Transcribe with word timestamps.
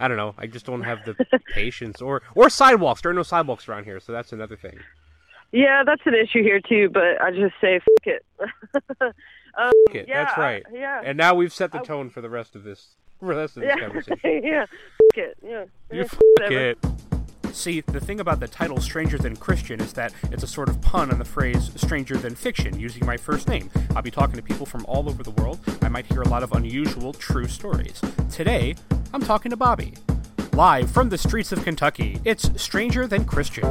I 0.00 0.08
don't 0.08 0.16
know. 0.16 0.34
I 0.38 0.46
just 0.46 0.66
don't 0.66 0.82
have 0.82 1.04
the 1.04 1.14
patience 1.54 2.00
or 2.00 2.22
or 2.34 2.50
sidewalks. 2.50 3.02
There 3.02 3.10
are 3.10 3.14
no 3.14 3.22
sidewalks 3.22 3.68
around 3.68 3.84
here, 3.84 4.00
so 4.00 4.12
that's 4.12 4.32
another 4.32 4.56
thing. 4.56 4.78
Yeah, 5.52 5.82
that's 5.84 6.02
an 6.06 6.14
issue 6.14 6.42
here 6.42 6.60
too. 6.60 6.90
But 6.92 7.20
I 7.22 7.30
just 7.30 7.54
say 7.60 7.80
fuck 7.80 8.06
it. 8.06 8.24
um, 9.58 9.72
It, 9.92 10.08
yeah, 10.08 10.24
that's 10.24 10.38
right. 10.38 10.64
Yeah. 10.72 11.02
And 11.04 11.18
now 11.18 11.34
we've 11.34 11.52
set 11.52 11.72
the 11.72 11.80
I- 11.80 11.84
tone 11.84 12.10
for 12.10 12.20
the 12.20 12.30
rest 12.30 12.56
of 12.56 12.64
this 12.64 12.96
for 13.18 13.34
the 13.34 13.40
rest 13.42 13.56
of 13.56 13.62
this 13.62 13.74
yeah. 13.76 13.84
conversation. 13.84 14.18
yeah. 14.44 14.66
Fuck 14.66 15.18
it. 15.18 15.36
Yeah. 15.42 15.64
You 15.92 15.98
Yeah, 15.98 16.04
fuck 16.04 16.50
it. 16.50 16.78
See, 17.52 17.80
the 17.80 18.00
thing 18.00 18.20
about 18.20 18.38
the 18.38 18.46
title 18.46 18.80
Stranger 18.80 19.18
Than 19.18 19.34
Christian 19.34 19.80
is 19.80 19.92
that 19.94 20.14
it's 20.30 20.44
a 20.44 20.46
sort 20.46 20.68
of 20.68 20.80
pun 20.80 21.10
on 21.10 21.18
the 21.18 21.24
phrase 21.24 21.70
stranger 21.74 22.16
than 22.16 22.36
fiction, 22.36 22.78
using 22.78 23.04
my 23.04 23.16
first 23.16 23.48
name. 23.48 23.70
I'll 23.96 24.02
be 24.02 24.10
talking 24.10 24.36
to 24.36 24.42
people 24.42 24.66
from 24.66 24.86
all 24.86 25.08
over 25.08 25.24
the 25.24 25.32
world. 25.32 25.58
I 25.82 25.88
might 25.88 26.06
hear 26.06 26.22
a 26.22 26.28
lot 26.28 26.44
of 26.44 26.52
unusual, 26.52 27.12
true 27.12 27.48
stories. 27.48 28.00
Today, 28.30 28.76
I'm 29.12 29.22
talking 29.22 29.50
to 29.50 29.56
Bobby. 29.56 29.94
Live 30.52 30.90
from 30.90 31.08
the 31.08 31.18
streets 31.18 31.52
of 31.52 31.64
Kentucky, 31.64 32.20
it's 32.24 32.50
Stranger 32.60 33.06
Than 33.06 33.24
Christian. 33.24 33.64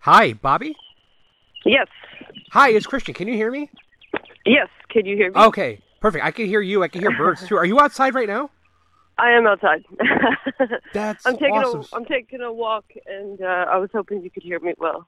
Hi, 0.00 0.32
Bobby? 0.32 0.74
Yes. 1.64 1.86
Hi, 2.52 2.70
it's 2.70 2.86
Christian. 2.86 3.14
Can 3.14 3.28
you 3.28 3.34
hear 3.34 3.50
me? 3.50 3.70
Yes. 4.46 4.68
Can 4.88 5.04
you 5.04 5.14
hear 5.14 5.30
me? 5.30 5.38
Okay, 5.38 5.80
perfect. 6.00 6.24
I 6.24 6.30
can 6.30 6.46
hear 6.46 6.62
you. 6.62 6.82
I 6.82 6.88
can 6.88 7.02
hear 7.02 7.16
birds 7.16 7.46
too. 7.46 7.56
Are 7.56 7.66
you 7.66 7.78
outside 7.80 8.14
right 8.14 8.26
now? 8.28 8.50
I 9.18 9.32
am 9.32 9.46
outside. 9.46 9.84
That's 10.94 11.26
I'm 11.26 11.34
taking 11.36 11.52
awesome. 11.56 11.84
a 11.92 11.96
I'm 11.96 12.04
taking 12.06 12.40
a 12.40 12.50
walk, 12.50 12.86
and 13.06 13.42
uh, 13.42 13.66
I 13.68 13.76
was 13.76 13.90
hoping 13.92 14.22
you 14.22 14.30
could 14.30 14.42
hear 14.42 14.58
me 14.60 14.72
well. 14.78 15.06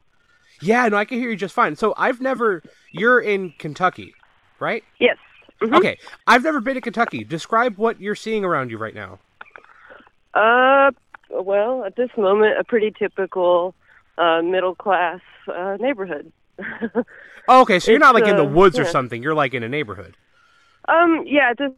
Yeah, 0.61 0.87
no, 0.89 0.99
I 0.99 1.06
can 1.06 1.19
hear 1.19 1.31
you 1.31 1.37
just 1.37 1.55
fine. 1.55 1.77
So 1.77 1.95
I've 1.97 2.21
never. 2.21 2.62
You're 2.91 3.21
in 3.21 3.55
Kentucky, 3.59 4.15
right? 4.61 4.84
Yes. 5.01 5.17
Mhm. 5.62 5.75
Okay, 5.79 5.97
I've 6.27 6.43
never 6.43 6.61
been 6.61 6.75
to 6.75 6.83
Kentucky. 6.83 7.25
Describe 7.25 7.79
what 7.79 7.99
you're 7.99 8.15
seeing 8.15 8.45
around 8.45 8.71
you 8.71 8.77
right 8.77 8.95
now. 8.95 9.19
Uh, 10.34 10.91
well, 11.31 11.84
at 11.84 11.97
this 11.97 12.11
moment, 12.19 12.59
a 12.59 12.65
pretty 12.65 12.91
typical 12.91 13.75
uh, 14.19 14.43
middle 14.43 14.75
class 14.75 15.21
uh, 15.49 15.77
neighborhood. 15.81 16.33
Oh, 17.49 17.63
okay, 17.63 17.81
so 17.81 17.91
you're 17.91 17.99
not 17.99 18.15
like 18.15 18.29
in 18.29 18.37
the 18.37 18.45
uh, 18.45 18.49
woods 18.49 18.79
or 18.79 18.85
something. 18.85 19.23
You're 19.23 19.35
like 19.35 19.53
in 19.53 19.63
a 19.63 19.69
neighborhood. 19.69 20.17
um, 20.89 21.25
yeah, 21.27 21.53
this 21.59 21.73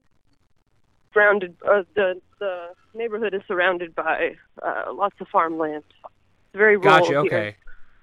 surrounded 1.12 1.57
uh, 1.67 1.85
the 1.95 2.21
the 2.39 2.69
neighborhood 2.93 3.35
is 3.35 3.43
surrounded 3.49 3.95
by 3.95 4.37
uh, 4.62 4.93
lots 4.93 5.17
of 5.21 5.29
farmland. 5.29 5.85
It's 5.89 6.12
very 6.53 6.77
rural 6.77 7.01
Gotcha. 7.01 7.12
here. 7.12 7.21
Okay. 7.21 7.57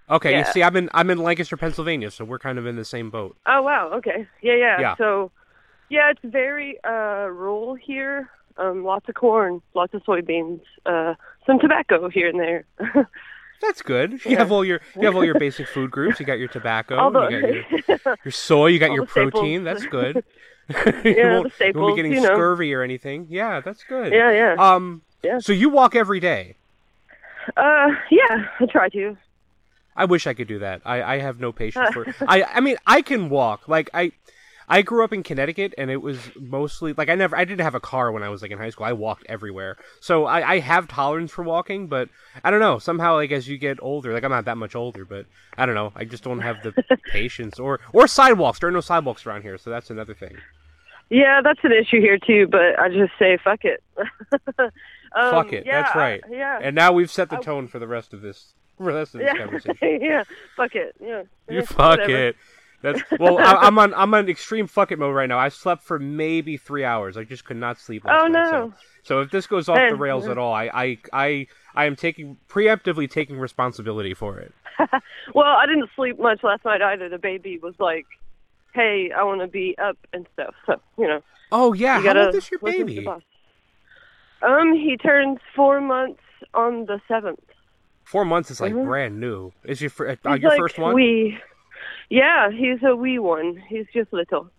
Okay. 0.09 0.37
You 0.39 0.45
see, 0.45 0.63
I'm 0.63 0.75
in 0.75 0.89
I'm 0.93 1.09
in 1.09 1.19
Lancaster, 1.19 1.55
Pennsylvania, 1.55 2.09
so 2.09 2.25
we're 2.25 2.39
kind 2.39 2.57
of 2.57 2.65
in 2.65 2.75
the 2.75 2.85
same 2.85 3.09
boat. 3.09 3.37
Oh 3.45 3.61
wow. 3.61 3.91
Okay. 3.93 4.27
Yeah, 4.41 4.55
yeah. 4.55 4.79
Yeah. 4.79 4.95
So, 4.95 5.31
yeah, 5.89 6.09
it's 6.09 6.21
very 6.23 6.83
uh, 6.83 7.27
rural 7.29 7.75
here. 7.75 8.29
Um, 8.57 8.83
lots 8.83 9.07
of 9.07 9.15
corn, 9.15 9.61
lots 9.73 9.93
of 9.93 10.03
soybeans, 10.03 10.61
uh, 10.85 11.13
some 11.45 11.59
tobacco 11.59 12.09
here 12.09 12.27
and 12.27 12.39
there. 12.39 12.65
That's 13.61 13.81
good. 13.81 14.13
You 14.13 14.19
Yeah. 14.31 14.39
have 14.39 14.51
all 14.51 14.65
your 14.65 14.81
you 14.95 15.03
have 15.05 15.15
all 15.15 15.23
your 15.25 15.37
basic 15.39 15.67
food 15.67 15.91
groups. 15.97 16.19
You 16.19 16.25
got 16.25 16.39
your 16.39 16.47
tobacco. 16.47 16.97
All 16.97 17.11
the- 17.11 17.27
you 17.29 17.41
got 17.41 18.05
your, 18.05 18.17
your 18.25 18.31
soy. 18.31 18.67
You 18.67 18.79
got 18.79 18.91
your 18.91 19.05
the 19.05 19.11
staples. 19.11 19.31
protein. 19.31 19.63
That's 19.63 19.85
good. 19.85 20.23
you 21.03 21.11
Yeah, 21.15 21.39
won't, 21.39 21.57
the 21.57 21.65
you 21.67 21.73
won't 21.79 21.95
be 21.95 21.95
getting 21.97 22.13
you 22.13 22.21
know. 22.21 22.33
scurvy 22.33 22.73
or 22.73 22.81
anything. 22.81 23.27
Yeah, 23.29 23.59
that's 23.61 23.83
good. 23.83 24.11
yeah, 24.13 24.31
yeah. 24.31 24.55
Um. 24.57 25.01
Yeah. 25.23 25.39
So 25.39 25.53
you 25.53 25.69
walk 25.69 25.95
every 25.95 26.19
day. 26.19 26.55
Uh, 27.57 27.89
yeah, 28.09 28.47
I 28.59 28.65
try 28.67 28.89
to. 28.89 29.17
I 29.95 30.05
wish 30.05 30.25
I 30.25 30.33
could 30.33 30.47
do 30.47 30.59
that. 30.59 30.81
I, 30.85 31.03
I 31.03 31.17
have 31.19 31.39
no 31.39 31.51
patience 31.51 31.89
for 31.93 32.05
I 32.27 32.43
I 32.43 32.59
mean 32.61 32.77
I 32.87 33.01
can 33.01 33.29
walk. 33.29 33.67
Like 33.67 33.89
I 33.93 34.11
I 34.71 34.81
grew 34.83 35.03
up 35.03 35.11
in 35.11 35.21
Connecticut 35.21 35.73
and 35.77 35.91
it 35.91 36.01
was 36.01 36.17
mostly 36.39 36.93
like 36.93 37.09
I 37.09 37.15
never 37.15 37.35
I 37.35 37.43
didn't 37.45 37.61
have 37.61 37.75
a 37.75 37.79
car 37.81 38.11
when 38.11 38.23
I 38.23 38.29
was 38.29 38.41
like 38.41 38.51
in 38.51 38.57
high 38.57 38.69
school. 38.69 38.85
I 38.85 38.93
walked 38.93 39.25
everywhere. 39.27 39.75
So 39.99 40.25
I, 40.25 40.53
I 40.53 40.59
have 40.59 40.87
tolerance 40.87 41.29
for 41.31 41.43
walking, 41.43 41.87
but 41.87 42.07
I 42.43 42.49
don't 42.51 42.61
know. 42.61 42.79
Somehow 42.79 43.15
like 43.15 43.31
as 43.31 43.47
you 43.49 43.57
get 43.57 43.77
older, 43.81 44.13
like 44.13 44.23
I'm 44.23 44.31
not 44.31 44.45
that 44.45 44.57
much 44.57 44.73
older, 44.75 45.03
but 45.03 45.25
I 45.57 45.65
don't 45.65 45.75
know. 45.75 45.91
I 45.95 46.05
just 46.05 46.23
don't 46.23 46.39
have 46.39 46.63
the 46.63 46.71
patience 47.11 47.59
or 47.59 47.81
or 47.91 48.07
sidewalks. 48.07 48.59
There 48.59 48.69
are 48.69 48.71
no 48.71 48.81
sidewalks 48.81 49.25
around 49.25 49.41
here, 49.41 49.57
so 49.57 49.69
that's 49.69 49.89
another 49.89 50.13
thing. 50.13 50.37
Yeah, 51.09 51.41
that's 51.43 51.59
an 51.63 51.73
issue 51.73 51.99
here 51.99 52.17
too. 52.17 52.47
But 52.47 52.79
I 52.79 52.87
just 52.87 53.11
say 53.19 53.37
fuck 53.43 53.65
it. 53.65 53.83
um, 54.57 54.71
Fuck 55.13 55.51
it. 55.53 55.65
yeah, 55.65 55.83
that's 55.83 55.95
right. 55.95 56.21
I- 56.25 56.33
yeah. 56.33 56.59
And 56.61 56.75
now 56.75 56.93
we've 56.93 57.11
set 57.11 57.29
the 57.29 57.37
I- 57.37 57.41
tone 57.41 57.67
for 57.67 57.79
the 57.79 57.87
rest 57.87 58.13
of 58.13 58.21
this 58.21 58.53
for 58.77 58.85
the 58.93 58.99
rest 58.99 59.15
of 59.15 59.19
this 59.21 59.31
yeah. 59.35 59.37
conversation. 59.43 59.99
yeah. 60.01 60.23
Fuck 60.55 60.75
it. 60.75 60.95
Yeah. 61.01 61.23
You 61.49 61.57
Yeah, 61.57 61.61
fuck 61.65 61.99
whatever. 61.99 62.27
it. 62.27 62.35
That's 62.81 63.01
well. 63.19 63.37
I, 63.39 63.53
I'm 63.55 63.77
on. 63.79 63.93
I'm 63.93 64.13
on 64.13 64.29
extreme 64.29 64.67
fuck 64.67 64.91
it 64.91 64.99
mode 64.99 65.15
right 65.15 65.29
now. 65.29 65.37
I 65.39 65.49
slept 65.49 65.83
for 65.83 65.99
maybe 65.99 66.57
three 66.57 66.83
hours. 66.83 67.17
I 67.17 67.23
just 67.23 67.45
could 67.45 67.57
not 67.57 67.79
sleep. 67.79 68.05
Last 68.05 68.13
night. 68.13 68.21
Oh 68.23 68.27
night, 68.27 68.51
no. 68.51 68.69
So, 68.69 68.73
so 69.03 69.21
if 69.21 69.31
this 69.31 69.47
goes 69.47 69.69
off 69.69 69.77
the 69.89 69.95
rails 69.95 70.27
at 70.27 70.37
all, 70.37 70.53
I, 70.53 70.65
I, 70.73 70.97
I, 71.11 71.47
I 71.73 71.85
am 71.85 71.95
taking 71.95 72.37
preemptively 72.47 73.09
taking 73.09 73.37
responsibility 73.39 74.13
for 74.13 74.37
it. 74.39 74.53
Well, 75.35 75.45
I 75.45 75.65
didn't 75.67 75.89
sleep 75.95 76.19
much 76.19 76.43
last 76.43 76.65
night 76.65 76.81
either. 76.81 77.07
The 77.07 77.19
baby 77.19 77.59
was 77.59 77.75
like, 77.79 78.05
"Hey, 78.73 79.11
I 79.15 79.23
want 79.23 79.41
to 79.41 79.47
be 79.47 79.75
up 79.77 79.97
and 80.11 80.25
stuff." 80.33 80.55
So 80.65 80.81
you 80.97 81.07
know, 81.07 81.21
Oh 81.51 81.73
yeah. 81.73 81.99
you 81.99 82.07
How 82.09 82.25
old 82.25 82.35
is 82.35 82.49
your 82.49 82.59
baby? 82.59 83.07
Um, 84.41 84.73
he 84.73 84.97
turns 84.97 85.39
four 85.55 85.81
months 85.81 86.21
on 86.53 86.85
the 86.85 86.99
seventh. 87.07 87.39
Four 88.03 88.25
months 88.25 88.49
is 88.51 88.59
like 88.59 88.73
Mhm. 88.73 88.85
brand 88.85 89.19
new. 89.19 89.53
Is 89.63 89.81
your 89.81 89.91
uh, 89.99 90.15
your 90.35 90.49
like 90.49 90.57
first 90.59 90.79
one? 90.79 90.95
Wee. 90.95 91.37
Yeah, 92.11 92.51
he's 92.51 92.83
a 92.83 92.93
wee 92.93 93.19
one. 93.19 93.63
He's 93.69 93.85
just 93.93 94.11
little. 94.11 94.49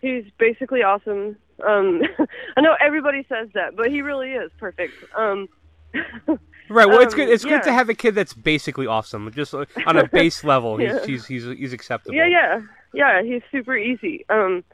He's 0.00 0.24
basically 0.38 0.82
awesome. 0.82 1.36
Um, 1.66 2.02
I 2.56 2.62
know 2.62 2.74
everybody 2.80 3.24
says 3.28 3.48
that, 3.52 3.76
but 3.76 3.90
he 3.90 4.00
really 4.00 4.32
is 4.32 4.50
perfect. 4.58 4.94
Um, 5.14 5.48
Right. 6.68 6.88
Well, 6.88 7.00
it's 7.00 7.14
um, 7.14 7.20
good. 7.20 7.28
It's 7.28 7.44
good 7.44 7.62
to 7.62 7.72
have 7.72 7.88
a 7.88 7.94
kid 7.94 8.16
that's 8.16 8.34
basically 8.34 8.88
awesome. 8.88 9.30
Just 9.30 9.54
uh, 9.54 9.66
on 9.86 9.96
a 9.96 10.08
base 10.08 10.42
level, 10.52 10.78
he's, 10.78 11.04
he's 11.04 11.26
he's 11.26 11.44
he's 11.44 11.72
acceptable. 11.72 12.16
yeah, 12.16 12.26
yeah, 12.26 12.60
yeah. 12.92 13.22
He's 13.22 13.42
super 13.52 13.76
easy. 13.76 14.26
Um, 14.28 14.64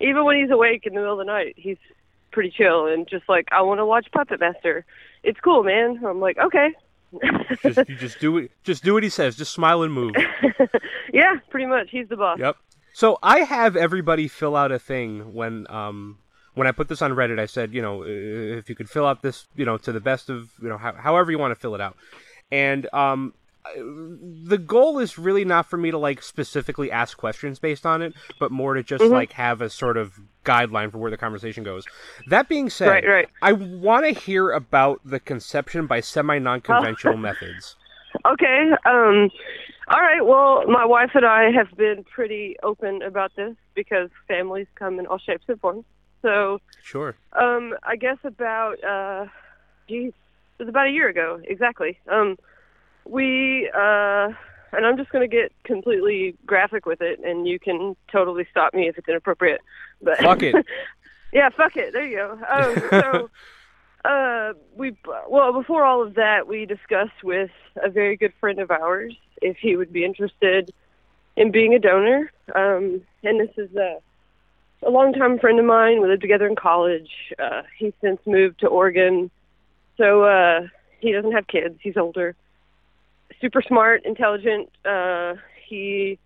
even 0.00 0.24
when 0.24 0.40
he's 0.40 0.50
awake 0.50 0.86
in 0.86 0.94
the 0.94 1.00
middle 1.00 1.12
of 1.12 1.18
the 1.18 1.30
night, 1.30 1.54
he's 1.58 1.76
pretty 2.30 2.50
chill 2.50 2.86
and 2.86 3.06
just 3.06 3.28
like, 3.28 3.48
I 3.52 3.60
want 3.60 3.80
to 3.80 3.86
watch 3.86 4.06
Puppet 4.12 4.40
Master. 4.40 4.86
It's 5.22 5.38
cool, 5.40 5.62
man. 5.62 6.02
I'm 6.06 6.20
like, 6.20 6.38
okay. 6.38 6.70
Just 7.62 7.88
you 7.88 7.96
just 7.96 8.18
do 8.18 8.38
it. 8.38 8.50
Just 8.62 8.84
do 8.84 8.94
what 8.94 9.02
he 9.02 9.08
says. 9.08 9.36
Just 9.36 9.52
smile 9.52 9.82
and 9.82 9.92
move. 9.92 10.14
yeah, 11.12 11.36
pretty 11.50 11.66
much. 11.66 11.88
He's 11.90 12.08
the 12.08 12.16
boss. 12.16 12.38
Yep. 12.38 12.56
So 12.94 13.18
I 13.22 13.40
have 13.40 13.76
everybody 13.76 14.28
fill 14.28 14.56
out 14.56 14.72
a 14.72 14.78
thing 14.78 15.34
when 15.34 15.66
um 15.70 16.18
when 16.54 16.66
I 16.66 16.72
put 16.72 16.88
this 16.88 17.02
on 17.02 17.12
Reddit. 17.12 17.38
I 17.38 17.46
said, 17.46 17.72
you 17.72 17.82
know, 17.82 18.04
if 18.04 18.68
you 18.68 18.74
could 18.74 18.90
fill 18.90 19.06
out 19.06 19.22
this, 19.22 19.46
you 19.56 19.64
know, 19.64 19.78
to 19.78 19.92
the 19.92 20.00
best 20.00 20.28
of 20.28 20.50
you 20.60 20.68
know 20.68 20.78
how, 20.78 20.92
however 20.92 21.30
you 21.30 21.38
want 21.38 21.52
to 21.52 21.60
fill 21.60 21.74
it 21.74 21.80
out, 21.80 21.96
and 22.50 22.92
um 22.92 23.34
the 23.76 24.58
goal 24.58 24.98
is 24.98 25.18
really 25.18 25.44
not 25.44 25.66
for 25.66 25.76
me 25.76 25.90
to 25.90 25.98
like 25.98 26.22
specifically 26.22 26.90
ask 26.90 27.16
questions 27.16 27.58
based 27.58 27.86
on 27.86 28.02
it, 28.02 28.12
but 28.38 28.50
more 28.50 28.74
to 28.74 28.82
just 28.82 29.04
Mhm. 29.04 29.10
like 29.10 29.32
have 29.32 29.60
a 29.60 29.70
sort 29.70 29.96
of 29.96 30.18
guideline 30.44 30.90
for 30.90 30.98
where 30.98 31.10
the 31.10 31.16
conversation 31.16 31.62
goes. 31.62 31.86
That 32.26 32.48
being 32.48 32.68
said, 32.70 32.88
Right, 32.88 33.06
right. 33.06 33.28
I 33.40 33.52
want 33.52 34.04
to 34.06 34.10
hear 34.12 34.50
about 34.50 35.00
the 35.04 35.20
conception 35.20 35.86
by 35.86 36.00
semi 36.00 36.38
non-conventional 36.38 37.16
methods. 37.28 37.76
Okay. 38.26 38.70
Um, 38.84 39.30
all 39.88 40.00
right. 40.00 40.24
Well, 40.24 40.66
my 40.66 40.84
wife 40.84 41.10
and 41.14 41.24
I 41.24 41.50
have 41.52 41.70
been 41.76 42.04
pretty 42.04 42.56
open 42.62 43.02
about 43.02 43.32
this 43.36 43.54
because 43.74 44.10
families 44.28 44.66
come 44.74 44.98
in 44.98 45.06
all 45.06 45.18
shapes 45.18 45.44
and 45.48 45.60
forms. 45.60 45.84
So, 46.22 46.60
Sure. 46.82 47.16
um, 47.32 47.74
I 47.82 47.96
guess 47.96 48.18
about, 48.24 48.82
uh, 48.84 49.26
geez, 49.88 50.12
it 50.58 50.62
was 50.62 50.68
about 50.68 50.86
a 50.86 50.90
year 50.90 51.08
ago, 51.08 51.40
exactly. 51.44 51.98
Um, 52.08 52.36
we, 53.04 53.70
uh, 53.74 54.32
and 54.72 54.86
I'm 54.86 54.96
just 54.96 55.10
going 55.10 55.28
to 55.28 55.34
get 55.34 55.52
completely 55.64 56.36
graphic 56.46 56.86
with 56.86 57.00
it, 57.00 57.20
and 57.20 57.46
you 57.46 57.58
can 57.58 57.96
totally 58.10 58.46
stop 58.50 58.74
me 58.74 58.88
if 58.88 58.98
it's 58.98 59.08
inappropriate. 59.08 59.60
But 60.00 60.18
Fuck 60.18 60.42
it. 60.42 60.54
yeah, 61.32 61.48
fuck 61.50 61.76
it. 61.76 61.92
There 61.92 62.06
you 62.06 62.16
go. 62.16 62.38
Um, 62.48 62.82
so, 62.90 63.30
Uh, 64.04 64.52
we 64.76 64.96
well 65.28 65.52
before 65.52 65.84
all 65.84 66.02
of 66.02 66.14
that, 66.14 66.48
we 66.48 66.66
discussed 66.66 67.22
with 67.22 67.50
a 67.76 67.88
very 67.88 68.16
good 68.16 68.32
friend 68.40 68.58
of 68.58 68.70
ours 68.70 69.14
if 69.40 69.56
he 69.58 69.76
would 69.76 69.92
be 69.92 70.04
interested 70.04 70.72
in 71.36 71.52
being 71.52 71.74
a 71.74 71.78
donor. 71.78 72.32
Um, 72.54 73.02
and 73.22 73.40
this 73.40 73.56
is 73.56 73.74
a 73.76 73.98
a 74.84 74.90
longtime 74.90 75.38
friend 75.38 75.60
of 75.60 75.64
mine. 75.64 76.00
We 76.00 76.08
lived 76.08 76.22
together 76.22 76.48
in 76.48 76.56
college. 76.56 77.10
Uh, 77.38 77.62
he's 77.78 77.92
since 78.00 78.20
moved 78.26 78.58
to 78.60 78.66
Oregon, 78.66 79.30
so 79.96 80.24
uh, 80.24 80.66
he 80.98 81.12
doesn't 81.12 81.32
have 81.32 81.46
kids. 81.46 81.78
He's 81.80 81.96
older. 81.96 82.34
Super 83.42 83.60
smart, 83.60 84.06
intelligent. 84.06 84.70
Uh, 84.84 85.34
he 85.68 86.18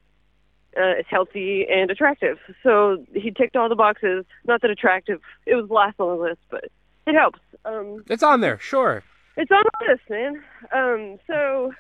uh, 0.79 0.99
is 0.99 1.07
healthy 1.09 1.67
and 1.69 1.91
attractive. 1.91 2.39
So 2.63 3.05
he 3.15 3.31
ticked 3.31 3.57
all 3.57 3.71
the 3.71 3.75
boxes. 3.75 4.27
Not 4.47 4.61
that 4.61 4.71
attractive. 4.71 5.21
It 5.47 5.55
was 5.55 5.71
last 5.71 5.99
on 5.99 6.17
the 6.17 6.23
list, 6.23 6.41
but 6.51 6.65
it 7.07 7.15
helps. 7.15 7.41
Um, 7.65 8.05
It's 8.09 8.23
on 8.23 8.43
there, 8.43 8.59
sure. 8.59 9.03
it's 9.37 9.51
on 9.51 9.65
the 9.65 9.87
list, 9.89 10.03
man. 10.11 10.43
Um, 10.73 11.19
so 11.27 11.73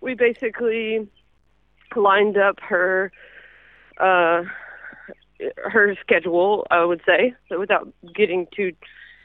we 0.00 0.14
basically 0.14 1.08
lined 1.96 2.36
up 2.38 2.60
her 2.60 3.10
uh, 3.98 4.44
her 5.56 5.96
schedule, 6.00 6.66
I 6.70 6.84
would 6.84 7.02
say, 7.04 7.34
so 7.48 7.58
without 7.58 7.88
getting 8.14 8.46
too 8.54 8.72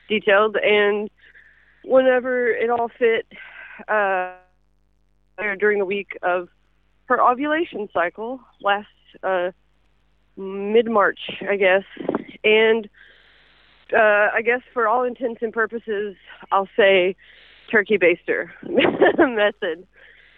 detailed. 0.10 0.58
And 0.58 1.10
whenever 1.84 2.50
it 2.50 2.70
all 2.70 2.90
fit, 2.90 3.28
uh, 3.88 4.34
during 5.60 5.80
the 5.80 5.86
week 5.86 6.18
of 6.22 6.50
her 7.06 7.22
ovulation 7.22 7.88
cycle, 7.94 8.40
last 8.62 8.88
uh, 9.24 9.52
mid 10.38 10.90
March, 10.90 11.20
I 11.48 11.56
guess, 11.56 11.84
and 12.44 12.90
uh, 13.94 14.30
I 14.34 14.42
guess 14.44 14.62
for 14.74 14.88
all 14.88 15.04
intents 15.04 15.42
and 15.42 15.54
purposes, 15.54 16.16
I'll 16.52 16.70
say 16.76 17.16
turkey 17.70 17.98
baster 17.98 18.50
method. 18.64 19.88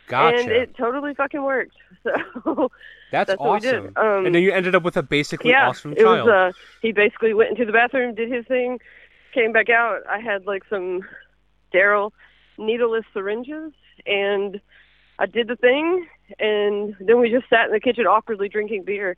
Gotcha. 0.08 0.38
And 0.38 0.52
it 0.52 0.76
totally 0.78 1.14
fucking 1.14 1.44
worked. 1.44 1.76
So 2.48 2.70
that's, 3.12 3.28
that's 3.28 3.42
awesome. 3.42 3.92
Um, 3.98 4.26
and 4.26 4.36
then 4.36 4.42
you 4.42 4.52
ended 4.52 4.76
up 4.76 4.84
with 4.84 4.96
a 4.96 5.04
basically 5.04 5.52
yeah, 5.52 5.68
awesome 5.68 5.92
it 5.92 6.06
was. 6.06 6.26
child. 6.26 6.30
Uh, 6.30 6.52
he 6.82 6.92
basically 6.92 7.34
went 7.34 7.52
into 7.52 7.66
the 7.66 7.72
bathroom, 7.72 8.16
did 8.16 8.32
his 8.32 8.46
thing, 8.46 8.80
came 9.34 9.52
back 9.52 9.70
out. 9.70 10.02
I 10.10 10.20
had 10.20 10.46
like 10.46 10.64
some 10.70 11.02
sterile 11.70 12.14
needleless 12.58 13.04
syringes, 13.14 13.74
and 14.06 14.62
I 15.20 15.26
did 15.26 15.48
the 15.48 15.56
thing, 15.56 16.08
and 16.40 16.96
then 17.00 17.20
we 17.20 17.30
just 17.30 17.50
sat 17.50 17.68
in 17.68 17.72
the 17.72 17.80
kitchen 17.80 18.06
awkwardly 18.06 18.50
drinking 18.50 18.84
beer. 18.84 19.18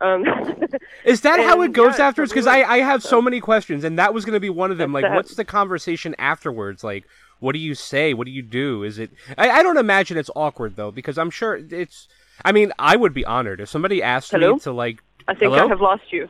Um, 0.00 0.24
Is 1.04 1.22
that 1.22 1.40
how 1.40 1.62
it 1.62 1.72
goes 1.72 1.98
yeah, 1.98 2.08
afterwards? 2.08 2.32
Because 2.32 2.46
I, 2.46 2.62
I 2.62 2.78
have 2.78 3.02
so 3.02 3.20
many 3.20 3.40
questions, 3.40 3.84
and 3.84 3.98
that 3.98 4.14
was 4.14 4.24
going 4.24 4.34
to 4.34 4.40
be 4.40 4.50
one 4.50 4.70
of 4.70 4.78
them. 4.78 4.92
Like, 4.92 5.04
that. 5.04 5.14
what's 5.14 5.34
the 5.34 5.44
conversation 5.44 6.14
afterwards? 6.18 6.84
Like, 6.84 7.04
what 7.40 7.52
do 7.52 7.58
you 7.58 7.74
say? 7.74 8.14
What 8.14 8.24
do 8.24 8.30
you 8.30 8.42
do? 8.42 8.82
Is 8.82 8.98
it? 8.98 9.10
I, 9.36 9.50
I 9.50 9.62
don't 9.62 9.76
imagine 9.76 10.16
it's 10.16 10.30
awkward 10.34 10.76
though, 10.76 10.90
because 10.90 11.18
I'm 11.18 11.30
sure 11.30 11.56
it's. 11.56 12.08
I 12.44 12.52
mean, 12.52 12.72
I 12.78 12.96
would 12.96 13.12
be 13.12 13.24
honored 13.24 13.60
if 13.60 13.68
somebody 13.68 14.02
asked 14.02 14.30
Hello? 14.30 14.54
me 14.54 14.60
to 14.60 14.72
like. 14.72 15.02
I 15.26 15.34
think 15.34 15.52
Hello? 15.52 15.66
I 15.66 15.68
have 15.68 15.80
lost 15.80 16.04
you. 16.10 16.28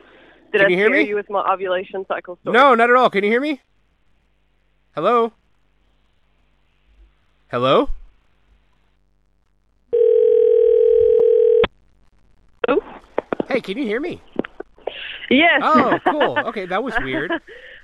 Did 0.51 0.61
Can 0.61 0.67
I 0.67 0.69
you 0.69 0.77
hear 0.77 0.89
me? 0.89 1.07
you 1.07 1.15
with 1.15 1.29
my 1.29 1.41
ovulation 1.51 2.05
cycle 2.07 2.37
story? 2.41 2.53
No, 2.53 2.73
not 2.73 2.89
at 2.89 2.95
all. 2.95 3.09
Can 3.09 3.23
you 3.23 3.29
hear 3.29 3.41
me? 3.41 3.61
Hello. 4.95 5.31
Hello. 7.49 7.89
Oh, 12.67 12.81
Hey, 13.49 13.61
can 13.61 13.77
you 13.77 13.83
hear 13.83 13.99
me? 13.99 14.21
yes. 15.29 15.59
Oh, 15.63 15.97
cool. 16.05 16.37
Okay, 16.49 16.65
that 16.67 16.83
was 16.83 16.93
weird. 17.01 17.31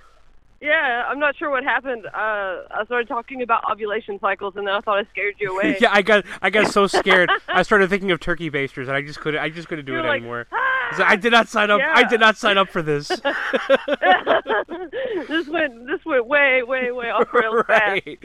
yeah, 0.61 1.05
I'm 1.07 1.17
not 1.19 1.35
sure 1.35 1.49
what 1.49 1.63
happened. 1.63 2.05
Uh, 2.05 2.63
I 2.69 2.83
started 2.85 3.07
talking 3.07 3.41
about 3.41 3.63
ovulation 3.69 4.19
cycles, 4.19 4.55
and 4.55 4.67
then 4.67 4.75
I 4.75 4.81
thought 4.81 4.99
I 4.99 5.05
scared 5.11 5.35
you 5.39 5.53
away. 5.57 5.77
yeah, 5.81 5.89
I 5.91 6.03
got 6.03 6.23
I 6.41 6.51
got 6.51 6.71
so 6.71 6.85
scared. 6.85 7.31
I 7.47 7.63
started 7.63 7.89
thinking 7.89 8.11
of 8.11 8.19
turkey 8.19 8.49
basters, 8.49 8.87
and 8.87 8.95
I 8.95 9.01
just 9.01 9.19
couldn't. 9.19 9.41
I 9.41 9.49
just 9.49 9.67
couldn't 9.67 9.85
do 9.85 9.93
You 9.93 9.99
it 9.99 10.03
like, 10.03 10.17
anymore. 10.21 10.45
"Ah!" 10.51 11.03
I 11.03 11.15
did 11.15 11.31
not 11.31 11.47
sign 11.47 11.71
up. 11.71 11.81
I 11.81 12.03
did 12.03 12.19
not 12.19 12.37
sign 12.37 12.59
up 12.59 12.69
for 12.69 12.83
this. 12.83 13.07
this 13.07 13.21
went 15.47 15.87
this 15.87 16.05
went 16.05 16.27
way 16.27 16.61
way 16.61 16.91
way 16.91 17.09
off 17.09 17.33
rails 17.33 17.63
fast. 17.65 18.05
right. 18.05 18.19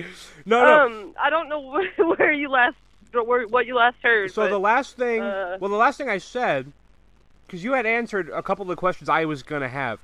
No, 0.45 0.63
no. 0.63 0.87
Um, 0.87 1.15
I 1.19 1.31
don't 1.31 1.49
know 1.49 1.61
where, 1.61 1.91
where 2.17 2.33
you 2.33 2.51
last 2.51 2.77
where, 3.13 3.47
what 3.49 3.65
you 3.67 3.77
last 3.77 3.97
heard. 4.03 4.31
so 4.31 4.43
but, 4.43 4.51
the 4.51 4.61
last 4.61 4.97
thing, 4.99 5.23
uh, 5.23 5.57
well, 5.59 5.71
the 5.71 5.77
last 5.77 5.97
thing 5.97 6.09
I 6.11 6.19
said, 6.19 6.71
because 7.51 7.65
you 7.65 7.73
had 7.73 7.85
answered 7.85 8.29
a 8.31 8.43
couple 8.43 8.63
of 8.63 8.69
the 8.69 8.77
questions 8.77 9.09
I 9.09 9.25
was 9.25 9.43
gonna 9.43 9.69
have. 9.69 9.99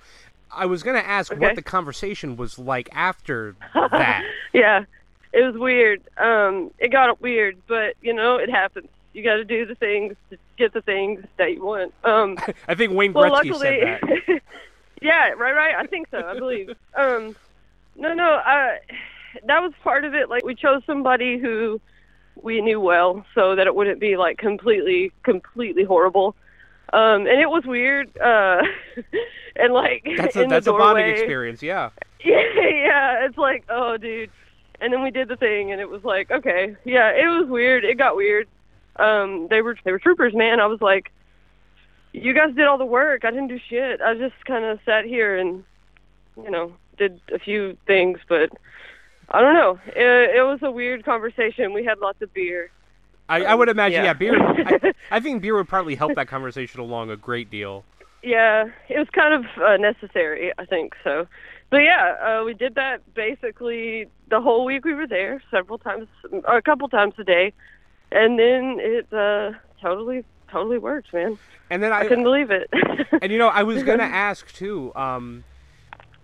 I 0.52 0.66
was 0.66 0.82
gonna 0.82 0.98
ask 0.98 1.30
Okay. 1.30 1.40
what 1.40 1.54
the 1.54 1.62
conversation 1.62 2.36
was 2.36 2.58
like 2.58 2.88
after 2.92 3.54
that. 3.74 4.24
yeah, 4.52 4.84
it 5.32 5.42
was 5.42 5.56
weird. 5.56 6.02
Um, 6.18 6.72
it 6.78 6.88
got 6.88 7.20
weird, 7.20 7.56
but 7.68 7.94
you 8.02 8.12
know 8.12 8.36
it 8.36 8.50
happens. 8.50 8.88
You 9.12 9.22
got 9.22 9.36
to 9.36 9.44
do 9.44 9.64
the 9.64 9.74
things 9.76 10.14
to 10.28 10.36
get 10.58 10.74
the 10.74 10.82
things 10.82 11.24
that 11.38 11.52
you 11.54 11.64
want. 11.64 11.94
Um, 12.04 12.36
I 12.68 12.74
think 12.74 12.92
Wayne 12.92 13.12
well, 13.14 13.30
Gretzky 13.30 13.50
luckily, 13.52 13.80
said 13.80 14.00
that. 14.02 14.40
yeah, 15.00 15.28
right, 15.30 15.54
right. 15.54 15.74
I 15.74 15.86
think 15.86 16.08
so. 16.10 16.18
I 16.18 16.38
believe. 16.38 16.70
Um, 16.94 17.34
no, 17.96 18.12
no. 18.12 18.24
I, 18.44 18.78
that 19.44 19.62
was 19.62 19.72
part 19.82 20.04
of 20.04 20.14
it. 20.14 20.28
Like 20.28 20.44
we 20.44 20.54
chose 20.54 20.82
somebody 20.84 21.38
who 21.38 21.80
we 22.42 22.60
knew 22.60 22.78
well, 22.78 23.24
so 23.34 23.54
that 23.56 23.66
it 23.66 23.74
wouldn't 23.74 24.00
be 24.00 24.18
like 24.18 24.36
completely, 24.36 25.12
completely 25.22 25.84
horrible. 25.84 26.36
Um, 26.92 27.26
and 27.26 27.40
it 27.40 27.50
was 27.50 27.64
weird. 27.66 28.16
Uh, 28.18 28.62
and 29.56 29.72
like 29.72 30.06
That's 30.16 30.36
a 30.36 30.42
in 30.42 30.48
that's 30.48 30.66
the 30.66 30.74
a 30.74 30.78
bonding 30.78 31.08
experience. 31.08 31.62
Yeah. 31.62 31.90
Yeah, 32.24 32.40
yeah. 32.58 33.26
It's 33.26 33.38
like, 33.38 33.64
oh, 33.68 33.98
dude. 33.98 34.30
And 34.80 34.92
then 34.92 35.00
we 35.02 35.12
did 35.12 35.28
the 35.28 35.36
thing, 35.36 35.70
and 35.70 35.80
it 35.80 35.88
was 35.88 36.02
like, 36.02 36.28
okay, 36.32 36.74
yeah, 36.84 37.10
it 37.10 37.28
was 37.28 37.48
weird. 37.48 37.84
It 37.84 37.98
got 37.98 38.16
weird. 38.16 38.48
Um, 38.96 39.46
they 39.48 39.62
were 39.62 39.76
they 39.84 39.92
were 39.92 40.00
troopers, 40.00 40.34
man. 40.34 40.58
I 40.58 40.66
was 40.66 40.80
like, 40.80 41.12
you 42.12 42.32
guys 42.34 42.54
did 42.54 42.66
all 42.66 42.78
the 42.78 42.84
work. 42.86 43.24
I 43.24 43.30
didn't 43.30 43.48
do 43.48 43.60
shit. 43.68 44.00
I 44.00 44.14
just 44.14 44.34
kind 44.44 44.64
of 44.64 44.80
sat 44.84 45.04
here 45.04 45.36
and, 45.36 45.62
you 46.42 46.50
know, 46.50 46.72
did 46.98 47.20
a 47.32 47.38
few 47.38 47.76
things, 47.86 48.18
but 48.28 48.50
I 49.30 49.40
don't 49.40 49.54
know. 49.54 49.78
It, 49.88 50.36
it 50.36 50.42
was 50.42 50.60
a 50.62 50.70
weird 50.70 51.04
conversation. 51.04 51.72
We 51.72 51.84
had 51.84 51.98
lots 51.98 52.22
of 52.22 52.32
beer. 52.32 52.70
I, 53.28 53.42
I 53.42 53.54
would 53.54 53.68
imagine. 53.68 54.04
Yeah, 54.04 54.04
yeah. 54.04 54.12
beer. 54.14 54.40
I, 54.40 54.92
I 55.16 55.20
think 55.20 55.42
beer 55.42 55.54
would 55.54 55.68
probably 55.68 55.94
help 55.94 56.14
that 56.14 56.28
conversation 56.28 56.80
along 56.80 57.10
a 57.10 57.16
great 57.16 57.50
deal. 57.50 57.84
Yeah, 58.22 58.68
it 58.88 58.98
was 58.98 59.08
kind 59.10 59.34
of 59.34 59.44
uh, 59.62 59.76
necessary, 59.76 60.52
I 60.58 60.64
think 60.64 60.94
so. 61.04 61.26
But 61.70 61.78
yeah, 61.78 62.14
uh, 62.40 62.44
we 62.44 62.54
did 62.54 62.74
that 62.76 63.02
basically 63.14 64.08
the 64.30 64.40
whole 64.40 64.64
week 64.64 64.84
we 64.84 64.94
were 64.94 65.06
there, 65.06 65.42
several 65.50 65.78
times, 65.78 66.08
a 66.46 66.62
couple 66.62 66.88
times 66.88 67.14
a 67.18 67.24
day, 67.24 67.52
and 68.12 68.38
then 68.38 68.78
it 68.80 69.12
uh, 69.12 69.52
totally, 69.80 70.24
totally 70.50 70.78
worked, 70.78 71.12
man. 71.12 71.38
And 71.70 71.82
then 71.82 71.92
I, 71.92 72.00
I, 72.00 72.06
couldn't 72.06 72.24
believe 72.24 72.50
it. 72.50 72.70
and 73.22 73.32
you 73.32 73.38
know, 73.38 73.48
I 73.48 73.64
was 73.64 73.82
gonna 73.82 74.02
ask 74.04 74.52
too, 74.52 74.92
um, 74.94 75.44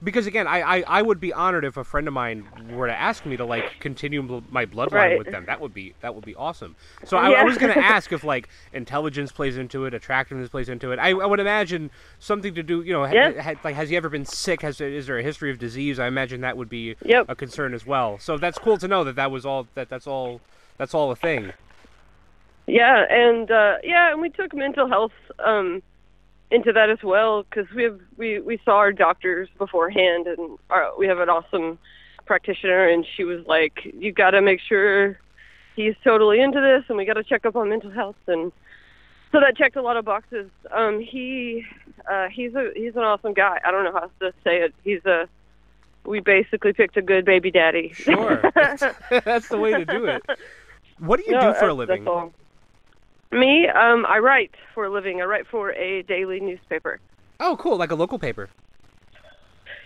because 0.03 0.27
again, 0.27 0.47
I, 0.47 0.61
I, 0.79 0.85
I 0.87 1.03
would 1.03 1.21
be 1.21 1.33
honored 1.33 1.65
if 1.65 1.77
a 1.77 1.85
friend 1.85 2.09
of 2.09 2.15
mine 2.15 2.47
were 2.75 2.87
to 2.87 2.93
ask 2.95 3.25
me 3.25 3.37
to 3.37 3.45
like 3.45 3.79
continue 3.81 4.43
my 4.51 4.67
bloodline 4.67 4.93
Right. 4.93 5.19
with 5.19 5.31
them. 5.31 5.45
That 5.47 5.61
would 5.61 5.73
be 5.73 5.95
that 6.01 6.15
would 6.15 6.25
be 6.25 6.35
awesome. 6.35 6.77
So 7.05 7.17
I, 7.17 7.31
I 7.33 7.45
was 7.45 7.57
gonna 7.59 7.73
ask 7.77 8.13
if 8.13 8.25
like 8.25 8.49
intelligence 8.73 9.31
plays 9.33 9.57
into 9.57 9.85
it, 9.85 9.95
attractiveness 9.95 10.49
plays 10.49 10.69
into 10.69 10.93
it. 10.93 10.99
I, 10.99 11.11
I 11.11 11.27
would 11.27 11.41
imagine 11.41 11.91
something 12.19 12.55
to 12.55 12.63
do. 12.63 12.83
You 12.83 12.93
know, 12.95 13.07
ha- 13.07 13.41
ha- 13.41 13.55
like 13.63 13.75
has 13.77 13.89
he 13.91 13.97
ever 13.97 14.09
been 14.09 14.25
sick? 14.25 14.63
Has 14.63 14.81
is 14.81 15.07
there 15.07 15.19
a 15.19 15.23
history 15.23 15.51
of 15.51 15.59
disease? 15.59 15.99
I 16.01 16.07
imagine 16.09 16.41
that 16.41 16.57
would 16.57 16.69
be 16.69 16.97
Yep. 17.05 17.27
a 17.29 17.35
concern 17.37 17.75
as 17.75 17.87
well. 17.87 18.19
So 18.19 18.37
that's 18.39 18.59
cool 18.59 18.79
to 18.79 18.89
know 18.89 19.05
that 19.05 19.17
that 19.17 19.31
was 19.31 19.47
all 19.47 19.67
that 19.75 19.89
that's 19.89 20.07
all 20.07 20.41
that's 20.79 20.95
all 20.95 21.11
a 21.11 21.17
thing. 21.17 21.53
yeah, 22.67 23.05
and 23.11 23.51
uh, 23.51 23.75
yeah, 23.83 24.11
and 24.13 24.21
we 24.21 24.31
took 24.31 24.55
mental 24.55 24.89
health 24.89 25.13
um, 25.45 25.83
into 26.53 26.73
that 26.73 26.91
as 26.91 27.03
well 27.03 27.43
because 27.45 27.67
we 27.75 27.83
have 27.85 27.99
we 28.17 28.39
we 28.41 28.61
saw 28.65 28.77
our 28.77 28.93
doctors 28.93 29.49
beforehand, 29.59 30.27
and 30.27 30.59
our, 30.71 30.97
we 30.99 31.07
have 31.07 31.19
an 31.19 31.29
awesome 31.29 31.79
practitioner, 32.27 32.89
and 32.89 33.07
she 33.17 33.25
was 33.25 33.45
like, 33.47 33.81
"You 33.99 34.13
got 34.13 34.31
to 34.31 34.43
make 34.43 34.61
sure 34.61 35.19
he's 35.75 35.95
totally 36.05 36.41
into 36.41 36.61
this, 36.61 36.85
and 36.89 36.99
we 36.99 37.05
got 37.05 37.15
to 37.15 37.25
check 37.25 37.47
up 37.47 37.57
on 37.57 37.71
mental 37.71 37.91
health." 37.91 38.17
And 38.27 38.53
so 39.33 39.41
that 39.41 39.57
checked 39.57 39.77
a 39.77 39.83
lot 39.83 39.97
of 39.97 40.05
boxes. 40.05 40.51
Um, 40.71 41.01
he 41.01 41.65
uh, 42.11 42.29
he's 42.29 42.55
a 42.55 42.71
he's 42.77 42.95
an 42.95 43.03
awesome 43.03 43.33
guy. 43.33 43.59
I 43.65 43.71
don't 43.71 43.85
know 43.85 43.93
how 43.93 44.11
to 44.21 44.33
say 44.45 44.61
it. 44.61 44.75
He's 44.85 45.05
a 45.07 45.29
we 46.05 46.21
basically 46.21 46.73
picked 46.73 46.97
a 46.97 47.03
good 47.03 47.25
baby 47.25 47.51
daddy. 47.51 47.93
Sure, 47.95 48.43
that's, 48.55 48.85
that's 49.25 49.49
the 49.49 49.59
way 49.59 49.73
to 49.73 49.85
do 49.85 50.05
it. 50.07 50.23
What 50.99 51.19
do 51.19 51.25
you 51.27 51.33
No, 51.33 51.53
do 51.53 51.59
for 51.59 51.69
a 51.69 51.75
living? 51.75 52.05
Me, 53.33 53.67
um, 53.69 54.05
I 54.07 54.19
write 54.19 54.53
for 54.75 54.85
a 54.85 54.91
living. 54.91 55.21
I 55.23 55.25
write 55.25 55.47
for 55.47 55.73
a 55.73 56.03
daily 56.03 56.39
newspaper. 56.39 57.01
Oh, 57.41 57.57
cool, 57.57 57.77
like 57.77 57.91
a 57.91 57.95
local 57.95 58.19
paper. 58.19 58.49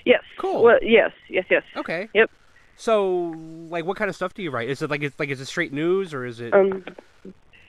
Yes. 0.04 0.22
Cool. 0.38 0.62
Well, 0.62 0.78
yes, 0.82 1.12
yes, 1.28 1.44
yes. 1.50 1.62
Okay. 1.76 2.08
Yep. 2.12 2.30
So, 2.76 3.34
like, 3.70 3.84
what 3.84 3.96
kind 3.96 4.08
of 4.08 4.16
stuff 4.16 4.34
do 4.34 4.42
you 4.42 4.50
write? 4.50 4.68
Is 4.68 4.82
it 4.82 4.90
like 4.90 5.02
it's 5.02 5.18
like 5.18 5.30
is 5.30 5.40
it 5.40 5.46
straight 5.46 5.72
news 5.72 6.12
or 6.12 6.24
is 6.24 6.40
it? 6.40 6.52
Um, 6.52 6.84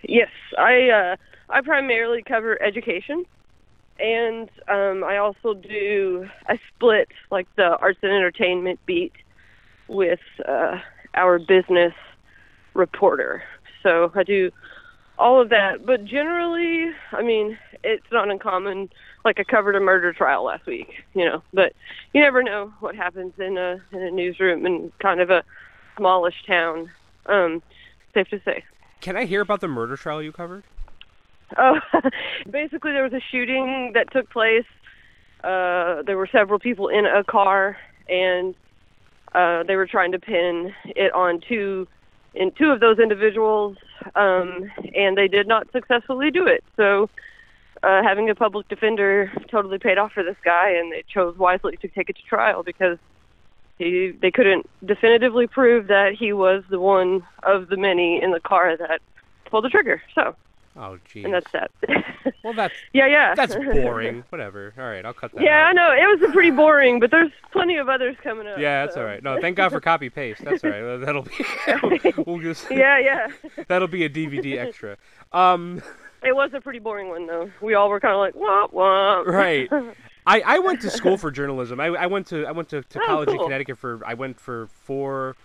yes, 0.03 0.29
I 0.57 0.89
uh, 0.89 1.15
I 1.49 1.61
primarily 1.61 2.23
cover 2.23 2.61
education. 2.61 3.25
and 3.99 4.49
um, 4.67 5.03
I 5.03 5.17
also 5.17 5.53
do 5.53 6.27
I 6.47 6.59
split 6.75 7.09
like 7.31 7.47
the 7.55 7.77
arts 7.77 7.99
and 8.01 8.11
entertainment 8.11 8.79
beat 8.85 9.13
with 9.87 10.19
uh, 10.47 10.79
our 11.13 11.39
business 11.39 11.93
reporter. 12.73 13.43
So 13.83 14.11
I 14.15 14.23
do 14.23 14.51
all 15.17 15.41
of 15.41 15.49
that, 15.49 15.85
but 15.85 16.05
generally, 16.05 16.91
I 17.11 17.21
mean, 17.21 17.57
it's 17.83 18.05
not 18.11 18.29
uncommon. 18.29 18.89
Like 19.25 19.39
I 19.39 19.43
covered 19.43 19.75
a 19.75 19.79
murder 19.79 20.13
trial 20.13 20.43
last 20.43 20.65
week, 20.65 21.03
you 21.13 21.25
know, 21.25 21.43
but 21.53 21.73
you 22.13 22.21
never 22.21 22.43
know 22.43 22.73
what 22.79 22.95
happens 22.95 23.33
in 23.37 23.57
a 23.57 23.81
in 23.91 24.01
a 24.01 24.11
newsroom 24.11 24.65
in 24.65 24.91
kind 24.99 25.19
of 25.19 25.29
a 25.29 25.43
smallish 25.97 26.45
town. 26.45 26.89
Um, 27.25 27.61
safe 28.13 28.29
to 28.29 28.41
say. 28.45 28.63
Can 29.01 29.17
I 29.17 29.25
hear 29.25 29.41
about 29.41 29.61
the 29.61 29.67
murder 29.67 29.97
trial 29.97 30.21
you 30.21 30.31
covered? 30.31 30.63
Oh, 31.57 31.79
basically, 32.49 32.91
there 32.91 33.03
was 33.03 33.13
a 33.13 33.21
shooting 33.31 33.91
that 33.93 34.11
took 34.11 34.29
place. 34.29 34.65
Uh, 35.43 36.01
there 36.03 36.17
were 36.17 36.27
several 36.31 36.59
people 36.59 36.87
in 36.87 37.05
a 37.05 37.23
car, 37.23 37.77
and 38.09 38.55
uh, 39.33 39.63
they 39.63 39.75
were 39.75 39.85
trying 39.85 40.11
to 40.11 40.19
pin 40.19 40.73
it 40.85 41.13
on 41.13 41.41
two, 41.47 41.87
in 42.33 42.51
two 42.51 42.71
of 42.71 42.79
those 42.79 42.99
individuals, 42.99 43.77
um, 44.15 44.71
and 44.95 45.17
they 45.17 45.27
did 45.27 45.47
not 45.47 45.71
successfully 45.71 46.31
do 46.31 46.45
it. 46.45 46.63
So, 46.75 47.09
uh, 47.83 48.01
having 48.03 48.29
a 48.29 48.35
public 48.35 48.67
defender 48.67 49.31
totally 49.49 49.77
paid 49.77 49.97
off 49.97 50.13
for 50.13 50.23
this 50.23 50.37
guy, 50.43 50.71
and 50.71 50.91
they 50.91 51.03
chose 51.07 51.37
wisely 51.37 51.77
to 51.77 51.87
take 51.87 52.09
it 52.09 52.15
to 52.17 52.23
trial 52.23 52.63
because 52.63 52.97
he 53.77 54.11
they 54.21 54.31
couldn't 54.31 54.67
definitively 54.85 55.47
prove 55.47 55.87
that 55.87 56.13
he 56.13 56.33
was 56.33 56.63
the 56.69 56.79
one 56.79 57.23
of 57.43 57.69
the 57.69 57.77
many 57.77 58.21
in 58.21 58.31
the 58.31 58.39
car 58.39 58.75
that 58.77 59.01
pulled 59.45 59.63
the 59.63 59.69
trigger. 59.69 60.01
So. 60.15 60.35
Oh, 60.77 60.97
geez. 61.05 61.25
And 61.25 61.33
that's 61.33 61.51
that. 61.53 61.71
well, 62.43 62.53
that's 62.53 62.73
yeah, 62.93 63.07
yeah. 63.07 63.33
That's 63.35 63.55
boring. 63.55 64.23
Whatever. 64.29 64.73
All 64.77 64.85
right, 64.85 65.03
I'll 65.05 65.13
cut 65.13 65.33
that. 65.33 65.43
Yeah, 65.43 65.63
out. 65.63 65.69
I 65.69 65.71
know 65.73 65.91
it 65.91 66.21
was 66.21 66.31
pretty 66.31 66.51
boring, 66.51 66.99
but 66.99 67.09
there's 67.09 67.31
plenty 67.51 67.77
of 67.77 67.89
others 67.89 68.15
coming 68.23 68.47
up. 68.47 68.59
Yeah, 68.59 68.83
that's 68.83 68.95
so. 68.95 69.01
all 69.01 69.07
right. 69.07 69.23
No, 69.23 69.41
thank 69.41 69.57
God 69.57 69.71
for 69.71 69.79
copy 69.79 70.09
paste. 70.09 70.43
That's 70.43 70.63
all 70.63 70.69
right. 70.69 70.97
That'll 70.97 71.23
be. 71.23 72.13
we'll 72.25 72.39
just. 72.39 72.69
Yeah, 72.69 72.99
yeah. 72.99 73.27
That'll 73.67 73.87
be 73.87 74.05
a 74.05 74.09
DVD 74.09 74.57
extra. 74.59 74.97
Um. 75.33 75.81
It 76.23 76.35
was 76.35 76.51
a 76.53 76.61
pretty 76.61 76.79
boring 76.79 77.09
one 77.09 77.27
though. 77.27 77.51
We 77.61 77.75
all 77.75 77.89
were 77.89 77.99
kind 77.99 78.13
of 78.13 78.19
like 78.19 78.35
wah 78.35 78.67
wah. 78.71 79.19
Right. 79.21 79.69
I, 80.25 80.41
I 80.41 80.59
went 80.59 80.81
to 80.81 80.89
school 80.89 81.15
for 81.15 81.31
journalism. 81.31 81.79
I, 81.79 81.85
I 81.85 82.07
went 82.07 82.27
to 82.27 82.45
I 82.45 82.51
went 82.51 82.69
to, 82.69 82.81
to 82.81 82.99
Oh, 83.01 83.05
college 83.05 83.29
in. 83.29 83.37
Connecticut 83.37 83.77
for 83.77 84.01
I 84.05 84.13
went 84.15 84.39
for 84.39 84.67
four. 84.83 85.35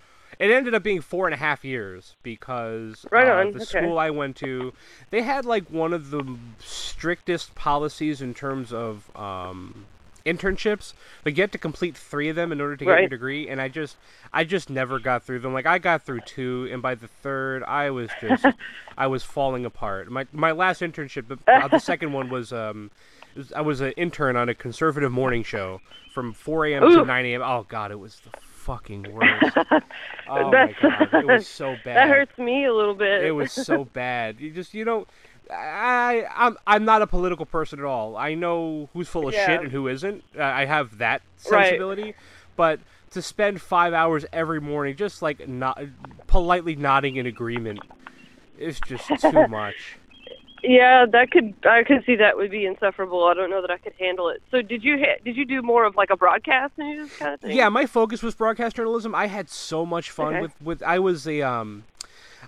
It 0.43 0.51
ended 0.51 0.75
up 0.75 0.83
being 0.83 1.01
four 1.01 1.29
and 1.29 1.35
a 1.35 1.37
half 1.37 1.65
years 1.65 2.17
because 2.25 3.07
Right 3.13 3.29
uh, 3.29 3.35
on, 3.35 3.53
the 3.53 3.63
okay. 3.63 3.65
school 3.65 3.97
I 3.97 4.11
went 4.11 4.35
to, 4.39 4.73
they 5.11 5.23
had 5.23 5.45
like 5.47 5.71
one 5.71 5.93
of 5.93 6.11
the 6.11 6.37
strictest 6.59 7.55
policies 7.55 8.21
in 8.21 8.35
terms 8.35 8.73
of 8.73 9.09
um, 9.17 9.87
internships. 10.27 10.95
Like 11.25 11.37
you 11.37 11.45
had 11.45 11.53
to 11.53 11.59
complete 11.59 11.97
three 11.97 12.29
of 12.29 12.35
them 12.35 12.51
in 12.51 12.61
order 12.61 12.77
to 12.77 12.85
get 12.85 12.99
your 12.99 13.09
degree, 13.09 13.49
and 13.49 13.61
I 13.61 13.69
just 13.69 13.97
I 14.33 14.43
just 14.43 14.69
never 14.69 14.99
got 14.99 15.23
through 15.23 15.39
them. 15.39 15.53
Like 15.55 15.67
I 15.67 15.79
got 15.79 16.03
through 16.03 16.23
two, 16.27 16.69
and 16.73 16.83
by 16.83 16.97
the 16.97 17.07
third, 17.07 17.63
I 17.63 17.91
was 17.91 18.11
just 18.21 18.45
I 18.99 19.07
was 19.07 19.23
falling 19.23 19.65
apart. 19.65 20.11
My 20.11 20.27
my 20.33 20.51
last 20.51 20.81
internship, 20.81 21.29
the, 21.29 21.39
uh, 21.47 21.69
the 21.69 21.79
second 21.79 22.13
one 22.13 22.29
was 22.31 22.53
um. 22.53 22.91
was- 23.37 23.53
I 23.55 23.61
was 23.61 23.81
an 23.81 23.93
intern 23.93 24.35
on 24.37 24.49
a 24.49 24.55
conservative 24.55 25.13
morning 25.13 25.45
show 25.45 25.81
from 26.13 26.33
4 26.35 26.67
a.m. 26.67 26.83
to 26.83 27.05
9 27.05 27.27
a.m. 27.27 27.43
Oh 27.43 27.65
God, 27.69 27.91
it 27.93 27.99
was 27.99 28.21
the 28.21 28.31
fucking 28.63 29.13
worst. 29.13 29.57
oh 30.29 30.51
That's- 30.51 30.75
my 30.83 30.89
God, 31.11 31.15
it 31.15 31.27
was 31.27 31.47
so 31.61 31.77
bad. 31.85 31.97
That 31.97 32.09
hurts 32.09 32.39
me 32.39 32.65
a 32.65 32.73
little 32.75 32.95
bit. 32.95 33.25
It 33.25 33.33
was 33.33 33.53
so 33.53 33.85
bad. 33.93 34.41
You 34.41 34.51
just 34.51 34.73
you 34.75 34.85
know, 34.85 35.07
I 35.51 36.25
I'm 36.35 36.57
I'm 36.67 36.85
not 36.85 37.03
a 37.03 37.07
political 37.07 37.47
person 37.47 37.79
at 37.79 37.85
all. 37.85 38.17
I 38.17 38.35
know 38.35 38.89
who's 38.93 39.09
full 39.09 39.29
of 39.29 39.35
Yeah. 39.35 39.47
shit 39.47 39.61
and 39.63 39.73
who 39.73 39.89
isn't. 39.89 40.23
Uh, 40.39 40.43
I 40.43 40.65
have 40.65 40.99
that 40.99 41.23
Right. 41.51 41.67
sensibility, 41.71 42.15
but 42.57 42.81
to 43.11 43.21
spend 43.21 43.61
five 43.61 43.93
hours 43.93 44.25
every 44.33 44.61
morning 44.61 44.97
just 44.97 45.21
like 45.23 45.47
not 45.49 45.79
politely 46.27 46.77
nodding 46.77 47.17
in 47.17 47.27
agreement 47.27 47.81
is 48.59 48.81
just 48.87 49.09
too 49.21 49.49
much. 49.49 49.97
Yeah, 50.63 51.07
that 51.07 51.31
could 51.33 51.55
I 51.65 51.83
could 51.83 52.05
see 52.07 52.15
that 52.17 52.37
would 52.37 52.51
be 52.51 52.67
insufferable. 52.67 53.25
I 53.25 53.35
don't 53.35 53.51
know 53.51 53.61
that 53.63 53.71
I 53.71 53.79
could 53.79 53.95
handle 53.99 54.29
it. 54.29 54.43
So 54.51 54.63
did 54.63 54.85
you 54.85 54.97
ha- 54.99 55.19
did 55.25 55.37
you 55.37 55.45
do 55.45 55.61
more 55.61 55.85
of 55.85 55.97
like 55.97 56.11
a 56.11 56.17
broadcast 56.17 56.79
news 56.79 57.11
kind 57.17 57.35
of 57.35 57.41
thing? 57.41 57.57
Yeah, 57.57 57.69
my 57.69 57.87
focus 57.87 58.23
was 58.23 58.35
broadcast 58.37 58.77
journalism. 58.77 59.13
I 59.15 59.27
had 59.27 59.51
so 59.51 59.85
much 59.85 60.11
fun 60.11 60.35
Okay. 60.35 60.41
with 60.43 60.63
with. 60.63 60.83
I 60.85 61.01
was 61.01 61.27
a 61.27 61.43
um, 61.43 61.83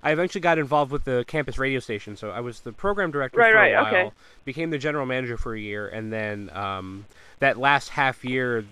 I 0.04 0.12
eventually 0.12 0.42
got 0.42 0.58
involved 0.58 0.92
with 0.92 1.04
the 1.04 1.24
campus 1.26 1.56
radio 1.58 1.80
station, 1.80 2.16
so 2.16 2.30
I 2.30 2.40
was 2.40 2.60
the 2.60 2.72
program 2.72 3.10
director 3.10 3.38
Right, 3.40 3.52
for 3.52 3.56
right, 3.56 3.72
a 3.72 3.82
while. 3.82 3.86
okay. 3.86 4.10
Became 4.44 4.68
the 4.70 4.78
general 4.78 5.06
manager 5.06 5.38
for 5.38 5.54
a 5.54 5.58
year, 5.58 5.88
and 5.88 6.12
then 6.12 6.50
um, 6.52 7.06
that 7.38 7.56
last 7.58 7.88
half 7.88 8.22
year, 8.22 8.66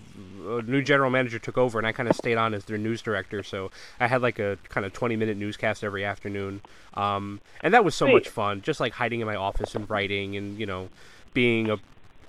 a 0.47 0.61
new 0.61 0.83
general 0.83 1.09
manager 1.09 1.39
took 1.39 1.57
over, 1.57 1.79
and 1.79 1.87
I 1.87 1.91
kind 1.91 2.07
of 2.07 2.15
stayed 2.15 2.37
on 2.37 2.53
as 2.53 2.65
their 2.65 2.77
news 2.77 3.01
director. 3.01 3.41
So 3.41 3.71
I 3.99 4.07
had 4.07 4.21
like 4.21 4.37
a 4.37 4.59
kind 4.69 4.85
of 4.85 4.93
twenty 4.93 5.15
minute 5.15 5.35
newscast 5.35 5.83
every 5.83 6.05
afternoon, 6.05 6.61
um, 6.93 7.41
and 7.61 7.73
that 7.73 7.83
was 7.83 7.95
so 7.95 8.05
Sweet. 8.05 8.13
much 8.13 8.29
fun. 8.29 8.61
Just 8.61 8.79
like 8.79 8.93
hiding 8.93 9.19
in 9.19 9.25
my 9.25 9.35
office 9.35 9.73
and 9.73 9.89
writing, 9.89 10.37
and 10.37 10.59
you 10.59 10.67
know, 10.67 10.89
being 11.33 11.71
a 11.71 11.77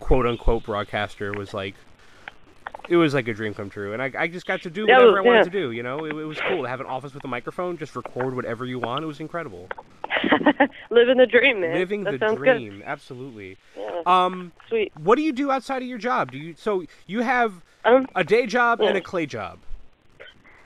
quote 0.01 0.27
unquote 0.27 0.65
broadcaster 0.65 1.33
was 1.33 1.53
like 1.53 1.75
it 2.89 2.97
was 2.97 3.15
like 3.15 3.29
a 3.29 3.35
dream 3.35 3.55
come 3.55 3.71
true, 3.71 3.93
and 3.93 4.03
I, 4.03 4.13
I 4.19 4.29
just 4.29 4.47
got 4.47 4.63
to 4.63 4.71
do 4.71 4.87
Yeah, 4.87 4.99
whatever 4.99 5.19
I 5.19 5.21
wanted 5.23 5.39
yeah. 5.39 5.45
to 5.45 5.51
do. 5.51 5.71
You 5.73 5.83
know, 5.83 6.05
it, 6.05 6.11
it 6.11 6.25
was 6.25 6.39
cool 6.49 6.63
to 6.63 6.69
have 6.69 6.81
an 6.81 6.87
office 6.87 7.15
with 7.15 7.25
a 7.25 7.29
microphone, 7.29 7.77
just 7.79 7.95
record 7.97 8.35
whatever 8.37 8.65
you 8.67 8.79
want. 8.79 9.03
It 9.05 9.07
was 9.07 9.21
incredible, 9.21 9.69
Living 10.91 11.17
the 11.17 11.27
dream, 11.27 11.61
man. 11.61 11.75
living 11.75 12.05
that 12.05 12.21
the 12.21 12.35
dream. 12.35 12.83
Absolutely. 12.85 13.57
Yeah, 13.77 14.03
Um, 14.07 14.53
sweet. 14.69 14.93
what 14.99 15.17
do 15.17 15.23
you 15.23 15.33
do 15.33 15.51
outside 15.51 15.83
of 15.83 15.89
your 15.89 15.99
job? 15.99 16.31
Do 16.33 16.39
you 16.39 16.55
so 16.57 16.85
you 17.07 17.23
have 17.23 17.63
Um, 17.85 18.07
a 18.15 18.25
day 18.25 18.47
job 18.47 18.81
and 18.81 18.97
a 18.97 19.01
clay 19.01 19.27
job? 19.27 19.59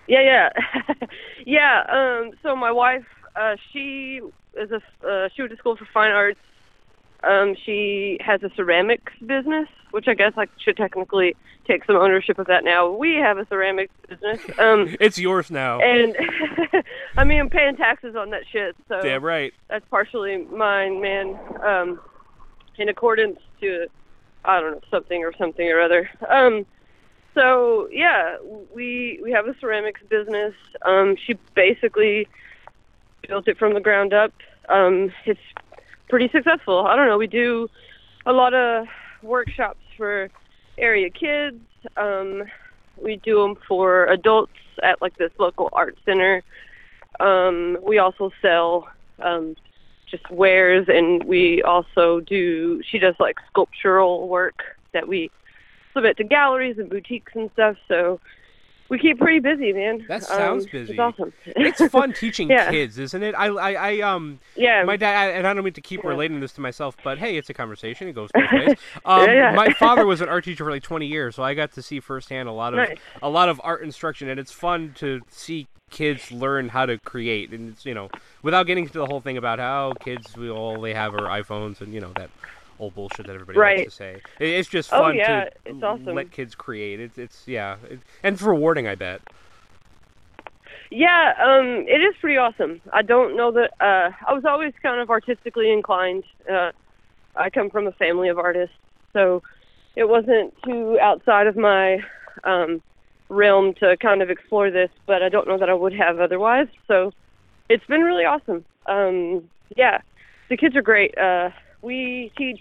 Yeah, 0.06 0.22
yeah, 0.22 0.94
yeah. 1.46 1.84
Um, 1.88 2.30
so 2.42 2.56
my 2.56 2.72
wife, 2.72 3.04
uh, 3.36 3.56
she 3.72 4.20
is 4.56 4.70
a 4.70 4.80
uh, 5.06 5.28
she 5.34 5.42
went 5.42 5.52
to 5.52 5.58
school 5.58 5.76
for 5.76 5.86
fine 5.92 6.10
arts. 6.10 6.40
Um, 7.25 7.56
she 7.64 8.18
has 8.20 8.42
a 8.42 8.50
ceramics 8.54 9.12
business, 9.26 9.68
which 9.90 10.06
I 10.06 10.14
guess 10.14 10.32
I 10.37 10.46
should 10.64 10.76
technically 10.76 11.34
take 11.66 11.84
some 11.84 11.96
ownership 11.96 12.38
of 12.38 12.46
that 12.46 12.64
now. 12.64 12.90
We 12.90 13.16
have 13.16 13.38
a 13.38 13.46
ceramics 13.46 13.92
business, 14.08 14.40
um, 14.58 14.96
It's 15.00 15.18
yours 15.18 15.50
now. 15.50 15.80
and 15.80 16.16
I 17.16 17.25
mean 17.25 17.40
I'm 17.40 17.50
paying 17.50 17.76
taxes 17.76 18.14
on 18.16 18.30
that 18.30 18.42
shit, 18.50 18.76
so 18.88 19.00
Damn 19.02 19.22
right. 19.25 19.52
that's 19.68 19.84
partially 19.90 20.38
mine, 20.46 21.00
man. 21.00 21.38
Um, 21.62 22.00
in 22.78 22.88
accordance 22.88 23.40
to 23.60 23.88
I 24.44 24.60
don't 24.60 24.72
know 24.72 24.80
something 24.90 25.25
or 25.25 25.32
something 25.37 25.68
or 25.68 25.80
other. 25.80 26.08
Um, 26.28 26.64
so 27.34 27.88
yeah, 27.92 28.37
we 28.75 29.20
we 29.22 29.32
have 29.32 29.46
a 29.46 29.54
ceramics 29.60 30.00
business. 30.08 30.54
Um, 30.84 31.16
she 31.26 31.34
basically 31.54 32.28
built 33.26 33.48
it 33.48 33.58
from 33.58 33.75
the 33.75 33.80
ground 33.80 34.12
up. 34.14 34.32
Um, 34.68 35.12
it's 35.26 35.40
pretty 36.08 36.28
successful. 36.30 36.86
I 36.86 36.96
don't 36.96 37.06
know. 37.06 37.18
We 37.18 37.26
do 37.26 37.68
a 38.26 38.32
lot 38.32 38.54
of 38.54 38.86
workshops 39.22 39.80
for 39.96 40.30
area 40.76 41.10
kids. 41.10 41.60
Um, 41.96 42.44
we 43.02 43.16
do 43.16 43.42
them 43.42 43.56
for 43.66 44.06
adults 44.06 44.52
at 44.82 45.00
like 45.00 45.16
this 45.18 45.30
local 45.38 45.68
art 45.72 45.96
center. 46.04 46.42
Um, 47.20 47.78
we 47.82 47.98
also 47.98 48.30
sell 48.40 48.88
um, 49.20 49.56
just 50.10 50.28
wares, 50.30 50.86
and 50.88 51.24
we 51.24 51.62
also 51.62 52.20
do. 52.20 52.82
She 52.88 52.98
does 52.98 53.14
like 53.18 53.36
sculptural 53.50 54.28
work 54.28 54.62
that 54.92 55.06
we 55.06 55.30
submit 55.92 56.16
to 56.18 56.24
galleries 56.24 56.78
and 56.78 56.88
boutiques 56.88 57.32
and 57.34 57.50
stuff. 57.52 57.76
So 57.88 58.20
we 58.90 58.99
keep 58.99 59.18
pretty 59.18 59.38
busy, 59.40 59.73
man. 59.73 60.04
That 60.09 60.23
sounds 60.25 60.64
Um, 60.64 60.71
busy. 60.73 60.92
It's 60.92 60.99
awesome. 61.00 61.33
It's 61.45 61.85
fun 61.92 62.12
teaching 62.18 62.49
Yeah. 62.50 62.71
kids, 62.71 62.99
isn't 62.99 63.23
it? 63.23 63.35
I, 63.35 63.47
I, 63.47 63.73
I 63.73 64.00
um, 64.00 64.40
yeah. 64.57 64.83
my 64.85 64.97
dad, 64.97 65.35
and 65.35 65.47
I 65.47 65.52
don't 65.54 65.64
mean 65.64 65.75
to 65.75 65.80
keep 65.80 66.02
Yeah. 66.02 66.09
relating 66.11 66.40
this 66.40 66.52
to 66.54 66.61
myself, 66.61 66.97
but 67.04 67.18
hey, 67.18 67.37
it's 67.37 67.50
a 67.50 67.54
conversation. 67.54 68.09
It 68.09 68.14
goes 68.14 68.30
both 68.33 68.45
ways. 68.52 68.76
Um, 69.04 69.26
Yeah, 69.26 69.33
yeah. 69.33 69.54
My 69.54 69.68
father 69.78 70.07
was 70.07 70.21
an 70.21 70.28
art 70.28 70.45
teacher 70.45 70.64
for 70.64 70.71
like 70.71 70.83
20 70.83 71.07
years, 71.07 71.35
so 71.37 71.42
I 71.42 71.54
got 71.54 71.73
to 71.73 71.83
see 71.83 72.00
firsthand 72.00 72.49
a 72.49 72.52
lot 72.52 72.73
of 72.75 72.78
Nice. 72.78 72.99
a 73.23 73.28
lot 73.28 73.49
of 73.49 73.61
art 73.64 73.83
instruction, 73.83 74.28
and 74.28 74.38
it's 74.40 74.52
fun 74.52 74.92
to 74.99 75.21
see 75.28 75.66
kids 75.90 76.30
learn 76.30 76.68
how 76.68 76.85
to 76.85 76.99
create, 76.99 77.50
and 77.52 77.71
it's 77.73 77.87
you 77.87 77.95
know, 77.95 78.11
without 78.42 78.66
getting 78.66 78.85
into 78.85 78.99
the 78.99 79.07
whole 79.07 79.21
thing 79.21 79.37
about 79.38 79.59
how 79.59 79.92
kids 80.00 80.37
we 80.37 80.50
all 80.50 80.80
they 80.80 80.92
have 80.95 81.14
are 81.14 81.23
iPhones 81.28 81.80
and 81.80 81.95
you 81.95 82.00
know 82.00 82.12
that 82.16 82.28
old 82.78 82.94
bullshit 82.94 83.26
that 83.26 83.35
everybody 83.35 83.58
Right. 83.58 83.78
likes 83.78 83.97
to 83.97 83.97
say. 84.04 84.20
It's 84.40 84.68
just 84.68 84.90
Oh, 84.92 85.00
fun 85.00 85.16
yeah, 85.16 85.44
to 85.44 85.50
it's 85.66 85.82
awesome. 85.82 86.14
let 86.14 86.30
kids 86.30 86.54
create. 86.54 87.00
It's 87.00 87.18
it's 87.18 87.47
yeah, 87.47 87.76
it, 87.88 88.00
and 88.23 88.35
it's 88.35 88.42
rewarding, 88.42 88.87
I 88.87 88.94
bet. 88.94 89.20
Yeah, 90.90 91.35
um, 91.42 91.85
it 91.87 92.00
is 92.00 92.14
pretty 92.20 92.38
awesome. 92.38 92.80
I 92.92 93.02
don't 93.02 93.37
know 93.37 93.52
that 93.52 93.73
uh, 93.80 94.11
I 94.26 94.32
was 94.32 94.44
always 94.47 94.73
kind 94.82 95.00
of 95.00 95.11
artistically 95.11 95.70
inclined. 95.70 96.25
Uh, 96.50 96.73
I 97.37 97.50
come 97.50 97.68
from 97.70 97.87
a 97.87 97.92
family 97.92 98.28
of 98.28 98.38
artists, 98.38 98.75
so 99.12 99.42
it 99.97 100.08
wasn't 100.08 100.54
too 100.64 100.99
outside 101.00 101.47
of 101.47 101.56
my 101.56 101.99
um, 102.44 102.80
realm 103.28 103.75
to 103.75 103.97
kind 103.99 104.23
of 104.23 104.30
explore 104.30 104.70
this. 104.70 104.90
But 105.06 105.23
I 105.23 105.28
don't 105.28 105.47
know 105.47 105.58
that 105.58 105.68
I 105.68 105.75
would 105.75 105.92
have 105.92 106.20
otherwise. 106.20 106.68
So 106.87 107.12
it's 107.68 107.85
been 107.87 108.00
really 108.02 108.25
awesome. 108.25 108.64
Um, 108.87 109.50
yeah, 109.76 110.00
the 110.49 110.56
kids 110.56 110.75
are 110.75 110.82
great. 110.82 111.16
Uh, 111.18 111.50
we 111.82 112.32
teach 112.37 112.61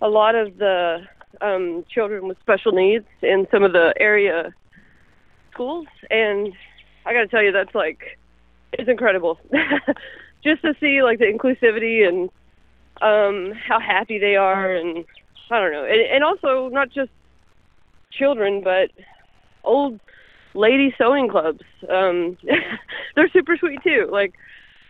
a 0.00 0.08
lot 0.08 0.34
of 0.34 0.58
the 0.58 0.98
um, 1.40 1.84
children 1.92 2.28
with 2.28 2.38
special 2.40 2.72
needs 2.72 3.06
in 3.22 3.46
some 3.50 3.62
of 3.62 3.72
the 3.72 3.94
area 3.98 4.54
schools, 5.52 5.86
and 6.10 6.52
I 7.04 7.12
got 7.12 7.20
to 7.20 7.28
tell 7.28 7.42
you, 7.42 7.52
that's 7.52 7.74
like 7.74 8.18
it's 8.72 8.88
incredible. 8.88 9.38
Just 10.44 10.62
to 10.62 10.74
see 10.80 11.02
like 11.02 11.18
the 11.18 11.24
inclusivity 11.24 12.06
and 12.06 12.30
um, 13.02 13.56
how 13.56 13.80
happy 13.80 14.18
they 14.18 14.36
are, 14.36 14.74
and 14.74 15.04
I 15.50 15.60
don't 15.60 15.72
know, 15.72 15.84
and, 15.84 16.00
and 16.00 16.24
also 16.24 16.68
not 16.68 16.90
just 16.90 17.10
children, 18.12 18.62
but 18.62 18.90
old 19.64 20.00
lady 20.54 20.94
sewing 20.98 21.28
clubs. 21.28 21.62
Um, 21.88 22.36
they're 23.14 23.30
super 23.30 23.56
sweet 23.56 23.82
too. 23.82 24.08
Like 24.10 24.34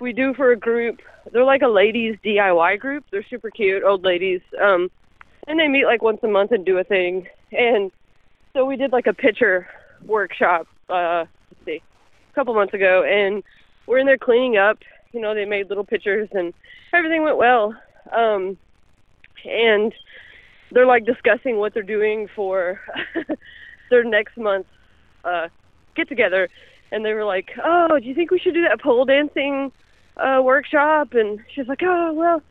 we 0.00 0.12
do 0.12 0.34
for 0.34 0.52
a 0.52 0.56
group. 0.56 1.00
They're 1.32 1.44
like 1.44 1.62
a 1.62 1.68
ladies 1.68 2.16
DIY 2.24 2.78
group. 2.80 3.04
They're 3.10 3.26
super 3.28 3.50
cute, 3.50 3.82
old 3.82 4.04
ladies. 4.04 4.40
Um, 4.60 4.90
and 5.46 5.58
they 5.58 5.68
meet 5.68 5.86
like 5.86 6.02
once 6.02 6.20
a 6.22 6.28
month 6.28 6.52
and 6.52 6.64
do 6.64 6.78
a 6.78 6.84
thing. 6.84 7.26
And 7.52 7.90
so 8.52 8.64
we 8.64 8.76
did 8.76 8.92
like 8.92 9.06
a 9.06 9.14
picture 9.14 9.68
workshop. 10.04 10.66
Uh, 10.88 11.24
let's 11.50 11.64
see, 11.64 11.82
a 12.30 12.34
couple 12.34 12.54
months 12.54 12.74
ago, 12.74 13.02
and 13.04 13.42
we're 13.86 13.98
in 13.98 14.06
there 14.06 14.18
cleaning 14.18 14.56
up. 14.56 14.78
You 15.12 15.20
know, 15.20 15.34
they 15.34 15.44
made 15.44 15.68
little 15.68 15.84
pictures, 15.84 16.28
and 16.32 16.52
everything 16.92 17.22
went 17.22 17.36
well. 17.36 17.74
Um, 18.12 18.56
and 19.44 19.92
they're 20.70 20.86
like 20.86 21.06
discussing 21.06 21.56
what 21.56 21.74
they're 21.74 21.82
doing 21.82 22.28
for 22.34 22.80
their 23.90 24.04
next 24.04 24.36
month's 24.36 24.68
uh, 25.24 25.48
get 25.94 26.08
together, 26.08 26.48
and 26.90 27.04
they 27.04 27.14
were 27.14 27.24
like, 27.24 27.50
"Oh, 27.62 27.98
do 27.98 28.06
you 28.06 28.14
think 28.14 28.30
we 28.30 28.38
should 28.38 28.54
do 28.54 28.62
that 28.62 28.80
pole 28.80 29.04
dancing 29.04 29.72
uh, 30.18 30.40
workshop?" 30.42 31.14
And 31.14 31.40
she's 31.54 31.68
like, 31.68 31.82
"Oh, 31.82 32.12
well, 32.12 32.42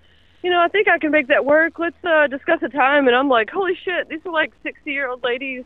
you 0.43 0.49
know, 0.49 0.61
I 0.61 0.67
think 0.67 0.87
I 0.87 0.97
can 0.97 1.11
make 1.11 1.27
that 1.27 1.45
work. 1.45 1.79
Let's 1.79 2.03
uh, 2.03 2.27
discuss 2.27 2.59
a 2.63 2.69
time." 2.69 3.07
And 3.07 3.15
I'm 3.15 3.29
like, 3.29 3.49
"Holy 3.49 3.73
shit! 3.83 4.09
These 4.09 4.25
are 4.25 4.31
like 4.31 4.53
60 4.63 4.91
year 4.91 5.09
old 5.09 5.23
ladies." 5.23 5.63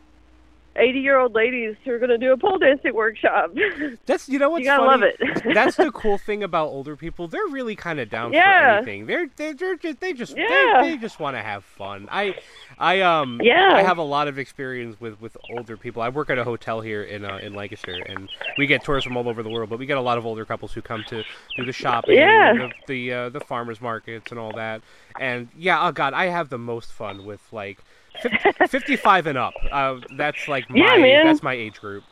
80 0.76 1.00
year 1.00 1.18
old 1.18 1.34
ladies 1.34 1.76
who 1.84 1.92
are 1.92 1.98
going 1.98 2.10
to 2.10 2.18
do 2.18 2.32
a 2.32 2.36
pole 2.36 2.58
dancing 2.58 2.94
workshop. 2.94 3.52
That's 4.06 4.28
you 4.28 4.38
know 4.38 4.50
what's 4.50 4.60
you 4.60 4.66
gotta 4.66 4.84
funny? 4.84 5.02
love 5.20 5.36
it. 5.46 5.54
That's 5.54 5.76
the 5.76 5.90
cool 5.94 6.18
thing 6.18 6.42
about 6.42 6.68
older 6.68 6.96
people. 6.96 7.28
They're 7.28 7.46
really 7.50 7.76
kind 7.76 8.00
of 8.00 8.08
down 8.08 8.32
for 8.32 8.36
anything. 8.38 9.06
They're 9.06 9.26
they're, 9.36 9.54
they're 9.54 9.76
just 9.76 10.00
they 10.00 10.12
just 10.12 10.36
Yeah. 10.36 10.80
they, 10.82 10.90
they 10.90 10.96
just 10.96 11.20
want 11.20 11.36
to 11.36 11.42
have 11.42 11.64
fun. 11.64 12.08
I 12.10 12.36
I 12.78 13.00
um 13.02 13.40
Yeah. 13.42 13.72
I 13.74 13.82
have 13.82 13.98
a 13.98 14.02
lot 14.02 14.28
of 14.28 14.38
experience 14.38 15.00
with 15.00 15.20
with 15.20 15.36
older 15.50 15.76
people. 15.76 16.02
I 16.02 16.08
work 16.08 16.30
at 16.30 16.38
a 16.38 16.44
hotel 16.44 16.80
here 16.80 17.02
in 17.02 17.24
uh, 17.24 17.36
in 17.42 17.54
Lancaster, 17.54 17.92
and 18.06 18.28
we 18.56 18.66
get 18.66 18.82
tourists 18.84 19.06
from 19.06 19.16
all 19.16 19.28
over 19.28 19.42
the 19.42 19.50
world. 19.50 19.68
But 19.70 19.78
we 19.78 19.86
get 19.86 19.98
a 19.98 20.02
lot 20.02 20.18
of 20.18 20.24
older 20.26 20.44
couples 20.44 20.72
who 20.72 20.80
come 20.82 21.04
to 21.08 21.22
do 21.56 21.64
the 21.64 21.72
shopping, 21.72 22.16
Yeah. 22.16 22.54
the 22.54 22.72
the, 22.86 23.12
uh, 23.12 23.28
the 23.28 23.40
farmers 23.40 23.80
markets, 23.80 24.30
and 24.30 24.38
all 24.40 24.52
that. 24.54 24.80
And 25.20 25.48
yeah, 25.56 25.86
oh 25.86 25.92
god, 25.92 26.14
I 26.14 26.26
have 26.26 26.48
the 26.48 26.58
most 26.58 26.92
fun 26.92 27.24
with 27.26 27.40
like. 27.52 27.78
50, 28.20 28.38
55 28.68 29.26
and 29.26 29.38
up. 29.38 29.54
Uh, 29.70 30.00
that's 30.16 30.48
like 30.48 30.68
my 30.70 30.76
Yeah, 30.78 30.96
man. 30.98 31.24
that's 31.24 31.42
my 31.42 31.54
age 31.54 31.80
group. 31.80 32.04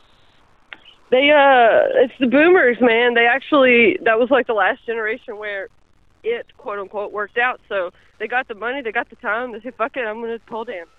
They 1.09 1.29
uh 1.31 2.03
it's 2.03 2.13
the 2.19 2.27
boomers, 2.27 2.77
man. 2.79 3.13
They 3.15 3.25
actually 3.25 3.97
that 4.03 4.17
was 4.17 4.29
like 4.31 4.47
the 4.47 4.53
last 4.53 4.85
generation 4.85 5.37
where 5.37 5.67
it 6.23 6.45
quote 6.57 6.79
unquote 6.79 7.11
worked 7.11 7.37
out. 7.37 7.59
So 7.67 7.91
they 8.19 8.27
got 8.27 8.47
the 8.47 8.55
money, 8.55 8.81
they 8.81 8.91
got 8.91 9.09
the 9.09 9.15
time, 9.17 9.51
they 9.51 9.59
say, 9.59 9.71
Fuck 9.71 9.97
it, 9.97 10.01
I'm 10.05 10.21
gonna 10.21 10.39
pole 10.39 10.65
dance. 10.65 10.89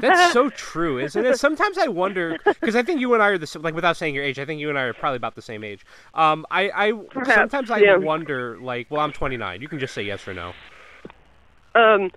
That's 0.00 0.20
so 0.20 0.50
true, 0.54 0.98
isn't 0.98 1.24
it? 1.24 1.36
Sometimes 1.36 1.78
I 1.78 1.88
wonder 1.88 2.36
because 2.44 2.76
I 2.76 2.82
think 2.82 3.00
you 3.00 3.14
and 3.14 3.22
I 3.22 3.28
are 3.28 3.38
the 3.38 3.58
like 3.60 3.74
without 3.74 3.96
saying 3.96 4.14
your 4.14 4.24
age. 4.24 4.38
I 4.38 4.44
think 4.44 4.60
you 4.60 4.68
and 4.68 4.78
I 4.78 4.82
are 4.82 4.94
probably 4.94 5.16
about 5.16 5.34
the 5.34 5.42
same 5.42 5.64
age. 5.64 5.84
Um, 6.14 6.46
I, 6.50 6.70
I 6.88 6.92
Perhaps, 7.12 7.34
sometimes 7.34 7.70
I 7.70 7.78
yeah. 7.78 7.96
wonder 7.96 8.58
like, 8.60 8.88
well, 8.90 9.00
I'm 9.00 9.12
29. 9.12 9.62
You 9.62 9.68
can 9.68 9.78
just 9.78 9.94
say 9.94 10.02
yes 10.02 10.28
or 10.28 10.34
no. 10.34 10.56
Um 11.74 12.10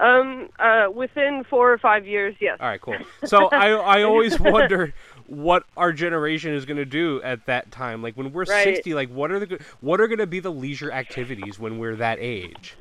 um 0.00 0.48
uh 0.58 0.86
within 0.94 1.44
four 1.48 1.72
or 1.72 1.78
five 1.78 2.06
years, 2.06 2.34
yes. 2.40 2.56
All 2.60 2.68
right, 2.68 2.80
cool. 2.80 2.96
So 3.24 3.48
I 3.48 3.70
I 3.70 4.02
always 4.04 4.38
wonder 4.38 4.94
what 5.26 5.64
our 5.76 5.92
generation 5.92 6.54
is 6.54 6.64
going 6.64 6.78
to 6.78 6.86
do 6.86 7.20
at 7.22 7.44
that 7.46 7.70
time. 7.70 8.02
Like 8.02 8.16
when 8.16 8.32
we're 8.32 8.44
Right. 8.44 8.64
60, 8.64 8.94
like 8.94 9.10
what 9.10 9.30
are 9.30 9.40
the 9.40 9.58
what 9.80 10.00
are 10.00 10.06
going 10.06 10.18
to 10.20 10.26
be 10.26 10.40
the 10.40 10.52
leisure 10.52 10.90
activities 10.92 11.58
when 11.58 11.78
we're 11.78 11.96
that 11.96 12.18
age? 12.20 12.76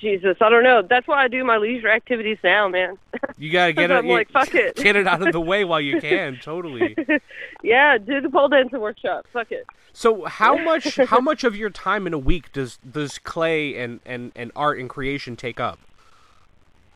Jesus, 0.00 0.36
I 0.40 0.48
don't 0.48 0.62
know. 0.62 0.80
That's 0.82 1.06
why 1.08 1.24
I 1.24 1.28
do 1.28 1.42
my 1.44 1.56
leisure 1.56 1.88
activities 1.90 2.38
now, 2.44 2.68
man. 2.68 2.96
You 3.36 3.50
got 3.50 3.66
to 3.66 3.72
get 3.72 3.90
it. 3.90 4.04
like, 4.04 4.30
fuck 4.30 4.54
it. 4.54 4.76
Get 4.88 4.94
it 4.96 5.06
out 5.08 5.26
of 5.26 5.32
the 5.32 5.40
way 5.40 5.64
while 5.64 5.80
you 5.80 6.00
can. 6.00 6.38
Totally. 6.40 6.96
yeah, 7.64 7.98
do 7.98 8.20
the 8.20 8.30
pole 8.30 8.48
dancing 8.48 8.80
workshop. 8.80 9.26
Fuck 9.32 9.50
it. 9.52 9.66
So 9.92 10.24
how 10.26 10.56
much 10.56 10.96
how 10.96 11.20
much 11.20 11.42
of 11.42 11.56
your 11.56 11.70
time 11.70 12.06
in 12.06 12.14
a 12.14 12.18
week 12.18 12.52
does 12.52 12.78
does 12.88 13.18
clay 13.18 13.76
and, 13.76 13.98
and, 14.06 14.30
and 14.36 14.52
art 14.54 14.78
and 14.78 14.88
creation 14.88 15.34
take 15.34 15.58
up? 15.58 15.80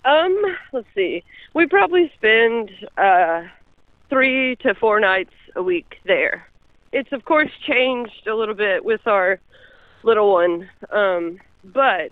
Um, 0.04 0.42
let's 0.72 0.86
see. 0.94 1.22
We 1.54 1.66
probably 1.66 2.10
spend 2.16 2.70
uh 2.96 3.42
three 4.08 4.56
to 4.56 4.74
four 4.74 5.00
nights 5.00 5.34
a 5.56 5.62
week 5.62 5.96
there. 6.04 6.46
It's 6.92 7.12
of 7.12 7.24
course 7.24 7.50
changed 7.66 8.26
a 8.26 8.34
little 8.34 8.54
bit 8.54 8.84
with 8.84 9.06
our 9.06 9.40
little 10.02 10.32
one, 10.32 10.68
um, 10.90 11.40
but 11.64 12.10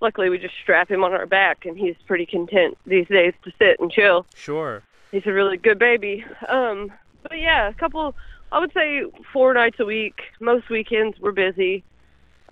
luckily 0.00 0.30
we 0.30 0.38
just 0.38 0.54
strap 0.62 0.90
him 0.90 1.04
on 1.04 1.12
our 1.12 1.26
back 1.26 1.66
and 1.66 1.76
he's 1.76 1.96
pretty 2.06 2.26
content 2.26 2.76
these 2.86 3.06
days 3.08 3.34
to 3.44 3.52
sit 3.58 3.78
and 3.80 3.90
chill. 3.90 4.26
Sure. 4.34 4.82
He's 5.10 5.26
a 5.26 5.32
really 5.32 5.56
good 5.56 5.78
baby. 5.78 6.24
Um, 6.48 6.92
but 7.22 7.38
yeah, 7.38 7.68
a 7.68 7.74
couple. 7.74 8.14
I 8.50 8.60
would 8.60 8.72
say 8.72 9.04
four 9.32 9.52
nights 9.54 9.78
a 9.78 9.84
week. 9.84 10.20
Most 10.40 10.68
weekends 10.70 11.18
we're 11.20 11.32
busy. 11.32 11.84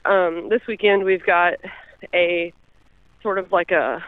Um, 0.04 0.48
this 0.48 0.62
weekend 0.68 1.04
we've 1.04 1.24
got 1.24 1.54
a 2.14 2.52
sort 3.22 3.38
of 3.38 3.50
like 3.52 3.70
a, 3.72 4.04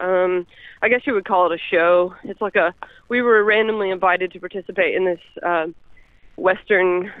um, 0.00 0.46
I 0.82 0.88
guess 0.88 1.02
you 1.06 1.14
would 1.14 1.24
call 1.24 1.50
it 1.50 1.54
a 1.54 1.62
show. 1.70 2.14
It's 2.24 2.40
like 2.40 2.56
a. 2.56 2.74
We 3.08 3.22
were 3.22 3.42
randomly 3.44 3.90
invited 3.90 4.32
to 4.32 4.40
participate 4.40 4.94
in 4.94 5.04
this 5.04 5.20
um, 5.42 5.74
Western, 6.36 7.12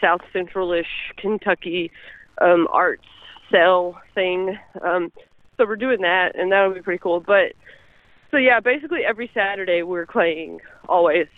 South 0.00 0.22
Central-ish 0.32 1.12
Kentucky 1.16 1.90
um, 2.40 2.68
arts 2.72 3.04
sell 3.50 4.00
thing. 4.14 4.58
Um, 4.82 5.12
so 5.56 5.66
we're 5.66 5.76
doing 5.76 6.02
that, 6.02 6.36
and 6.36 6.52
that'll 6.52 6.74
be 6.74 6.82
pretty 6.82 6.98
cool. 6.98 7.20
But 7.20 7.52
so 8.30 8.36
yeah, 8.36 8.60
basically 8.60 9.04
every 9.04 9.30
Saturday 9.32 9.82
we're 9.82 10.06
playing 10.06 10.60
always. 10.88 11.28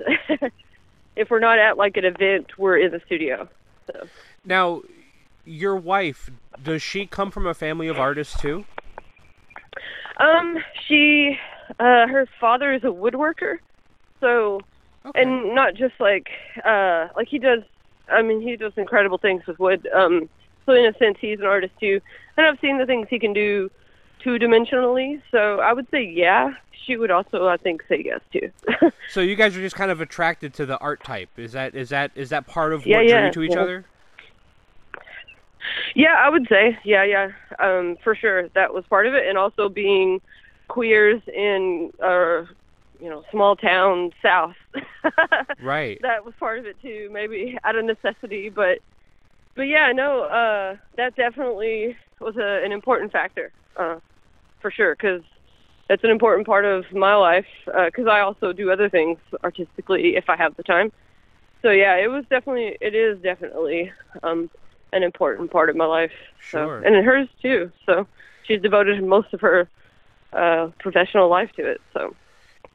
if 1.17 1.31
we're 1.31 1.39
not 1.39 1.59
at 1.59 1.77
like 1.77 1.97
an 1.97 2.05
event, 2.05 2.59
we're 2.59 2.79
in 2.79 2.93
the 2.93 3.01
studio. 3.07 3.49
So 3.87 4.07
Now, 4.45 4.83
your 5.45 5.77
wife 5.77 6.31
does 6.63 6.83
she 6.83 7.07
come 7.07 7.31
from 7.31 7.47
a 7.47 7.55
family 7.55 7.89
of 7.89 7.99
artists 7.99 8.41
too? 8.41 8.65
Um 10.19 10.57
she 10.87 11.37
uh 11.79 12.07
her 12.07 12.27
father 12.41 12.73
is 12.73 12.83
a 12.85 12.89
woodworker. 12.89 13.57
So 14.21 14.61
Okay. 15.07 15.21
and 15.21 15.55
not 15.55 15.75
just 15.75 15.95
like 16.01 16.29
uh 16.65 17.09
like 17.17 17.29
he 17.29 17.39
does 17.39 17.63
I 18.11 18.23
mean 18.23 18.41
he 18.41 18.57
does 18.57 18.73
incredible 18.77 19.19
things 19.19 19.43
with 19.47 19.59
wood. 19.59 19.89
Um 19.95 20.29
so 20.67 20.73
in 20.73 20.85
a 20.87 20.93
sense 20.99 21.19
he's 21.21 21.41
an 21.41 21.47
artist 21.47 21.75
too. 21.81 22.01
And 22.37 22.47
I've 22.47 22.59
seen 22.61 22.79
the 22.79 22.87
things 22.87 23.07
he 23.11 23.19
can 23.19 23.33
do 23.33 23.71
two 24.23 24.39
dimensionally. 24.39 25.23
So 25.31 25.61
I 25.61 25.73
would 25.73 25.87
say 25.91 26.05
yeah. 26.05 26.51
She 26.87 26.97
would 26.97 27.11
also 27.11 27.47
I 27.47 27.57
think 27.59 27.83
say 27.89 28.03
yes 28.05 28.21
too. 28.33 28.51
so 29.07 29.21
you 29.21 29.37
guys 29.37 29.57
are 29.57 29.61
just 29.61 29.77
kind 29.77 29.91
of 29.91 30.01
attracted 30.01 30.55
to 30.55 30.67
the 30.67 30.79
art 30.79 31.03
type. 31.05 31.39
Is 31.39 31.53
that 31.53 31.75
is 31.75 31.89
that 31.91 32.13
is 32.15 32.31
that 32.31 32.47
part 32.47 32.73
of 32.73 32.87
Yeah, 32.87 32.97
what 32.97 33.07
drew 33.07 33.21
yeah, 33.21 33.25
you 33.25 33.31
to 33.31 33.43
each 33.43 33.57
yeah. 33.57 33.63
other? 33.63 33.87
Yeah, 35.95 36.15
I 36.19 36.29
would 36.29 36.47
say, 36.49 36.79
yeah, 36.85 37.05
yeah, 37.05 37.29
um, 37.59 37.97
for 38.03 38.15
sure, 38.15 38.49
that 38.51 38.73
was 38.73 38.85
part 38.89 39.07
of 39.07 39.15
it, 39.15 39.27
and 39.27 39.37
also 39.39 39.69
being 39.69 40.21
queers 40.69 41.23
in, 41.27 41.91
uh, 42.03 42.43
you 43.01 43.09
know, 43.09 43.25
small 43.31 43.57
town 43.57 44.11
South. 44.23 44.55
Right. 45.63 45.99
that 46.03 46.25
was 46.25 46.35
part 46.39 46.59
of 46.59 46.67
it 46.67 46.81
too, 46.81 47.11
maybe 47.13 47.59
out 47.65 47.77
of 47.77 47.85
necessity, 47.85 48.49
but, 48.49 48.79
but 49.57 49.63
yeah, 49.63 49.93
no, 49.93 50.23
uh, 50.23 50.77
that 50.97 51.17
definitely 51.17 51.97
was 52.21 52.37
a, 52.37 52.65
an 52.65 52.73
important 52.73 53.13
factor, 53.13 53.53
uh, 53.77 53.97
for 54.61 54.71
sure, 54.71 54.95
because 54.95 55.23
it's 55.91 56.05
an 56.05 56.11
important 56.11 56.47
part 56.47 56.65
of 56.65 56.85
my 56.93 57.15
life, 57.15 57.47
because 57.67 58.07
I 58.07 58.21
also 58.21 58.53
do 58.53 58.71
other 58.71 58.89
things 58.89 59.19
artistically 59.43 60.17
if 60.17 60.29
I 60.29 60.37
have 60.37 60.55
the 60.57 60.63
time. 60.63 60.93
So 61.63 61.71
yeah, 61.71 61.97
it 61.97 62.09
was 62.09 62.25
definitely, 62.31 62.77
it 62.81 62.95
is 62.95 63.21
definitely, 63.23 63.91
um, 64.23 64.49
an 64.93 65.03
important 65.03 65.51
part 65.51 65.71
of 65.71 65.77
my 65.77 65.87
life. 65.87 66.13
Sure. 66.41 66.81
So, 66.83 66.87
and 66.87 67.05
hers 67.05 67.29
too. 67.43 67.71
So 67.87 68.07
she's 68.47 68.61
devoted 68.63 69.03
most 69.05 69.33
of 69.35 69.41
her 69.41 69.69
uh, 70.33 70.69
professional 70.81 71.29
life 71.29 71.51
to 71.57 71.67
it. 71.67 71.81
So 71.93 72.15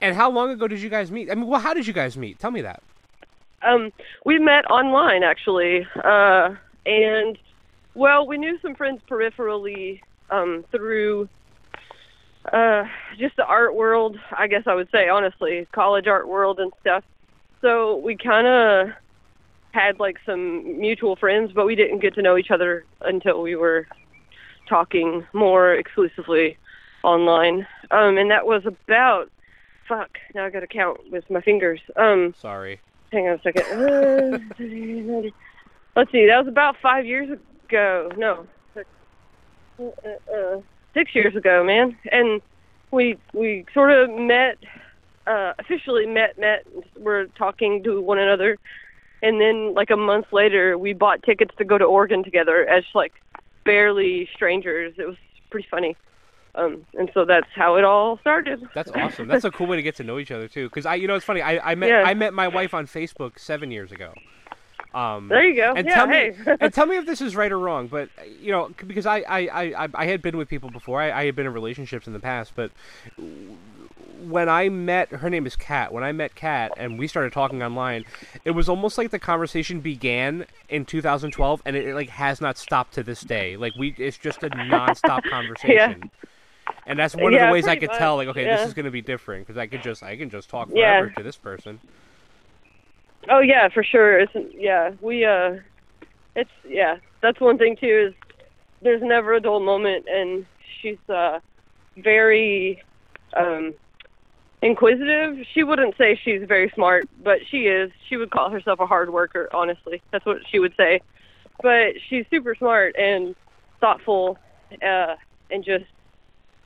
And 0.01 0.15
how 0.15 0.29
long 0.31 0.49
ago 0.51 0.67
did 0.67 0.81
you 0.81 0.89
guys 0.89 1.11
meet? 1.11 1.31
I 1.31 1.35
mean, 1.35 1.47
well, 1.47 1.59
how 1.59 1.73
did 1.73 1.87
you 1.87 1.93
guys 1.93 2.17
meet? 2.17 2.39
Tell 2.39 2.51
me 2.51 2.61
that. 2.61 2.81
um, 3.61 3.91
we 4.25 4.39
met 4.39 4.69
online 4.69 5.23
actually, 5.23 5.87
uh, 6.03 6.55
and 6.85 7.37
well, 7.95 8.25
we 8.27 8.37
knew 8.37 8.57
some 8.61 8.75
friends 8.75 9.01
peripherally 9.09 10.01
um, 10.29 10.65
through 10.71 11.29
uh, 12.51 12.83
just 13.17 13.35
the 13.37 13.45
art 13.45 13.75
world. 13.75 14.17
I 14.37 14.47
guess 14.47 14.63
I 14.67 14.75
would 14.75 14.89
say 14.91 15.07
honestly, 15.09 15.67
college 15.71 16.07
art 16.07 16.27
world 16.27 16.59
and 16.59 16.71
stuff. 16.81 17.03
So 17.61 17.97
we 17.97 18.17
kind 18.17 18.45
of 18.47 18.89
had 19.73 19.99
like 19.99 20.17
some 20.25 20.79
mutual 20.79 21.15
friends, 21.15 21.51
but 21.53 21.65
we 21.65 21.75
didn't 21.75 21.99
get 21.99 22.13
to 22.15 22.21
know 22.21 22.37
each 22.37 22.51
other 22.51 22.85
until 23.01 23.41
we 23.41 23.55
were 23.55 23.87
talking 24.69 25.25
more 25.33 25.73
exclusively 25.73 26.57
online, 27.03 27.67
um, 27.91 28.17
and 28.17 28.31
that 28.31 28.45
was 28.45 28.65
about 28.65 29.29
fuck. 29.87 30.17
Now 30.33 30.45
I 30.45 30.49
got 30.49 30.61
to 30.61 30.67
count 30.67 31.11
with 31.11 31.29
my 31.29 31.41
fingers. 31.41 31.81
Um, 31.97 32.33
Sorry. 32.39 32.79
hang 33.11 33.27
on 33.27 33.39
a 33.39 33.41
second. 33.41 33.65
Uh, 33.65 34.37
let's 35.95 36.11
see. 36.11 36.27
That 36.27 36.37
was 36.37 36.47
about 36.47 36.77
five 36.81 37.05
years 37.05 37.37
ago. 37.67 38.11
No, 38.15 38.47
uh, 39.79 39.83
uh, 40.33 40.61
six 40.93 41.13
years 41.15 41.35
ago, 41.35 41.63
man. 41.63 41.97
And 42.11 42.41
we 42.91 43.17
we 43.33 43.65
sort 43.73 43.91
of 43.91 44.09
met, 44.11 44.57
uh, 45.27 45.53
officially 45.59 46.05
met, 46.05 46.37
met. 46.37 46.65
We're 46.97 47.25
talking 47.25 47.83
to 47.83 47.99
one 48.01 48.19
another, 48.19 48.57
and 49.23 49.41
then 49.41 49.73
like 49.73 49.89
a 49.89 49.97
month 49.97 50.27
later, 50.31 50.77
we 50.77 50.93
bought 50.93 51.23
tickets 51.23 51.55
to 51.57 51.65
go 51.65 51.77
to 51.79 51.85
Oregon 51.85 52.23
together 52.23 52.67
as 52.67 52.83
like 52.93 53.13
barely 53.63 54.29
strangers. 54.35 54.93
It 54.97 55.07
was 55.07 55.15
pretty 55.49 55.67
funny. 55.71 55.95
Um, 56.55 56.85
and 56.93 57.09
so 57.15 57.25
that's 57.25 57.47
how 57.55 57.77
it 57.77 57.83
all 57.83 58.19
started. 58.19 58.61
That's 58.75 58.91
awesome. 58.91 59.27
That's 59.27 59.43
a 59.43 59.49
cool 59.49 59.65
way 59.65 59.77
to 59.77 59.81
get 59.81 59.95
to 59.95 60.03
know 60.03 60.19
each 60.19 60.29
other 60.29 60.47
too. 60.47 60.69
Because 60.69 60.85
I, 60.85 60.95
you 60.95 61.07
know, 61.07 61.15
it's 61.15 61.25
funny. 61.25 61.41
I, 61.41 61.71
I 61.71 61.75
met 61.75 61.89
Yeah. 61.89 62.03
I 62.03 62.13
met 62.13 62.33
my 62.35 62.47
wife 62.47 62.75
on 62.75 62.85
Facebook 62.85 63.39
seven 63.39 63.71
years 63.71 63.91
ago. 63.91 64.13
Um, 64.93 65.27
There 65.29 65.43
you 65.43 65.55
go. 65.55 65.73
and 65.75 65.87
yeah, 65.87 65.95
tell 65.95 66.05
me 66.05 66.13
hey. 66.13 66.55
and 66.61 66.71
tell 66.71 66.85
me 66.85 66.97
if 66.97 67.07
this 67.07 67.19
is 67.21 67.35
right 67.35 67.51
or 67.51 67.57
wrong. 67.57 67.87
But 67.87 68.09
you 68.39 68.51
know, 68.51 68.69
because 68.85 69.07
I 69.07 69.21
I, 69.21 69.39
I, 69.85 69.87
I- 69.95 70.05
had 70.05 70.21
been 70.21 70.37
with 70.37 70.47
people 70.47 70.69
before. 70.69 71.01
I, 71.01 71.11
I 71.21 71.25
had 71.25 71.35
been 71.35 71.47
in 71.47 71.53
relationships 71.53 72.05
in 72.05 72.13
the 72.13 72.19
past, 72.19 72.51
but 72.55 72.69
when 73.95 74.49
I 74.49 74.69
met 74.69 75.11
her 75.11 75.29
name 75.29 75.45
is 75.45 75.55
Kat. 75.55 75.91
When 75.93 76.03
I 76.03 76.11
met 76.11 76.35
Kat 76.35 76.73
and 76.75 76.97
we 76.97 77.07
started 77.07 77.33
talking 77.33 77.61
online, 77.63 78.05
it 78.45 78.51
was 78.51 78.69
almost 78.69 78.97
like 78.97 79.11
the 79.11 79.19
conversation 79.19 79.81
began 79.81 80.45
in 80.69 80.85
2012 80.85 81.61
and 81.65 81.75
it, 81.75 81.87
it, 81.89 81.95
like 81.95 82.09
has 82.09 82.41
not 82.41 82.57
stopped 82.57 82.93
to 82.95 83.03
this 83.03 83.23
day. 83.23 83.57
Like 83.57 83.73
we, 83.75 83.89
it's 83.97 84.17
just 84.17 84.43
a 84.43 84.49
nonstop 84.49 85.25
conversation. 85.25 86.09
And 86.85 86.99
that's 86.99 87.15
one 87.15 87.33
of 87.33 87.39
Yeah, 87.39 87.41
the 87.41 87.47
ways 87.47 87.67
I 87.67 87.77
could 87.77 87.93
tell, 87.93 88.17
like, 88.17 88.29
okay, 88.29 88.45
yeah. 88.45 88.47
this 88.47 88.65
is 88.65 88.73
going 88.73 88.85
to 88.85 88.91
be 88.91 89.01
different 89.01 89.47
because 89.47 89.57
I 89.57 89.67
could 89.67 89.81
just, 89.83 90.03
I 90.03 90.17
can 90.17 90.29
just 90.29 90.49
talk 90.49 90.71
Yeah. 90.71 90.73
forever 90.73 91.09
to 91.11 91.23
this 91.23 91.37
person. 91.37 91.81
Oh 93.29 93.39
yeah, 93.39 93.69
for 93.73 93.83
sure. 93.83 94.19
It's 94.19 94.33
yeah, 94.53 94.91
we 95.01 95.25
uh, 95.25 95.55
it's 96.35 96.51
yeah. 96.65 96.97
That's 97.21 97.41
one 97.41 97.57
thing 97.57 97.77
too 97.79 98.09
is 98.09 98.15
there's 98.81 99.01
never 99.03 99.35
a 99.35 99.41
dull 99.41 99.61
moment, 99.61 100.05
and 100.09 100.47
she's 100.81 100.99
uh 101.09 101.39
very 101.97 102.81
um 103.37 103.73
inquisitive. 104.63 105.45
She 105.53 105.63
wouldn't 105.63 105.95
say 105.97 106.19
she's 106.23 106.41
very 106.47 106.71
smart, 106.73 107.07
but 107.23 107.39
she 107.49 107.67
is. 107.67 107.91
She 108.09 108.17
would 108.17 108.31
call 108.31 108.49
herself 108.49 108.79
a 108.79 108.85
hard 108.85 109.11
worker. 109.11 109.49
Honestly, 109.53 110.01
that's 110.11 110.25
what 110.25 110.37
she 110.49 110.59
would 110.59 110.73
say. 110.75 111.01
But 111.61 111.93
she's 112.09 112.25
super 112.29 112.55
smart 112.55 112.95
and 112.97 113.35
thoughtful, 113.79 114.37
uh, 114.81 115.15
and 115.51 115.63
just 115.63 115.85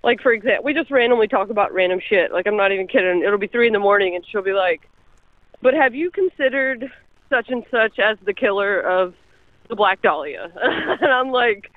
like 0.03 0.21
for 0.21 0.31
example, 0.31 0.63
we 0.63 0.73
just 0.73 0.89
randomly 0.91 1.27
talk 1.27 1.49
about 1.49 1.73
random 1.73 1.99
shit. 1.99 2.31
Like 2.31 2.47
I'm 2.47 2.55
not 2.55 2.71
even 2.71 2.87
kidding. 2.87 3.23
It'll 3.23 3.37
be 3.37 3.47
three 3.47 3.67
in 3.67 3.73
the 3.73 3.79
morning, 3.79 4.15
and 4.15 4.25
she'll 4.25 4.41
be 4.41 4.53
like 4.53 4.87
but 5.61 5.73
have 5.73 5.95
you 5.95 6.11
considered 6.11 6.91
such 7.29 7.49
and 7.49 7.65
such 7.71 7.99
as 7.99 8.17
the 8.25 8.33
killer 8.33 8.79
of 8.79 9.15
the 9.69 9.75
Black 9.75 10.01
Dahlia? 10.01 10.51
and 10.61 11.11
I'm 11.11 11.29
like, 11.29 11.71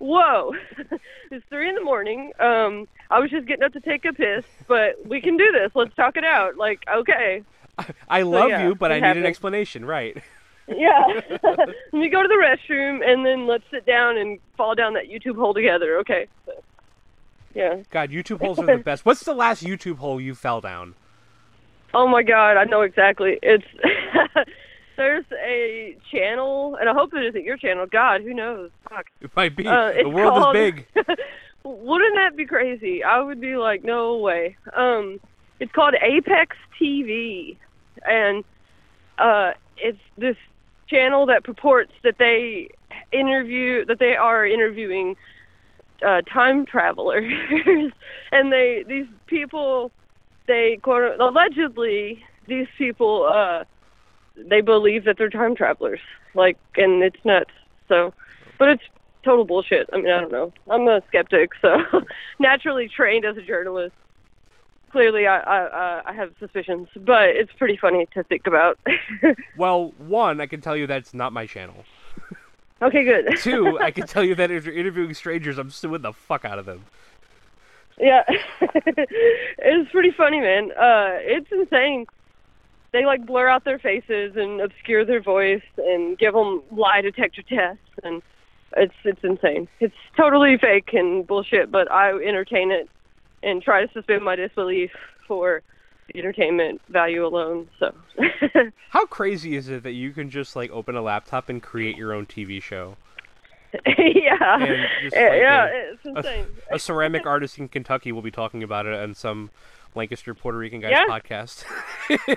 whoa, 0.00 0.52
it's 1.30 1.44
three 1.48 1.68
in 1.68 1.76
the 1.76 1.80
morning. 1.80 2.32
Um, 2.40 2.88
I 3.10 3.20
was 3.20 3.30
just 3.30 3.46
getting 3.46 3.62
up 3.62 3.72
to 3.74 3.80
take 3.80 4.04
a 4.04 4.12
piss, 4.12 4.44
but 4.66 5.06
we 5.06 5.20
can 5.20 5.36
do 5.36 5.52
this. 5.52 5.70
Let's 5.74 5.94
talk 5.94 6.16
it 6.16 6.24
out. 6.24 6.56
Like, 6.56 6.82
okay, 6.92 7.44
I 8.08 8.22
love 8.22 8.50
yeah, 8.50 8.66
you, 8.66 8.74
but 8.74 8.92
I 8.92 9.00
need 9.00 9.16
an 9.16 9.26
explanation, 9.26 9.84
right? 9.84 10.16
yeah. 10.68 11.02
Let 11.42 11.92
me 11.92 12.08
go 12.08 12.22
to 12.22 12.28
the 12.28 12.34
restroom, 12.34 13.06
and 13.06 13.24
then 13.24 13.46
let's 13.46 13.64
sit 13.70 13.86
down 13.86 14.16
and 14.16 14.38
fall 14.56 14.74
down 14.74 14.94
that 14.94 15.08
YouTube 15.08 15.36
hole 15.36 15.54
together. 15.54 15.98
Okay. 15.98 16.26
So, 16.46 16.52
yeah. 17.54 17.82
God, 17.90 18.10
YouTube 18.10 18.40
holes 18.40 18.58
are 18.58 18.66
the 18.66 18.78
best. 18.78 19.04
What's 19.04 19.24
the 19.24 19.34
last 19.34 19.64
YouTube 19.64 19.96
hole 19.96 20.20
you 20.20 20.34
fell 20.34 20.60
down? 20.60 20.94
Oh 21.92 22.06
my 22.06 22.22
god, 22.22 22.56
I 22.56 22.64
know 22.64 22.82
exactly. 22.82 23.38
It's 23.42 23.64
there's 25.00 25.24
a 25.32 25.96
channel, 26.12 26.76
and 26.78 26.86
I 26.86 26.92
hope 26.92 27.14
it 27.14 27.24
isn't 27.24 27.42
your 27.42 27.56
channel. 27.56 27.86
God, 27.86 28.20
who 28.20 28.34
knows? 28.34 28.70
Fuck. 28.88 29.06
It 29.22 29.30
might 29.34 29.56
be. 29.56 29.66
Uh, 29.66 29.92
the 29.92 30.08
world 30.10 30.34
called- 30.34 30.56
is 30.56 30.74
big. 30.74 30.86
Wouldn't 31.62 32.14
that 32.16 32.36
be 32.36 32.44
crazy? 32.44 33.02
I 33.02 33.20
would 33.20 33.40
be 33.40 33.56
like, 33.56 33.82
no 33.82 34.18
way. 34.18 34.56
Um, 34.74 35.20
it's 35.58 35.72
called 35.72 35.94
Apex 36.00 36.56
TV, 36.78 37.56
and 38.06 38.44
uh, 39.18 39.52
it's 39.78 39.98
this 40.18 40.36
channel 40.88 41.26
that 41.26 41.44
purports 41.44 41.92
that 42.02 42.18
they 42.18 42.68
interview 43.12 43.84
that 43.86 43.98
they 43.98 44.16
are 44.16 44.46
interviewing 44.46 45.16
uh, 46.06 46.20
time 46.22 46.66
travelers, 46.66 47.32
and 48.32 48.52
they 48.52 48.84
these 48.86 49.06
people 49.26 49.92
they 50.46 50.78
quote 50.82 51.18
allegedly 51.20 52.24
these 52.46 52.68
people 52.76 53.28
uh, 53.30 53.64
they 54.48 54.60
believe 54.60 55.04
that 55.04 55.18
they're 55.18 55.30
time 55.30 55.54
travelers, 55.54 56.00
like, 56.34 56.58
and 56.76 57.02
it's 57.02 57.22
nuts. 57.24 57.50
So, 57.88 58.12
but 58.58 58.68
it's 58.68 58.82
total 59.22 59.44
bullshit. 59.44 59.88
I 59.92 59.96
mean, 59.96 60.10
I 60.10 60.20
don't 60.20 60.32
know. 60.32 60.52
I'm 60.68 60.86
a 60.88 61.02
skeptic, 61.08 61.50
so 61.60 61.82
naturally 62.38 62.88
trained 62.88 63.24
as 63.24 63.36
a 63.36 63.42
journalist. 63.42 63.94
Clearly, 64.92 65.26
I 65.26 65.38
I, 65.38 65.60
uh, 65.62 66.02
I 66.06 66.12
have 66.12 66.32
suspicions, 66.40 66.88
but 66.96 67.28
it's 67.30 67.52
pretty 67.52 67.76
funny 67.76 68.06
to 68.14 68.22
think 68.24 68.46
about. 68.46 68.78
Well, 69.56 69.92
one, 69.98 70.40
I 70.40 70.46
can 70.46 70.60
tell 70.60 70.76
you 70.76 70.86
that's 70.86 71.12
not 71.12 71.32
my 71.32 71.46
channel. 71.46 71.84
okay, 72.80 73.04
good. 73.04 73.36
Two, 73.38 73.78
I 73.78 73.90
can 73.90 74.06
tell 74.06 74.24
you 74.24 74.34
that 74.36 74.50
if 74.50 74.64
you're 74.64 74.74
interviewing 74.74 75.12
strangers, 75.14 75.58
I'm 75.58 75.70
suing 75.70 76.02
the 76.02 76.12
fuck 76.12 76.44
out 76.44 76.58
of 76.58 76.64
them. 76.66 76.84
yeah, 77.98 78.24
it's 78.60 79.90
pretty 79.90 80.10
funny, 80.12 80.40
man. 80.40 80.72
Uh, 80.72 81.18
it's 81.20 81.52
insane. 81.52 82.06
They 82.92 83.06
like 83.06 83.24
blur 83.24 83.48
out 83.48 83.64
their 83.64 83.78
faces 83.78 84.34
and 84.36 84.60
obscure 84.60 85.04
their 85.04 85.22
voice 85.22 85.62
and 85.76 86.18
give 86.18 86.34
them 86.34 86.62
lie 86.72 87.00
detector 87.00 87.42
tests, 87.42 87.82
and 88.02 88.22
it's 88.76 88.94
it's 89.04 89.22
insane. 89.22 89.68
It's 89.78 89.94
totally 90.16 90.58
fake 90.58 90.90
and 90.92 91.26
bullshit, 91.26 91.70
but 91.70 91.90
I 91.90 92.12
entertain 92.12 92.72
it 92.72 92.88
and 93.42 93.62
try 93.62 93.84
to 93.86 93.92
suspend 93.92 94.24
my 94.24 94.36
disbelief 94.36 94.90
for 95.26 95.62
the 96.12 96.18
entertainment 96.18 96.80
value 96.88 97.24
alone. 97.24 97.68
So, 97.78 97.94
How 98.90 99.06
crazy 99.06 99.54
is 99.56 99.68
it 99.68 99.82
that 99.84 99.92
you 99.92 100.10
can 100.10 100.30
just 100.30 100.56
like 100.56 100.70
open 100.70 100.96
a 100.96 101.02
laptop 101.02 101.48
and 101.48 101.62
create 101.62 101.96
your 101.96 102.12
own 102.12 102.26
TV 102.26 102.60
show? 102.60 102.96
yeah, 103.86 104.58
just, 105.00 105.14
yeah, 105.14 105.28
like, 105.28 105.40
yeah, 105.40 105.66
a- 105.66 105.92
it's 105.92 106.04
insane. 106.04 106.46
A 106.72 106.78
ceramic 106.78 107.24
artist 107.24 107.56
in 107.56 107.68
Kentucky 107.68 108.10
will 108.10 108.22
be 108.22 108.32
talking 108.32 108.64
about 108.64 108.84
it 108.84 108.94
and 108.94 109.16
some 109.16 109.50
Lancaster 109.94 110.34
Puerto 110.34 110.58
Rican 110.58 110.80
guys 110.80 110.90
Yeah. 110.92 111.06
podcast 111.06 111.64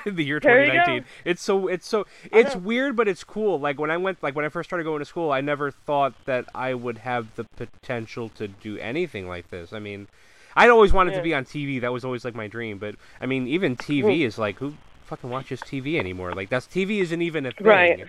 in 0.05 0.15
the 0.15 0.23
year 0.23 0.39
2019. 0.39 1.05
It's 1.25 1.41
so 1.41 1.67
it's 1.67 1.87
so 1.87 2.05
it's 2.31 2.55
weird, 2.55 2.95
but 2.95 3.07
it's 3.07 3.23
cool. 3.23 3.59
Like 3.59 3.79
when 3.79 3.91
I 3.91 3.97
went, 3.97 4.21
like 4.23 4.35
when 4.35 4.45
I 4.45 4.49
first 4.49 4.69
started 4.69 4.83
going 4.85 4.99
to 4.99 5.05
school, 5.05 5.31
I 5.31 5.41
never 5.41 5.71
thought 5.71 6.13
that 6.25 6.45
I 6.55 6.73
would 6.73 6.99
have 6.99 7.35
the 7.35 7.45
potential 7.55 8.29
to 8.29 8.47
do 8.47 8.77
anything 8.77 9.27
like 9.27 9.49
this. 9.49 9.73
I 9.73 9.79
mean, 9.79 10.07
I'd 10.55 10.69
always 10.69 10.93
wanted 10.93 11.13
to 11.15 11.21
be 11.21 11.33
on 11.33 11.45
TV. 11.45 11.81
That 11.81 11.93
was 11.93 12.03
always 12.05 12.25
like 12.25 12.35
my 12.35 12.47
dream. 12.47 12.77
But 12.77 12.95
I 13.21 13.25
mean, 13.25 13.47
even 13.47 13.75
TV 13.75 14.21
is 14.21 14.37
like 14.37 14.57
who 14.57 14.75
fucking 15.05 15.29
watches 15.29 15.59
TV 15.61 15.99
anymore? 15.99 16.33
Like 16.33 16.49
that's 16.49 16.65
TV 16.67 17.01
isn't 17.01 17.21
even 17.21 17.45
a 17.45 17.51
thing. 17.51 17.67
Right. 17.67 18.05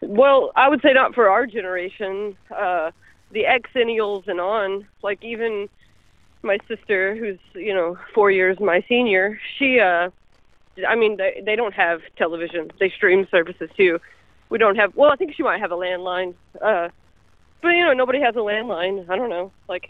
Well, 0.00 0.52
I 0.54 0.68
would 0.68 0.82
say 0.82 0.92
not 0.92 1.14
for 1.14 1.28
our 1.28 1.46
generation. 1.46 2.36
Uh, 2.54 2.90
the 3.32 3.44
exennials 3.44 4.28
and 4.28 4.40
on, 4.40 4.86
like 5.02 5.22
even 5.24 5.68
my 6.46 6.58
sister, 6.68 7.14
who's 7.16 7.38
you 7.54 7.74
know 7.74 7.98
four 8.14 8.30
years 8.30 8.58
my 8.60 8.84
senior, 8.88 9.38
she, 9.58 9.80
uh, 9.80 10.10
I 10.86 10.94
mean, 10.94 11.16
they 11.16 11.42
they 11.44 11.56
don't 11.56 11.74
have 11.74 12.00
television. 12.16 12.70
They 12.78 12.90
stream 12.90 13.26
services 13.30 13.70
too. 13.76 14.00
We 14.48 14.58
don't 14.58 14.76
have. 14.76 14.94
Well, 14.94 15.10
I 15.10 15.16
think 15.16 15.34
she 15.34 15.42
might 15.42 15.60
have 15.60 15.72
a 15.72 15.76
landline. 15.76 16.34
Uh, 16.60 16.88
but 17.62 17.68
you 17.70 17.84
know, 17.84 17.92
nobody 17.92 18.20
has 18.20 18.36
a 18.36 18.40
landline. 18.40 19.08
I 19.10 19.16
don't 19.16 19.30
know. 19.30 19.52
Like, 19.68 19.88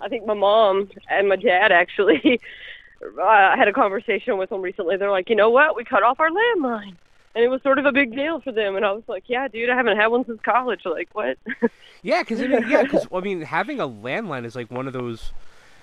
I 0.00 0.08
think 0.08 0.26
my 0.26 0.34
mom 0.34 0.90
and 1.10 1.28
my 1.28 1.36
dad 1.36 1.72
actually. 1.72 2.40
uh, 3.18 3.22
I 3.22 3.56
had 3.56 3.68
a 3.68 3.72
conversation 3.72 4.38
with 4.38 4.50
them 4.50 4.62
recently. 4.62 4.96
They're 4.96 5.10
like, 5.10 5.28
you 5.30 5.36
know 5.36 5.50
what? 5.50 5.76
We 5.76 5.84
cut 5.84 6.02
off 6.02 6.18
our 6.20 6.30
landline 6.30 6.96
and 7.38 7.44
it 7.44 7.48
was 7.48 7.62
sort 7.62 7.78
of 7.78 7.86
a 7.86 7.92
big 7.92 8.16
deal 8.16 8.40
for 8.40 8.50
them. 8.50 8.74
And 8.74 8.84
I 8.84 8.90
was 8.90 9.04
like, 9.06 9.24
"Yeah, 9.28 9.46
dude, 9.46 9.70
I 9.70 9.76
haven't 9.76 9.96
had 9.96 10.08
one 10.08 10.24
since 10.24 10.40
college. 10.42 10.80
Like, 10.84 11.08
what?" 11.12 11.38
Yeah, 12.02 12.22
because 12.22 12.40
I 12.40 12.46
mean, 12.46 12.68
yeah, 12.68 12.82
because 12.84 13.06
I 13.12 13.20
mean, 13.20 13.42
having 13.42 13.80
a 13.80 13.88
landline 13.88 14.44
is 14.44 14.54
like 14.54 14.70
one 14.70 14.86
of 14.86 14.92
those. 14.92 15.32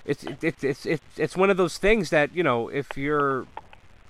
It's 0.06 0.24
it's 0.40 0.64
it's 0.64 0.86
it's 0.86 1.02
it's 1.16 1.36
one 1.36 1.50
of 1.50 1.56
those 1.56 1.78
things 1.78 2.10
that 2.10 2.34
you 2.34 2.42
know 2.42 2.68
if 2.68 2.96
you're. 2.96 3.46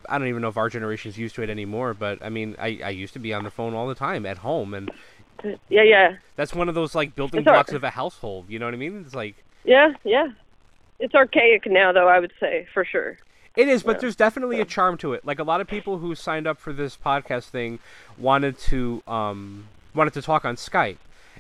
I 0.09 0.19
don't 0.19 0.29
even 0.29 0.41
know 0.41 0.49
if 0.49 0.57
our 0.57 0.69
generation's 0.69 1.19
used 1.19 1.35
to 1.35 1.43
it 1.43 1.51
anymore, 1.51 1.93
but 1.93 2.23
I 2.23 2.29
mean, 2.29 2.55
I, 2.61 2.79
I 2.85 2.91
used 2.91 3.13
to 3.15 3.19
be 3.19 3.35
on 3.35 3.43
the 3.43 3.51
phone 3.51 3.75
all 3.75 3.89
the 3.89 3.95
time 3.97 4.25
at 4.25 4.39
home, 4.39 4.73
and 4.73 4.89
yeah, 5.69 5.83
yeah, 5.83 6.17
that's 6.37 6.55
one 6.55 6.69
of 6.69 6.77
those 6.77 6.95
like 6.95 7.17
building 7.17 7.41
It's 7.41 7.45
blocks 7.45 7.73
of 7.73 7.83
a 7.83 7.91
household. 7.91 8.45
You 8.49 8.61
know 8.61 8.67
what 8.67 8.75
I 8.75 8.77
mean? 8.77 9.03
It's 9.05 9.15
like 9.15 9.35
yeah, 9.65 9.95
yeah. 10.05 10.29
It's 10.99 11.15
archaic 11.15 11.67
now, 11.67 11.93
though. 11.93 12.09
I 12.09 12.21
would 12.21 12.33
say 12.41 12.67
for 12.73 12.85
sure. 12.85 13.19
It 13.57 13.69
is, 13.69 13.83
but 13.83 14.01
there's 14.01 14.17
definitely 14.17 14.61
a 14.61 14.65
charm 14.67 14.99
to 14.99 15.15
it. 15.15 15.25
Like 15.25 15.39
a 15.39 15.43
lot 15.43 15.61
of 15.61 15.67
people 15.67 15.99
who 15.99 16.15
signed 16.15 16.47
up 16.47 16.59
for 16.59 16.73
this 16.73 16.97
podcast 16.97 17.49
thing 17.49 17.79
wanted 18.19 18.59
to 18.61 19.03
um 19.07 19.67
wanted 19.95 20.13
to 20.15 20.23
talk 20.23 20.45
on 20.45 20.57
Skype. 20.57 20.99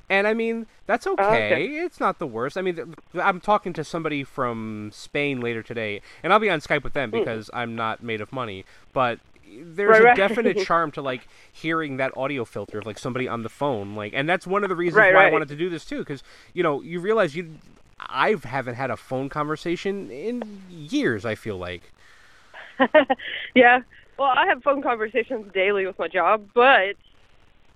And 0.08 0.26
I 0.26 0.34
mean, 0.34 0.66
that's 0.86 1.06
okay. 1.06 1.22
Oh, 1.22 1.32
okay. 1.34 1.66
It's 1.78 1.98
not 1.98 2.18
the 2.18 2.26
worst. 2.26 2.56
I 2.56 2.62
mean, 2.62 2.76
th- 2.76 2.86
I'm 3.14 3.40
talking 3.40 3.72
to 3.72 3.84
somebody 3.84 4.22
from 4.22 4.90
Spain 4.92 5.40
later 5.40 5.62
today, 5.62 6.00
and 6.22 6.32
I'll 6.32 6.38
be 6.38 6.50
on 6.50 6.60
Skype 6.60 6.84
with 6.84 6.92
them 6.92 7.10
because 7.10 7.50
I'm 7.52 7.74
not 7.74 8.02
made 8.02 8.20
of 8.20 8.32
money. 8.32 8.64
But 8.92 9.18
there's 9.48 9.98
Hmm. 9.98 10.02
Right, 10.02 10.02
a 10.02 10.06
right. 10.06 10.16
definite 10.16 10.56
charm 10.58 10.90
to 10.92 11.02
like 11.02 11.26
hearing 11.52 11.96
that 11.96 12.16
audio 12.16 12.44
filter 12.44 12.78
of 12.78 12.86
like 12.86 12.98
somebody 12.98 13.26
on 13.28 13.42
the 13.42 13.48
phone, 13.48 13.94
like, 13.94 14.12
and 14.14 14.28
that's 14.28 14.46
one 14.46 14.62
of 14.64 14.68
the 14.68 14.76
reasons 14.76 14.96
Right, 14.96 15.12
why 15.12 15.24
I 15.24 15.26
wanted 15.26 15.48
to 15.48 15.56
do 15.56 15.68
this 15.70 15.84
too, 15.84 15.98
because 16.00 16.22
you 16.52 16.62
know 16.62 16.82
you 16.82 17.00
realize 17.00 17.34
you, 17.36 17.58
I 17.98 18.36
haven't 18.44 18.74
had 18.74 18.90
a 18.90 18.96
phone 18.96 19.28
conversation 19.28 20.10
in 20.10 20.62
years. 20.70 21.24
I 21.24 21.34
feel 21.34 21.56
like. 21.58 21.92
yeah. 23.54 23.80
Well, 24.18 24.28
I 24.34 24.46
have 24.46 24.62
phone 24.62 24.82
conversations 24.82 25.52
daily 25.52 25.86
with 25.86 25.98
my 25.98 26.08
job, 26.08 26.48
but 26.54 26.96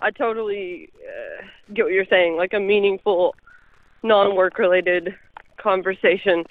I 0.00 0.10
totally 0.10 0.90
uh, 1.04 1.44
get 1.74 1.84
what 1.84 1.92
you're 1.92 2.06
saying. 2.06 2.36
Like 2.36 2.52
a 2.52 2.60
meaningful, 2.60 3.34
non-work 4.02 4.58
related 4.58 5.14
conversation. 5.56 6.44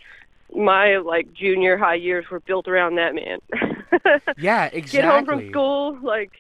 My 0.56 0.98
like 0.98 1.34
junior 1.34 1.78
high 1.78 1.96
years 1.96 2.30
were 2.30 2.40
built 2.40 2.68
around 2.68 2.96
that 2.96 3.16
man. 3.16 3.40
Yeah, 4.38 4.66
exactly. 4.66 5.02
Get 5.02 5.06
home 5.06 5.26
from 5.26 5.50
school, 5.50 5.98
like 6.02 6.32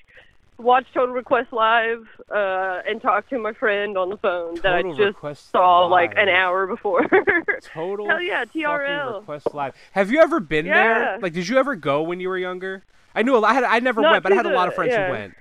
watch 0.57 0.85
Total 0.93 1.13
Request 1.13 1.51
Live, 1.51 2.07
uh, 2.33 2.81
and 2.87 3.01
talk 3.01 3.29
to 3.29 3.39
my 3.39 3.53
friend 3.53 3.97
on 3.97 4.09
the 4.09 4.17
phone 4.17 4.55
that 4.61 4.73
I 4.73 4.81
just 4.83 4.99
Request 4.99 5.51
saw 5.51 5.85
like 5.85 6.13
an 6.15 6.29
hour 6.29 6.67
before. 6.67 7.05
Total. 7.73 8.07
Hell 8.07 8.21
yeah, 8.21 8.45
TRL. 8.45 9.19
Request 9.19 9.53
live. 9.53 9.73
Have 9.93 10.11
you 10.11 10.21
ever 10.21 10.39
been 10.39 10.65
there? 10.65 11.19
Like, 11.21 11.33
did 11.33 11.47
you 11.47 11.57
ever 11.57 11.75
go 11.75 12.01
when 12.03 12.19
you 12.19 12.29
were 12.29 12.37
younger? 12.37 12.83
I 13.15 13.23
knew 13.23 13.35
a 13.35 13.39
lot. 13.39 13.51
I, 13.51 13.53
had, 13.55 13.63
I 13.63 13.79
never 13.79 14.01
Not 14.01 14.11
went, 14.11 14.23
but 14.23 14.31
I 14.31 14.35
had 14.35 14.45
a 14.45 14.53
lot 14.53 14.67
of 14.67 14.75
friends 14.75 14.93
yeah. 14.93 15.07
who 15.07 15.11
went. 15.13 15.33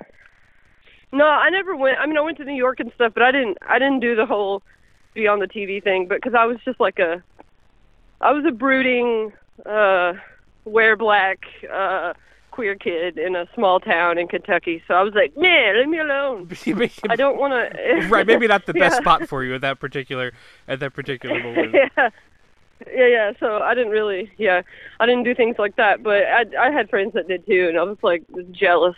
No, 1.12 1.24
I 1.26 1.50
never 1.50 1.74
went. 1.76 1.98
I 1.98 2.06
mean, 2.06 2.16
I 2.18 2.20
went 2.20 2.36
to 2.38 2.44
New 2.44 2.54
York 2.54 2.80
and 2.80 2.92
stuff, 2.94 3.12
but 3.14 3.22
I 3.22 3.32
didn't. 3.32 3.58
I 3.62 3.78
didn't 3.78 4.00
do 4.00 4.14
the 4.14 4.26
whole 4.26 4.62
be 5.14 5.26
on 5.26 5.38
the 5.38 5.46
TV 5.48 5.82
thing, 5.82 6.06
but 6.06 6.16
because 6.20 6.34
I 6.34 6.44
was 6.44 6.58
just 6.64 6.78
like 6.80 6.98
a, 6.98 7.22
I 8.20 8.32
was 8.32 8.44
a 8.46 8.50
brooding, 8.52 9.32
uh, 9.64 10.12
wear 10.64 10.96
black, 10.96 11.40
uh, 11.72 12.12
queer 12.50 12.74
kid 12.74 13.18
in 13.18 13.36
a 13.36 13.46
small 13.54 13.80
town 13.80 14.18
in 14.18 14.28
Kentucky. 14.28 14.82
So 14.86 14.94
I 14.94 15.02
was 15.02 15.14
like, 15.14 15.36
man, 15.36 15.78
leave 15.78 15.88
me 15.88 15.98
alone. 15.98 16.50
I 17.08 17.16
don't 17.16 17.38
want 17.38 17.52
to. 17.52 18.08
right, 18.10 18.26
maybe 18.26 18.46
not 18.46 18.66
the 18.66 18.74
best 18.74 18.96
Yeah. 18.96 19.00
spot 19.00 19.28
for 19.28 19.44
you 19.44 19.54
at 19.54 19.60
that 19.62 19.80
particular 19.80 20.32
at 20.66 20.80
that 20.80 20.92
particular 20.92 21.40
moment. 21.42 21.74
yeah. 21.74 22.10
Yeah, 22.86 23.06
yeah. 23.06 23.32
So 23.40 23.58
I 23.58 23.74
didn't 23.74 23.90
really, 23.90 24.30
yeah, 24.38 24.62
I 25.00 25.06
didn't 25.06 25.24
do 25.24 25.34
things 25.34 25.56
like 25.58 25.74
that. 25.76 26.02
But 26.02 26.24
I, 26.26 26.44
I 26.60 26.70
had 26.70 26.88
friends 26.90 27.12
that 27.14 27.26
did 27.26 27.44
too, 27.46 27.66
and 27.68 27.78
I 27.78 27.82
was 27.82 27.98
like 28.02 28.22
jealous. 28.52 28.94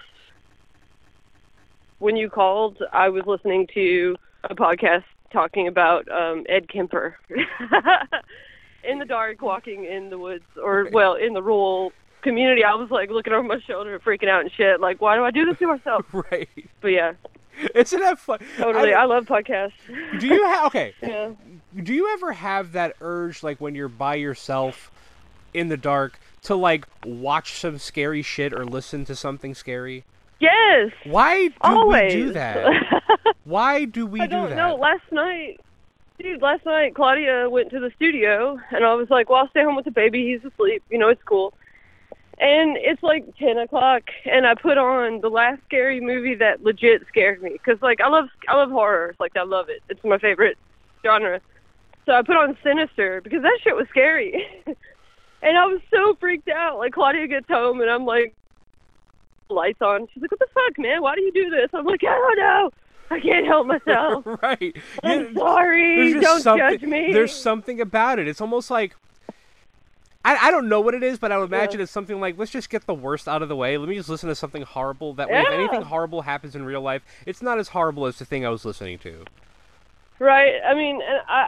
When 2.01 2.17
you 2.17 2.29
called, 2.29 2.79
I 2.93 3.09
was 3.11 3.25
listening 3.27 3.69
to 3.75 4.17
a 4.45 4.55
podcast 4.55 5.05
talking 5.33 5.69
about 5.69 6.11
um 6.11 6.45
Ed 6.49 6.69
Kemper 6.69 7.17
in 8.85 8.99
the 8.99 9.05
dark, 9.05 9.41
walking 9.43 9.85
in 9.85 10.11
the 10.11 10.19
woods, 10.19 10.45
or 10.61 10.89
well, 10.93 11.15
in 11.15 11.35
the 11.35 11.43
rural 11.43 11.93
community. 12.23 12.65
I 12.65 12.75
was 12.75 12.91
like 12.91 13.11
looking 13.11 13.33
over 13.33 13.47
my 13.47 13.61
shoulder, 13.61 13.99
freaking 14.01 14.29
out 14.29 14.41
and 14.41 14.51
shit. 14.53 14.81
Like, 14.81 15.01
why 15.01 15.17
do 15.17 15.25
I 15.25 15.31
do 15.31 15.45
this 15.47 15.59
to 15.59 15.67
myself? 15.67 16.07
Right. 16.13 16.49
But 16.81 16.89
yeah, 16.89 17.13
Isn't 17.75 18.01
that 18.01 18.19
fun? 18.19 18.39
totally. 18.57 18.95
I- 18.95 19.03
I 19.03 19.05
love 19.05 19.27
podcasts. 19.27 19.73
do 20.19 20.27
you 20.27 20.45
have 20.47 20.67
okay? 20.67 20.95
Yeah. 21.03 21.31
Do 21.85 21.95
you 21.95 22.13
ever 22.15 22.33
have 22.33 22.73
that 22.73 22.97
urge, 23.01 23.43
like 23.45 23.61
when 23.61 23.75
you're 23.77 23.89
by 23.89 24.17
yourself 24.17 24.91
in 25.55 25.69
the 25.69 25.77
dark, 25.77 26.19
to 26.45 26.55
like 26.57 26.85
watch 27.05 27.53
some 27.61 27.79
scary 27.79 28.23
shit 28.23 28.53
or 28.53 28.65
listen 28.65 29.05
to 29.05 29.15
something 29.15 29.55
scary? 29.55 30.05
Yes. 30.41 30.91
Why 31.05 31.49
do 31.49 31.55
Always. 31.61 32.15
we 32.15 32.21
do 32.23 32.33
that? 32.33 33.03
Why 33.45 33.85
do 33.85 34.07
we 34.07 34.21
I 34.21 34.27
do 34.27 34.31
don't 34.33 34.51
that? 34.51 34.57
know. 34.57 34.75
Last 34.77 35.03
night, 35.13 35.61
dude, 36.19 36.41
last 36.41 36.65
night 36.65 36.95
Claudia 36.95 37.49
went 37.51 37.71
to 37.71 37.81
the 37.81 37.91
studio, 37.97 38.59
and 38.71 38.85
I 38.85 38.95
was 38.95 39.11
like, 39.11 39.29
"Well, 39.29 39.41
I'll 39.41 39.51
stay 39.51 39.63
home 39.63 39.77
with 39.77 39.85
the 39.85 39.91
baby. 39.91 40.27
He's 40.33 40.51
asleep. 40.51 40.83
You 40.91 40.99
know, 40.99 41.09
it's 41.09 41.23
cool." 41.25 41.53
And 42.39 42.79
it's 42.79 43.03
like 43.03 43.25
ten 43.37 43.59
o'clock, 43.59 44.05
and 44.25 44.47
I 44.47 44.55
put 44.55 44.79
on 44.79 45.21
the 45.21 45.29
last 45.29 45.61
scary 45.67 46.01
movie 46.01 46.35
that 46.37 46.63
legit 46.63 47.03
scared 47.07 47.43
me 47.43 47.51
because, 47.53 47.81
like, 47.83 48.01
I 48.01 48.09
love 48.09 48.29
I 48.49 48.57
love 48.57 48.71
horror. 48.71 49.15
Like, 49.21 49.37
I 49.37 49.43
love 49.43 49.69
it. 49.69 49.83
It's 49.91 50.03
my 50.05 50.17
favorite 50.17 50.57
genre. 51.05 51.41
So 52.07 52.13
I 52.13 52.23
put 52.23 52.37
on 52.37 52.57
Sinister 52.65 53.21
because 53.21 53.43
that 53.43 53.59
shit 53.63 53.77
was 53.77 53.87
scary, 53.91 54.47
and 54.67 55.59
I 55.59 55.67
was 55.67 55.83
so 55.91 56.17
freaked 56.19 56.49
out. 56.49 56.79
Like, 56.79 56.95
Claudia 56.95 57.27
gets 57.27 57.47
home, 57.47 57.83
and 57.83 57.91
I'm 57.91 58.07
like, 58.07 58.35
lights 59.51 59.83
on. 59.83 60.07
She's 60.13 60.23
like, 60.23 60.31
"What 60.31 60.41
the 60.41 60.47
fuck, 60.55 60.79
man? 60.79 61.03
Why 61.03 61.15
do 61.15 61.23
you 61.23 61.33
do 61.33 61.51
this?" 61.51 61.69
I'm 61.73 61.85
like, 61.85 62.03
"I 62.05 62.07
don't 62.15 62.39
know. 62.39 62.71
I 63.11 63.21
can't 63.21 63.47
help 63.47 63.67
myself." 63.67 64.25
right. 64.43 64.77
I'm 65.03 65.21
You- 65.29 65.35
sorry. 65.35 66.21
Don't 66.21 66.43
judge 66.43 66.83
me. 66.83 67.13
There's 67.13 67.35
something 67.35 67.81
about 67.81 68.19
it. 68.19 68.29
It's 68.29 68.41
almost 68.41 68.71
like 68.71 68.97
I, 70.25 70.37
I 70.49 70.51
don't 70.51 70.69
know 70.69 70.81
what 70.83 70.95
it 70.95 71.03
is, 71.03 71.19
but 71.19 71.33
I 71.33 71.39
would 71.39 71.49
imagine 71.49 71.81
it's 71.81 71.91
something 71.91 72.21
like 72.21 72.37
let's 72.39 72.51
just 72.51 72.69
get 72.69 72.87
the 72.87 72.95
worst 72.95 73.27
out 73.27 73.43
of 73.43 73.49
the 73.49 73.57
way. 73.57 73.79
Let 73.79 73.89
me 73.89 73.95
just 73.97 74.09
listen 74.09 74.29
to 74.29 74.35
something 74.35 74.63
horrible. 74.63 75.15
That 75.15 75.31
way, 75.31 75.41
if 75.41 75.49
anything 75.49 75.83
horrible 75.83 76.23
happens 76.23 76.55
in 76.55 76.65
real 76.65 76.83
life, 76.83 77.03
it's 77.25 77.41
not 77.41 77.59
as 77.59 77.69
horrible 77.69 78.07
as 78.07 78.19
the 78.19 78.25
thing 78.27 78.45
I 78.45 78.51
was 78.51 78.65
listening 78.65 78.99
to. 78.99 79.25
Right. 80.19 80.61
I 80.63 80.75
mean, 80.75 80.97
and 80.97 81.21
I, 81.27 81.47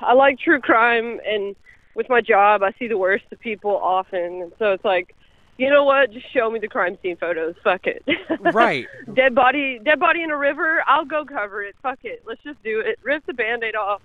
I 0.00 0.06
I 0.06 0.12
like 0.14 0.38
true 0.38 0.58
crime, 0.58 1.20
and 1.26 1.54
with 1.94 2.08
my 2.08 2.22
job, 2.22 2.62
I 2.62 2.72
see 2.78 2.88
the 2.88 2.96
worst 2.96 3.24
of 3.30 3.38
people 3.40 3.76
often, 3.76 4.40
and 4.42 4.52
so 4.58 4.72
it's 4.72 4.84
like, 4.84 5.14
you 5.56 5.70
know 5.70 5.84
what? 5.84 6.12
Just 6.12 6.32
show 6.32 6.50
me 6.50 6.58
the 6.58 6.68
crime 6.68 6.98
scene 7.02 7.16
photos. 7.16 7.54
Fuck 7.62 7.86
it. 7.86 8.04
Right. 8.52 8.86
dead 9.14 9.34
body, 9.34 9.80
dead 9.82 9.98
body 9.98 10.22
in 10.22 10.30
a 10.30 10.36
river. 10.36 10.82
I'll 10.86 11.04
go 11.04 11.24
cover 11.24 11.62
it. 11.62 11.74
Fuck 11.82 12.00
it. 12.02 12.22
Let's 12.26 12.42
just 12.42 12.62
do 12.62 12.80
it. 12.80 12.98
Rip 13.02 13.24
the 13.26 13.32
band-aid 13.32 13.74
off. 13.74 14.02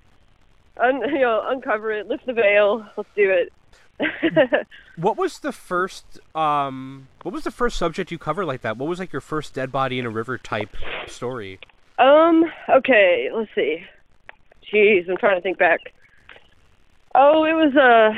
Un, 0.82 1.02
you 1.10 1.20
know, 1.20 1.44
uncover 1.46 1.92
it. 1.92 2.08
Lift 2.08 2.26
the 2.26 2.34
veil. 2.34 2.86
Let's 2.96 3.10
do 3.16 3.30
it. 3.32 3.54
What 4.96 5.16
was 5.16 5.40
the 5.40 5.54
first 5.54 6.20
um 6.36 7.08
what 7.22 7.34
was 7.34 7.46
the 7.46 7.52
first 7.52 7.78
subject 7.78 8.12
you 8.12 8.18
covered 8.18 8.46
like 8.46 8.62
that? 8.64 8.76
What 8.76 8.90
was 8.90 9.00
like 9.00 9.14
your 9.14 9.22
first 9.22 9.54
dead 9.54 9.72
body 9.72 9.98
in 9.98 10.06
a 10.06 10.10
river 10.10 10.38
type 10.38 10.76
story? 11.08 11.60
Um. 11.98 12.44
Okay. 12.68 13.30
Let's 13.34 13.50
see. 13.56 13.86
Jeez, 14.74 15.10
I'm 15.10 15.16
trying 15.18 15.38
to 15.38 15.42
think 15.42 15.58
back. 15.58 15.80
Oh, 17.16 17.44
it 17.46 17.54
was 17.54 17.74
a, 17.76 18.12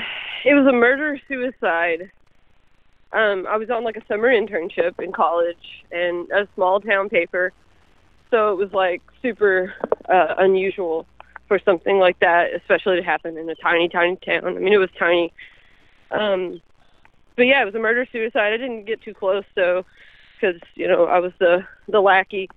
it 0.47 0.53
was 0.53 0.67
a 0.67 0.73
murder 0.73 1.19
suicide. 1.27 2.11
Um, 3.13 3.45
I 3.47 3.57
was 3.57 3.69
on 3.69 3.83
like 3.83 3.97
a 3.97 4.05
summer 4.07 4.29
internship 4.29 4.99
in 4.99 5.11
college 5.11 5.83
and 5.91 6.29
a 6.31 6.47
small 6.55 6.79
town 6.79 7.09
paper, 7.09 7.51
so 8.29 8.53
it 8.53 8.57
was 8.57 8.71
like 8.71 9.01
super 9.21 9.73
uh, 10.07 10.35
unusual 10.37 11.05
for 11.47 11.59
something 11.65 11.99
like 11.99 12.19
that, 12.19 12.53
especially 12.55 12.97
to 12.97 13.03
happen 13.03 13.37
in 13.37 13.49
a 13.49 13.55
tiny, 13.55 13.89
tiny 13.89 14.15
town. 14.17 14.45
I 14.45 14.59
mean, 14.59 14.73
it 14.73 14.77
was 14.77 14.89
tiny. 14.97 15.33
Um, 16.11 16.61
but 17.35 17.43
yeah, 17.43 17.61
it 17.61 17.65
was 17.65 17.75
a 17.75 17.79
murder 17.79 18.05
suicide. 18.11 18.53
I 18.53 18.57
didn't 18.57 18.85
get 18.85 19.01
too 19.01 19.13
close, 19.13 19.43
so 19.55 19.85
because 20.39 20.61
you 20.75 20.87
know 20.87 21.05
I 21.05 21.19
was 21.19 21.33
the 21.39 21.65
the 21.89 21.99
lackey 21.99 22.49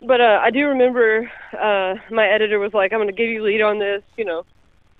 but 0.00 0.20
uh, 0.20 0.40
I 0.42 0.50
do 0.50 0.66
remember 0.66 1.30
uh, 1.52 1.94
my 2.10 2.26
editor 2.26 2.58
was 2.58 2.72
like, 2.72 2.92
"I'm 2.92 2.98
going 2.98 3.08
to 3.08 3.14
give 3.14 3.28
you 3.28 3.42
lead 3.42 3.62
on 3.62 3.78
this. 3.78 4.02
You 4.16 4.24
know, 4.24 4.44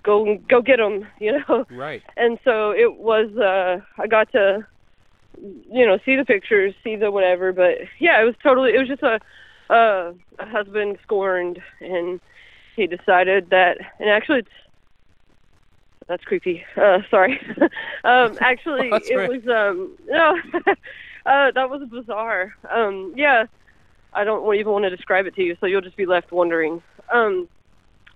go 0.02 0.38
go 0.48 0.62
get 0.62 0.78
them. 0.78 1.06
You 1.20 1.38
know." 1.38 1.66
Right. 1.70 2.02
And 2.16 2.38
so 2.44 2.70
it 2.70 2.96
was. 2.96 3.36
Uh, 3.36 3.80
I 4.00 4.06
got 4.06 4.30
to, 4.32 4.66
you 5.40 5.86
know, 5.86 5.98
see 6.04 6.16
the 6.16 6.24
pictures, 6.24 6.74
see 6.82 6.96
the 6.96 7.10
whatever. 7.10 7.52
But 7.52 7.78
yeah, 7.98 8.20
it 8.20 8.24
was 8.24 8.34
totally. 8.42 8.74
It 8.74 8.78
was 8.78 8.88
just 8.88 9.02
a 9.02 9.20
uh, 9.72 10.12
a 10.38 10.46
husband 10.46 10.98
scorned, 11.02 11.60
and 11.80 12.20
he 12.76 12.86
decided 12.86 13.50
that. 13.50 13.78
And 13.98 14.08
actually, 14.08 14.40
it's 14.40 14.48
that's 16.08 16.24
creepy. 16.24 16.64
Uh, 16.76 17.00
sorry. 17.10 17.40
um, 18.04 18.38
actually, 18.40 18.88
it 18.88 19.14
right. 19.14 19.28
was. 19.28 19.46
Um, 19.46 19.96
no, 20.06 20.38
uh, 21.26 21.50
that 21.52 21.70
was 21.70 21.86
bizarre. 21.90 22.54
Um, 22.70 23.12
yeah. 23.16 23.44
I 24.14 24.24
don't 24.24 24.54
even 24.54 24.72
want 24.72 24.84
to 24.84 24.90
describe 24.90 25.26
it 25.26 25.34
to 25.34 25.42
you, 25.42 25.54
so 25.60 25.66
you'll 25.66 25.82
just 25.82 25.96
be 25.96 26.06
left 26.06 26.32
wondering. 26.32 26.82
Um, 27.12 27.46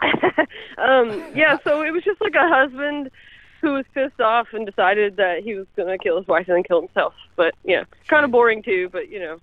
um, 0.78 1.24
yeah, 1.34 1.56
so 1.64 1.82
it 1.82 1.90
was 1.90 2.02
just 2.02 2.20
like 2.20 2.34
a 2.34 2.48
husband 2.48 3.10
who 3.60 3.74
was 3.74 3.84
pissed 3.94 4.20
off 4.20 4.48
and 4.52 4.66
decided 4.66 5.16
that 5.16 5.42
he 5.42 5.54
was 5.54 5.66
gonna 5.76 5.98
kill 5.98 6.18
his 6.18 6.26
wife 6.26 6.48
and 6.48 6.56
then 6.56 6.64
kill 6.64 6.80
himself. 6.80 7.14
But 7.36 7.54
yeah, 7.64 7.84
kind 8.08 8.24
of 8.24 8.30
boring 8.30 8.62
too. 8.62 8.88
But 8.90 9.08
you 9.08 9.20
know, 9.20 9.40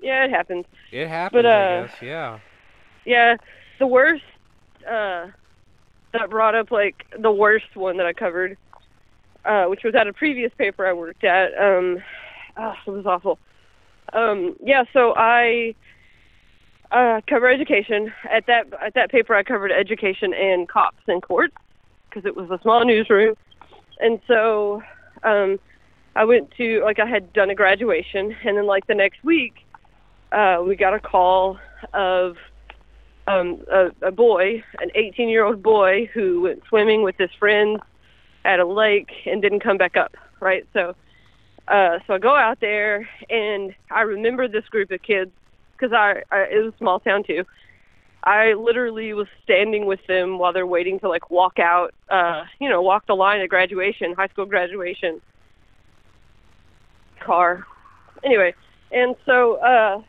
yeah, 0.00 0.24
it 0.24 0.30
happens. 0.30 0.66
It 0.92 1.08
happens, 1.08 1.42
But, 1.42 1.46
uh, 1.46 1.86
guess. 1.86 2.02
Yeah. 2.02 2.38
Yeah, 3.04 3.36
the 3.78 3.86
worst 3.86 4.24
uh, 4.86 5.28
that 6.12 6.30
brought 6.30 6.54
up 6.54 6.70
like 6.70 7.06
the 7.18 7.32
worst 7.32 7.74
one 7.74 7.96
that 7.98 8.06
I 8.06 8.12
covered, 8.12 8.58
uh, 9.44 9.64
which 9.66 9.84
was 9.84 9.94
at 9.94 10.06
a 10.06 10.12
previous 10.12 10.52
paper 10.58 10.86
I 10.86 10.92
worked 10.92 11.24
at. 11.24 11.56
Um, 11.58 12.02
ah, 12.56 12.76
it 12.86 12.90
was 12.90 13.06
awful. 13.06 13.38
Um, 14.12 14.56
yeah, 14.62 14.84
so 14.92 15.14
I 15.16 15.74
uh, 16.90 17.20
cover 17.28 17.48
education 17.48 18.12
at 18.30 18.46
that 18.46 18.66
at 18.84 18.94
that 18.94 19.10
paper. 19.10 19.34
I 19.34 19.42
covered 19.42 19.72
education 19.72 20.32
and 20.34 20.68
cops 20.68 21.02
and 21.06 21.22
courts 21.22 21.54
because 22.08 22.24
it 22.24 22.34
was 22.34 22.50
a 22.50 22.58
small 22.62 22.84
newsroom, 22.84 23.34
and 24.00 24.20
so 24.26 24.82
um, 25.22 25.58
I 26.16 26.24
went 26.24 26.50
to 26.56 26.82
like 26.84 26.98
I 26.98 27.06
had 27.06 27.32
done 27.32 27.50
a 27.50 27.54
graduation, 27.54 28.34
and 28.44 28.56
then 28.56 28.66
like 28.66 28.86
the 28.86 28.94
next 28.94 29.22
week, 29.22 29.54
uh, 30.32 30.62
we 30.66 30.76
got 30.76 30.94
a 30.94 31.00
call 31.00 31.58
of 31.92 32.36
um, 33.26 33.62
a, 33.70 33.90
a 34.06 34.10
boy, 34.10 34.62
an 34.80 34.90
18 34.94 35.28
year 35.28 35.44
old 35.44 35.62
boy 35.62 36.08
who 36.14 36.42
went 36.42 36.62
swimming 36.68 37.02
with 37.02 37.16
his 37.18 37.30
friends 37.38 37.80
at 38.44 38.60
a 38.60 38.66
lake 38.66 39.10
and 39.26 39.42
didn't 39.42 39.60
come 39.60 39.76
back 39.76 39.96
up. 39.96 40.14
Right, 40.40 40.66
so 40.72 40.94
uh, 41.66 41.98
so 42.06 42.14
I 42.14 42.18
go 42.18 42.34
out 42.34 42.60
there 42.60 43.06
and 43.28 43.74
I 43.90 44.02
remember 44.02 44.48
this 44.48 44.64
group 44.70 44.90
of 44.90 45.02
kids 45.02 45.30
because 45.78 45.92
I, 45.92 46.22
I 46.30 46.40
it 46.50 46.64
was 46.64 46.74
a 46.74 46.78
small 46.78 47.00
town 47.00 47.24
too. 47.24 47.44
I 48.24 48.54
literally 48.54 49.12
was 49.14 49.28
standing 49.44 49.86
with 49.86 50.00
them 50.08 50.38
while 50.38 50.52
they're 50.52 50.66
waiting 50.66 50.98
to 51.00 51.08
like 51.08 51.30
walk 51.30 51.58
out, 51.58 51.94
uh, 52.10 52.44
you 52.58 52.68
know, 52.68 52.82
walk 52.82 53.06
the 53.06 53.14
line 53.14 53.40
at 53.40 53.48
graduation, 53.48 54.12
high 54.14 54.28
school 54.28 54.44
graduation. 54.44 55.20
Car. 57.24 57.64
Anyway, 58.24 58.54
and 58.90 59.14
so 59.24 59.56
uh 59.56 60.02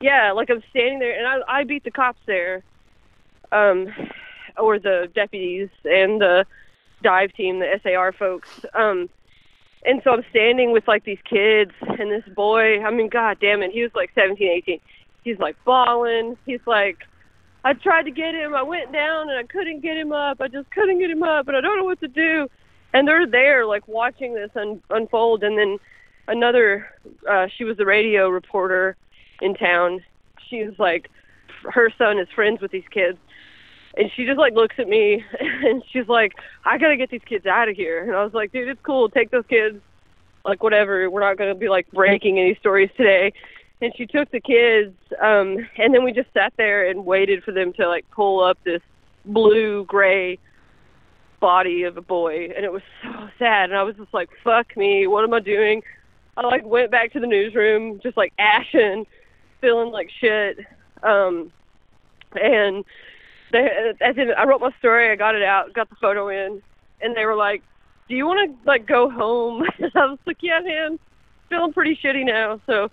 yeah, 0.00 0.32
like 0.32 0.50
I'm 0.50 0.62
standing 0.70 0.98
there 0.98 1.16
and 1.16 1.26
I 1.26 1.60
I 1.60 1.64
beat 1.64 1.84
the 1.84 1.90
cops 1.90 2.20
there. 2.26 2.62
Um 3.52 3.88
or 4.58 4.78
the 4.78 5.08
deputies 5.14 5.68
and 5.84 6.20
the 6.20 6.44
dive 7.02 7.32
team, 7.34 7.58
the 7.58 7.80
SAR 7.82 8.12
folks. 8.12 8.48
Um 8.74 9.08
and 9.84 10.00
so 10.04 10.10
I'm 10.10 10.24
standing 10.30 10.72
with 10.72 10.86
like 10.88 11.04
these 11.04 11.18
kids 11.28 11.72
and 11.80 12.10
this 12.10 12.24
boy, 12.34 12.82
I 12.82 12.90
mean 12.90 13.08
god 13.08 13.38
damn 13.40 13.62
it, 13.62 13.72
he 13.72 13.82
was 13.82 13.92
like 13.94 14.10
17, 14.14 14.48
18. 14.48 14.80
He's 15.22 15.38
like 15.38 15.56
bawling. 15.64 16.36
He's 16.46 16.60
like 16.66 16.98
I 17.64 17.72
tried 17.72 18.02
to 18.02 18.10
get 18.10 18.34
him. 18.34 18.54
I 18.54 18.62
went 18.62 18.92
down 18.92 19.30
and 19.30 19.38
I 19.38 19.44
couldn't 19.44 19.80
get 19.80 19.96
him 19.96 20.12
up. 20.12 20.40
I 20.40 20.48
just 20.48 20.70
couldn't 20.70 20.98
get 20.98 21.10
him 21.10 21.22
up, 21.22 21.48
and 21.48 21.56
I 21.56 21.62
don't 21.62 21.78
know 21.78 21.84
what 21.84 22.00
to 22.00 22.08
do. 22.08 22.46
And 22.92 23.08
they're 23.08 23.26
there, 23.26 23.64
like 23.64 23.88
watching 23.88 24.34
this 24.34 24.50
un- 24.54 24.82
unfold. 24.90 25.42
And 25.42 25.58
then 25.58 25.78
another, 26.28 26.86
uh, 27.28 27.46
she 27.56 27.64
was 27.64 27.78
the 27.78 27.86
radio 27.86 28.28
reporter 28.28 28.96
in 29.40 29.54
town. 29.54 30.04
She 30.48 30.62
was 30.62 30.74
like, 30.78 31.08
her 31.72 31.90
son 31.96 32.18
is 32.18 32.28
friends 32.34 32.60
with 32.60 32.70
these 32.70 32.84
kids, 32.92 33.16
and 33.96 34.10
she 34.14 34.26
just 34.26 34.38
like 34.38 34.54
looks 34.54 34.76
at 34.78 34.88
me 34.88 35.24
and 35.40 35.82
she's 35.90 36.08
like, 36.08 36.32
I 36.64 36.78
gotta 36.78 36.96
get 36.96 37.10
these 37.10 37.22
kids 37.26 37.46
out 37.46 37.68
of 37.68 37.76
here. 37.76 38.02
And 38.02 38.14
I 38.14 38.24
was 38.24 38.34
like, 38.34 38.52
dude, 38.52 38.68
it's 38.68 38.80
cool. 38.82 39.08
Take 39.08 39.30
those 39.30 39.46
kids. 39.48 39.78
Like 40.44 40.62
whatever. 40.62 41.08
We're 41.08 41.20
not 41.20 41.38
gonna 41.38 41.54
be 41.54 41.68
like 41.68 41.90
breaking 41.90 42.38
any 42.38 42.54
stories 42.56 42.90
today 42.96 43.32
and 43.80 43.92
she 43.96 44.06
took 44.06 44.30
the 44.30 44.40
kids 44.40 44.94
um 45.22 45.58
and 45.78 45.94
then 45.94 46.04
we 46.04 46.12
just 46.12 46.32
sat 46.32 46.52
there 46.56 46.88
and 46.88 47.04
waited 47.04 47.42
for 47.44 47.52
them 47.52 47.72
to 47.72 47.86
like 47.86 48.08
pull 48.10 48.42
up 48.42 48.58
this 48.64 48.80
blue 49.26 49.84
gray 49.84 50.38
body 51.40 51.82
of 51.82 51.96
a 51.96 52.02
boy 52.02 52.48
and 52.56 52.64
it 52.64 52.72
was 52.72 52.82
so 53.02 53.28
sad 53.38 53.70
and 53.70 53.78
i 53.78 53.82
was 53.82 53.94
just 53.96 54.12
like 54.14 54.30
fuck 54.42 54.76
me 54.76 55.06
what 55.06 55.24
am 55.24 55.34
i 55.34 55.40
doing 55.40 55.82
i 56.36 56.46
like 56.46 56.64
went 56.64 56.90
back 56.90 57.12
to 57.12 57.20
the 57.20 57.26
newsroom 57.26 58.00
just 58.02 58.16
like 58.16 58.32
ashen 58.38 59.04
feeling 59.60 59.90
like 59.90 60.10
shit 60.20 60.58
um 61.02 61.52
and 62.40 62.84
they 63.54 63.92
as 64.00 64.16
in 64.16 64.30
i 64.36 64.44
wrote 64.44 64.60
my 64.60 64.70
story 64.78 65.10
i 65.10 65.16
got 65.16 65.34
it 65.34 65.42
out 65.42 65.72
got 65.72 65.88
the 65.88 65.96
photo 65.96 66.28
in 66.28 66.60
and 67.00 67.16
they 67.16 67.24
were 67.24 67.36
like 67.36 67.62
do 68.08 68.14
you 68.14 68.26
want 68.26 68.50
to 68.50 68.68
like 68.68 68.86
go 68.86 69.08
home? 69.08 69.62
I 69.94 70.06
was 70.06 70.18
like 70.26 70.38
yeah 70.42 70.60
man. 70.60 70.98
Feeling 71.48 71.72
pretty 71.72 71.98
shitty 72.02 72.26
now. 72.26 72.60
So 72.66 72.90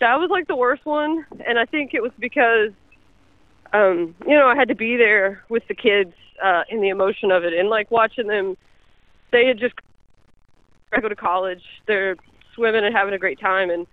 that 0.00 0.18
was 0.18 0.30
like 0.30 0.48
the 0.48 0.56
worst 0.56 0.84
one 0.84 1.24
and 1.46 1.58
i 1.58 1.64
think 1.64 1.94
it 1.94 2.02
was 2.02 2.10
because 2.18 2.70
um 3.72 4.14
you 4.26 4.34
know 4.34 4.48
i 4.48 4.56
had 4.56 4.68
to 4.68 4.74
be 4.74 4.96
there 4.96 5.44
with 5.48 5.62
the 5.68 5.74
kids 5.74 6.12
uh 6.42 6.62
in 6.70 6.80
the 6.80 6.88
emotion 6.88 7.30
of 7.30 7.44
it 7.44 7.52
and 7.52 7.68
like 7.68 7.90
watching 7.90 8.26
them 8.26 8.56
they 9.30 9.46
had 9.46 9.58
just 9.58 9.74
I 10.92 11.00
go 11.00 11.08
to 11.08 11.14
college 11.14 11.62
they're 11.86 12.16
swimming 12.54 12.84
and 12.84 12.94
having 12.94 13.14
a 13.14 13.18
great 13.18 13.38
time 13.38 13.70
and 13.70 13.86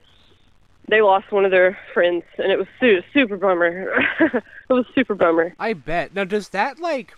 they 0.89 1.01
lost 1.01 1.31
one 1.31 1.45
of 1.45 1.51
their 1.51 1.77
friends 1.93 2.23
and 2.37 2.51
it 2.51 2.57
was 2.57 2.67
su- 2.79 3.01
super 3.13 3.37
bummer 3.37 3.91
it 4.19 4.43
was 4.69 4.85
super 4.95 5.15
bummer 5.15 5.53
I 5.59 5.73
bet. 5.73 6.13
Now, 6.13 6.23
does 6.23 6.49
that 6.49 6.79
like? 6.79 7.13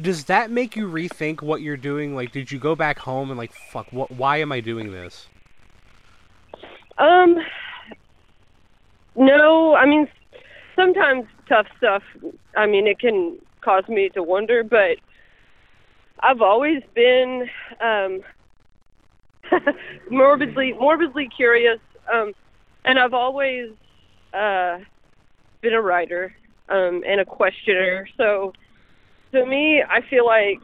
Does 0.00 0.24
that 0.24 0.50
make 0.50 0.76
you 0.76 0.88
rethink 0.88 1.42
what 1.42 1.60
you're 1.60 1.76
doing? 1.76 2.14
Like, 2.14 2.30
did 2.30 2.52
you 2.52 2.58
go 2.58 2.76
back 2.76 3.00
home 3.00 3.30
and 3.30 3.38
like, 3.38 3.52
fuck, 3.52 3.92
what? 3.92 4.10
Why 4.12 4.38
am 4.38 4.52
I 4.52 4.60
doing 4.60 4.92
this? 4.92 5.26
Um, 6.98 7.38
no, 9.16 9.74
I 9.74 9.86
mean, 9.86 10.08
sometimes 10.76 11.26
tough 11.48 11.66
stuff. 11.76 12.02
I 12.56 12.66
mean, 12.66 12.86
it 12.86 13.00
can 13.00 13.38
cause 13.60 13.88
me 13.88 14.08
to 14.10 14.22
wonder, 14.22 14.62
but 14.62 14.98
I've 16.20 16.40
always 16.40 16.82
been 16.94 17.48
um, 17.80 18.20
morbidly 20.10 20.74
morbidly 20.74 21.28
curious, 21.28 21.80
um, 22.12 22.32
and 22.84 22.98
I've 22.98 23.14
always 23.14 23.70
uh, 24.32 24.78
been 25.60 25.74
a 25.74 25.82
writer 25.82 26.34
um, 26.68 27.02
and 27.06 27.20
a 27.20 27.24
questioner. 27.24 28.08
So, 28.16 28.52
to 29.32 29.44
me, 29.44 29.82
I 29.82 30.00
feel 30.02 30.26
like 30.26 30.62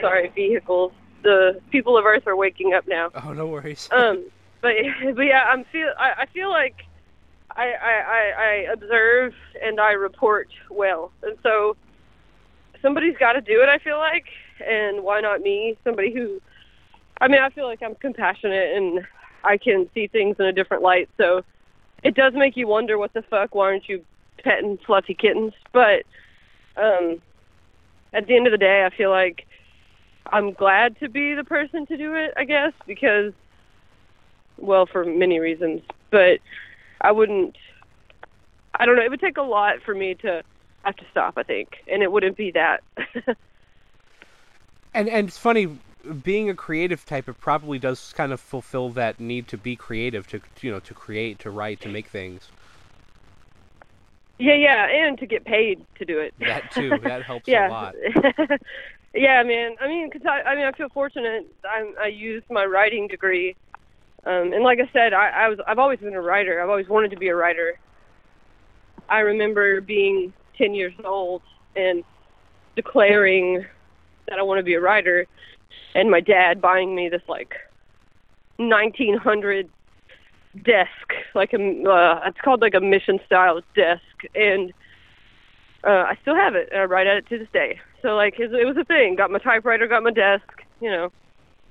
sorry, 0.00 0.28
vehicles. 0.34 0.92
The 1.22 1.60
people 1.70 1.96
of 1.98 2.04
Earth 2.04 2.26
are 2.26 2.36
waking 2.36 2.74
up 2.74 2.86
now. 2.86 3.10
Oh, 3.24 3.32
no 3.32 3.46
worries. 3.46 3.88
Um, 3.98 4.24
but 4.60 4.74
but 5.14 5.22
yeah, 5.22 5.44
I'm 5.44 5.64
feel 5.64 5.92
I, 5.98 6.22
I 6.22 6.26
feel 6.26 6.50
like 6.50 6.74
I, 7.54 7.72
I 7.72 7.92
I 7.92 8.32
I 8.38 8.72
observe 8.72 9.34
and 9.62 9.80
I 9.80 9.92
report 9.92 10.48
well, 10.68 11.12
and 11.22 11.36
so 11.44 11.76
somebody's 12.82 13.16
got 13.18 13.34
to 13.34 13.40
do 13.40 13.62
it. 13.62 13.68
I 13.68 13.78
feel 13.78 13.98
like, 13.98 14.26
and 14.66 15.04
why 15.04 15.20
not 15.20 15.42
me? 15.42 15.76
Somebody 15.84 16.12
who, 16.12 16.40
I 17.20 17.28
mean, 17.28 17.40
I 17.40 17.50
feel 17.50 17.66
like 17.66 17.82
I'm 17.82 17.94
compassionate 17.94 18.76
and 18.76 19.06
I 19.44 19.56
can 19.56 19.88
see 19.94 20.06
things 20.06 20.36
in 20.38 20.46
a 20.46 20.52
different 20.52 20.82
light. 20.82 21.08
So 21.16 21.44
it 22.02 22.14
does 22.14 22.34
make 22.34 22.56
you 22.56 22.66
wonder, 22.66 22.98
what 22.98 23.12
the 23.12 23.22
fuck? 23.22 23.54
Why 23.54 23.66
aren't 23.66 23.88
you 23.88 24.04
petting 24.42 24.78
fluffy 24.78 25.14
kittens? 25.14 25.52
But 25.72 26.04
um, 26.76 27.20
at 28.12 28.26
the 28.26 28.36
end 28.36 28.46
of 28.46 28.52
the 28.52 28.58
day, 28.58 28.84
I 28.84 28.94
feel 28.94 29.10
like 29.10 29.46
I'm 30.26 30.52
glad 30.52 30.98
to 31.00 31.08
be 31.08 31.34
the 31.34 31.44
person 31.44 31.86
to 31.86 31.96
do 31.96 32.14
it. 32.14 32.34
I 32.36 32.44
guess 32.44 32.72
because 32.86 33.32
well 34.60 34.86
for 34.86 35.04
many 35.04 35.38
reasons 35.38 35.80
but 36.10 36.40
i 37.00 37.12
wouldn't 37.12 37.56
i 38.74 38.84
don't 38.84 38.96
know 38.96 39.02
it 39.02 39.08
would 39.08 39.20
take 39.20 39.36
a 39.36 39.42
lot 39.42 39.80
for 39.84 39.94
me 39.94 40.14
to 40.16 40.42
have 40.82 40.96
to 40.96 41.04
stop 41.12 41.34
i 41.36 41.44
think 41.44 41.76
and 41.86 42.02
it 42.02 42.10
wouldn't 42.10 42.36
be 42.36 42.50
that 42.50 42.82
And 44.94 45.08
and 45.08 45.28
it's 45.28 45.38
funny, 45.38 45.78
being 46.14 46.48
a 46.50 46.54
creative 46.54 47.04
type, 47.04 47.28
it 47.28 47.40
probably 47.40 47.78
does 47.78 48.12
kind 48.16 48.32
of 48.32 48.40
fulfill 48.40 48.90
that 48.90 49.20
need 49.20 49.48
to 49.48 49.56
be 49.56 49.76
creative, 49.76 50.26
to 50.28 50.40
you 50.60 50.70
know, 50.70 50.80
to 50.80 50.94
create, 50.94 51.38
to 51.40 51.50
write, 51.50 51.80
to 51.82 51.88
make 51.88 52.06
things. 52.06 52.48
yeah 54.38 54.54
yeah 54.54 54.86
and 54.86 55.18
to 55.18 55.26
get 55.26 55.44
paid 55.44 55.84
to 55.96 56.04
do 56.04 56.18
it. 56.18 56.34
That 56.40 56.70
too, 56.72 56.90
that 57.02 57.22
helps 57.30 57.48
yeah. 57.48 57.68
a 57.68 57.70
lot. 57.70 57.94
yeah 59.14 59.42
man. 59.42 59.76
I 59.80 59.88
mean 59.88 60.08
because 60.10 60.26
I, 60.26 60.42
I 60.42 60.54
mean 60.54 60.64
i 60.64 60.72
feel 60.72 60.88
fortunate. 60.88 61.46
I 61.64 61.92
i 62.02 62.06
used 62.06 62.48
my 62.50 62.64
writing 62.64 63.08
degree 63.08 63.56
um 64.26 64.52
and 64.52 64.62
like 64.62 64.78
i 64.80 64.88
said 64.92 65.12
i 65.12 65.28
i 65.28 65.48
was 65.48 65.58
i've 65.66 65.78
always 65.78 65.98
been 65.98 66.14
a 66.14 66.20
writer. 66.20 66.62
I've 66.62 66.68
always 66.68 66.88
wanted 66.88 67.10
to 67.10 67.16
be 67.16 67.28
a 67.28 67.36
writer. 67.36 67.78
I 69.08 69.20
remember 69.20 69.80
being 69.80 70.32
10 70.58 70.74
years 70.74 70.92
old 71.04 71.42
and 71.76 72.04
declaring 72.76 73.64
that 74.28 74.38
i 74.38 74.42
want 74.42 74.58
to 74.58 74.62
be 74.62 74.74
a 74.74 74.80
writer 74.80 75.26
and 75.94 76.10
my 76.10 76.20
dad 76.20 76.60
buying 76.60 76.94
me 76.94 77.08
this 77.08 77.22
like 77.28 77.54
1900 78.56 79.68
desk 80.64 81.12
like 81.34 81.52
a 81.52 81.56
uh, 81.56 82.20
it's 82.26 82.40
called 82.40 82.60
like 82.60 82.74
a 82.74 82.80
mission 82.80 83.20
style 83.26 83.60
desk 83.74 84.02
and 84.34 84.72
uh, 85.84 86.04
I 86.08 86.18
still 86.22 86.34
have 86.34 86.54
it, 86.54 86.68
and 86.72 86.80
I 86.80 86.84
write 86.84 87.06
at 87.06 87.16
it 87.16 87.28
to 87.28 87.38
this 87.38 87.48
day. 87.52 87.80
So 88.02 88.08
like, 88.16 88.38
it, 88.38 88.52
it 88.52 88.64
was 88.64 88.76
a 88.76 88.84
thing. 88.84 89.16
Got 89.16 89.30
my 89.30 89.38
typewriter, 89.38 89.86
got 89.86 90.02
my 90.02 90.10
desk, 90.10 90.62
you 90.80 90.90
know, 90.90 91.12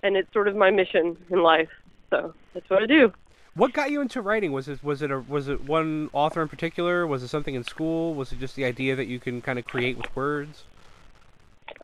and 0.03 0.15
it's 0.15 0.31
sort 0.33 0.47
of 0.47 0.55
my 0.55 0.71
mission 0.71 1.17
in 1.29 1.43
life. 1.43 1.69
So 2.09 2.33
that's 2.53 2.69
what 2.69 2.83
I 2.83 2.85
do. 2.85 3.11
What 3.55 3.73
got 3.73 3.91
you 3.91 4.01
into 4.01 4.21
writing? 4.21 4.51
Was 4.51 4.67
it 4.67 4.83
was 4.83 5.01
it 5.01 5.09
a 5.11 5.19
was 5.19 5.47
it 5.47 5.65
one 5.65 6.09
author 6.13 6.41
in 6.41 6.47
particular? 6.47 7.07
Was 7.07 7.23
it 7.23 7.29
something 7.29 7.55
in 7.55 7.63
school? 7.63 8.13
Was 8.13 8.31
it 8.31 8.39
just 8.39 8.55
the 8.55 8.65
idea 8.65 8.95
that 8.95 9.07
you 9.07 9.19
can 9.19 9.41
kind 9.41 9.57
of 9.57 9.65
create 9.65 9.97
with 9.97 10.15
words? 10.15 10.63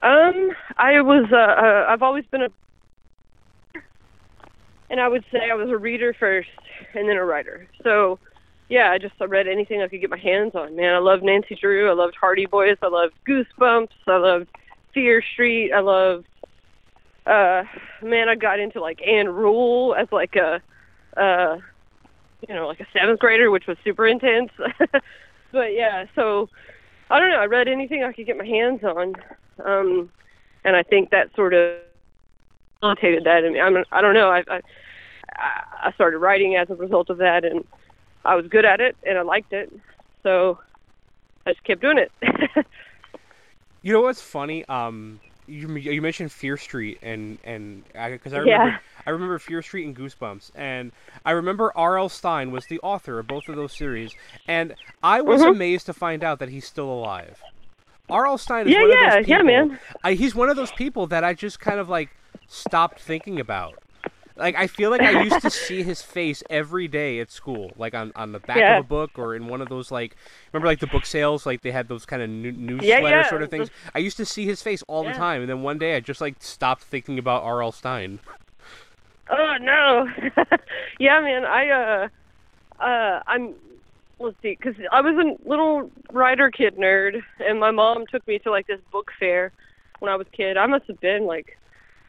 Um, 0.04 0.52
I 0.78 1.00
was. 1.00 1.28
Uh, 1.32 1.38
uh, 1.38 1.86
I've 1.88 2.04
always 2.04 2.26
been 2.26 2.42
a, 2.42 2.50
and 4.90 5.00
I 5.00 5.08
would 5.08 5.24
say 5.32 5.50
I 5.50 5.56
was 5.56 5.70
a 5.70 5.78
reader 5.78 6.14
first, 6.20 6.50
and 6.94 7.08
then 7.08 7.16
a 7.16 7.24
writer. 7.24 7.70
So, 7.84 8.20
yeah, 8.68 8.92
I 8.92 8.98
just 8.98 9.14
I 9.22 9.26
read 9.26 9.48
anything 9.48 9.82
I 9.82 9.88
could 9.88 10.02
get 10.02 10.10
my 10.10 10.20
hands 10.20 10.56
on. 10.56 10.76
Man, 10.76 10.94
I 10.94 10.98
loved 10.98 11.24
Nancy 11.24 11.56
Drew. 11.56 11.90
I 11.90 11.94
loved 11.94 12.16
Hardy 12.20 12.46
Boys. 12.46 12.76
I 12.82 12.88
loved 12.88 13.14
Goosebumps. 13.26 13.96
I 14.06 14.18
loved 14.18 14.50
Fear 14.94 15.24
Street. 15.34 15.72
I 15.72 15.80
loved. 15.80 16.28
Uh, 17.26 17.64
man, 18.02 18.28
I 18.28 18.36
got 18.36 18.60
into 18.60 18.82
like 18.82 19.00
Ann 19.08 19.30
Rule 19.30 19.96
as 19.96 20.10
like 20.12 20.36
a, 20.36 20.62
uh, 21.16 21.60
you 22.46 22.54
know, 22.54 22.68
like 22.68 22.82
a 22.82 22.88
seventh 22.92 23.22
grader, 23.22 23.52
which 23.52 23.68
was 23.68 23.78
super 23.86 24.06
intense. 24.06 24.52
but 25.54 25.72
yeah, 25.72 26.08
so 26.14 26.50
I 27.10 27.20
don't 27.20 27.30
know. 27.30 27.40
I 27.40 27.46
read 27.46 27.70
anything 27.70 28.04
I 28.04 28.12
could 28.12 28.26
get 28.26 28.36
my 28.36 28.46
hands 28.46 28.84
on, 28.84 29.16
um, 29.64 30.12
and 30.66 30.76
I 30.76 30.84
think 30.84 31.10
that 31.12 31.34
sort 31.36 31.54
of 31.54 31.78
facilitated 32.82 33.24
that. 33.26 33.44
I 33.46 33.50
mean, 33.50 33.62
I'm, 33.62 33.84
I 33.92 34.02
don't 34.02 34.14
know. 34.14 34.30
I, 34.30 34.44
I 34.50 34.62
I 35.86 35.92
started 35.94 36.20
writing 36.20 36.56
as 36.56 36.70
a 36.70 36.76
result 36.76 37.10
of 37.10 37.18
that, 37.18 37.46
and 37.46 37.66
I 38.26 38.36
was 38.36 38.48
good 38.48 38.66
at 38.66 38.82
it, 38.82 38.98
and 39.08 39.18
I 39.18 39.22
liked 39.24 39.54
it. 39.54 39.72
So 40.24 40.60
I 41.46 41.52
just 41.52 41.64
kept 41.64 41.82
doing 41.82 41.98
it. 42.00 42.12
You 43.82 43.94
know 43.94 44.02
what's 44.02 44.22
funny? 44.22 44.66
Um, 44.68 45.22
you 45.46 45.68
you 45.76 46.02
mentioned 46.02 46.32
Fear 46.32 46.56
Street 46.58 47.00
and 47.02 47.38
and 47.44 47.86
because 47.94 48.34
I, 48.34 48.38
I 48.38 48.40
Yeah. 48.40 48.40
remember 48.40 48.80
I 49.06 49.10
remember 49.10 49.38
Fear 49.40 49.62
Street 49.62 49.86
and 49.86 49.96
Goosebumps, 49.96 50.52
and 50.56 50.92
I 51.26 51.32
remember 51.32 51.72
R.L. 51.76 52.10
Stine 52.10 52.52
was 52.52 52.68
the 52.68 52.80
author 52.80 53.20
of 53.20 53.28
both 53.28 53.50
of 53.50 53.56
those 53.56 53.74
series, 53.74 54.16
and 54.48 54.76
I 55.02 55.22
was 55.22 55.44
Mhm. 55.44 55.46
amazed 55.46 55.86
to 55.88 55.94
find 55.94 56.24
out 56.24 56.40
that 56.40 56.50
he's 56.50 56.66
still 56.66 56.90
alive. 56.90 57.46
R.L. 58.10 58.38
Stine 58.38 58.68
is 58.68 58.74
Yeah, 58.74 58.82
one 58.82 58.92
of 58.92 58.98
yeah, 59.00 59.16
those 59.20 59.28
yeah, 59.28 59.38
people. 59.38 59.46
man. 59.46 59.80
I, 60.04 60.14
he's 60.14 60.36
one 60.36 60.50
of 60.50 60.56
those 60.56 60.72
people 60.72 61.08
that 61.08 61.24
I 61.24 61.34
just 61.34 61.60
kind 61.60 61.80
of 61.80 61.90
like 61.90 62.10
stopped 62.48 63.00
thinking 63.00 63.40
about. 63.40 63.76
Like 64.36 64.56
I 64.56 64.66
feel 64.68 64.90
like 64.90 65.02
I 65.02 65.24
used 65.24 65.42
to 65.42 65.50
see 65.52 65.84
his 65.84 66.02
face 66.02 66.42
every 66.50 66.88
day 66.88 67.20
at 67.20 67.30
school, 67.32 67.72
like 67.78 67.94
on, 67.94 68.12
on 68.16 68.32
the 68.32 68.40
back 68.40 68.58
Yeah. 68.58 68.80
of 68.80 68.86
a 68.86 68.88
book 68.88 69.12
or 69.20 69.36
in 69.36 69.48
one 69.48 69.62
of 69.62 69.70
those 69.70 69.92
like 69.92 70.16
remember 70.52 70.68
like 70.68 70.80
the 70.80 70.88
book 70.88 71.06
sales, 71.06 71.46
like 71.46 71.62
they 71.62 71.72
had 71.72 71.88
those 71.88 72.04
kind 72.06 72.22
of 72.22 72.30
new, 72.30 72.52
newsletter 72.52 72.88
Yeah, 72.88 73.10
yeah. 73.10 73.30
sort 73.30 73.44
of 73.44 73.50
things. 73.52 73.70
I 73.94 74.00
used 74.00 74.18
to 74.18 74.26
see 74.26 74.46
his 74.46 74.62
face 74.64 74.84
all 74.88 75.04
the 75.04 75.14
time, 75.14 75.42
and 75.42 75.50
then 75.50 75.62
one 75.62 75.78
day 75.78 75.96
I 75.96 76.00
just 76.00 76.20
like 76.20 76.38
stopped 76.40 76.82
thinking 76.84 77.20
about 77.20 77.44
R.L. 77.44 77.72
Stine. 77.72 78.20
Oh 79.30 79.56
no. 79.62 80.08
yeah, 81.00 81.22
man. 81.22 81.46
I 81.46 81.70
uh 81.70 82.84
uh 82.84 83.22
I'm 83.28 83.54
let's 84.24 84.42
see 84.42 84.56
cuz 84.56 84.76
I 84.92 85.02
was 85.02 85.16
a 85.16 85.50
little 85.50 85.92
writer 86.12 86.50
kid 86.50 86.78
nerd 86.78 87.22
and 87.40 87.60
my 87.60 87.72
mom 87.72 88.06
took 88.08 88.26
me 88.28 88.40
to 88.40 88.52
like 88.52 88.68
this 88.68 88.80
book 88.92 89.12
fair 89.20 89.52
when 90.00 90.12
I 90.12 90.16
was 90.16 90.28
a 90.28 90.36
kid. 90.36 90.58
I 90.58 90.66
must 90.66 90.86
have 90.88 91.00
been 91.00 91.26
like 91.26 91.58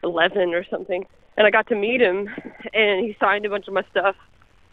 11 0.02 0.54
or 0.54 0.64
something. 0.64 1.06
And 1.36 1.46
I 1.46 1.50
got 1.50 1.66
to 1.68 1.74
meet 1.74 2.00
him 2.00 2.28
and 2.72 3.04
he 3.04 3.16
signed 3.18 3.44
a 3.44 3.50
bunch 3.50 3.66
of 3.68 3.74
my 3.74 3.84
stuff. 3.90 4.16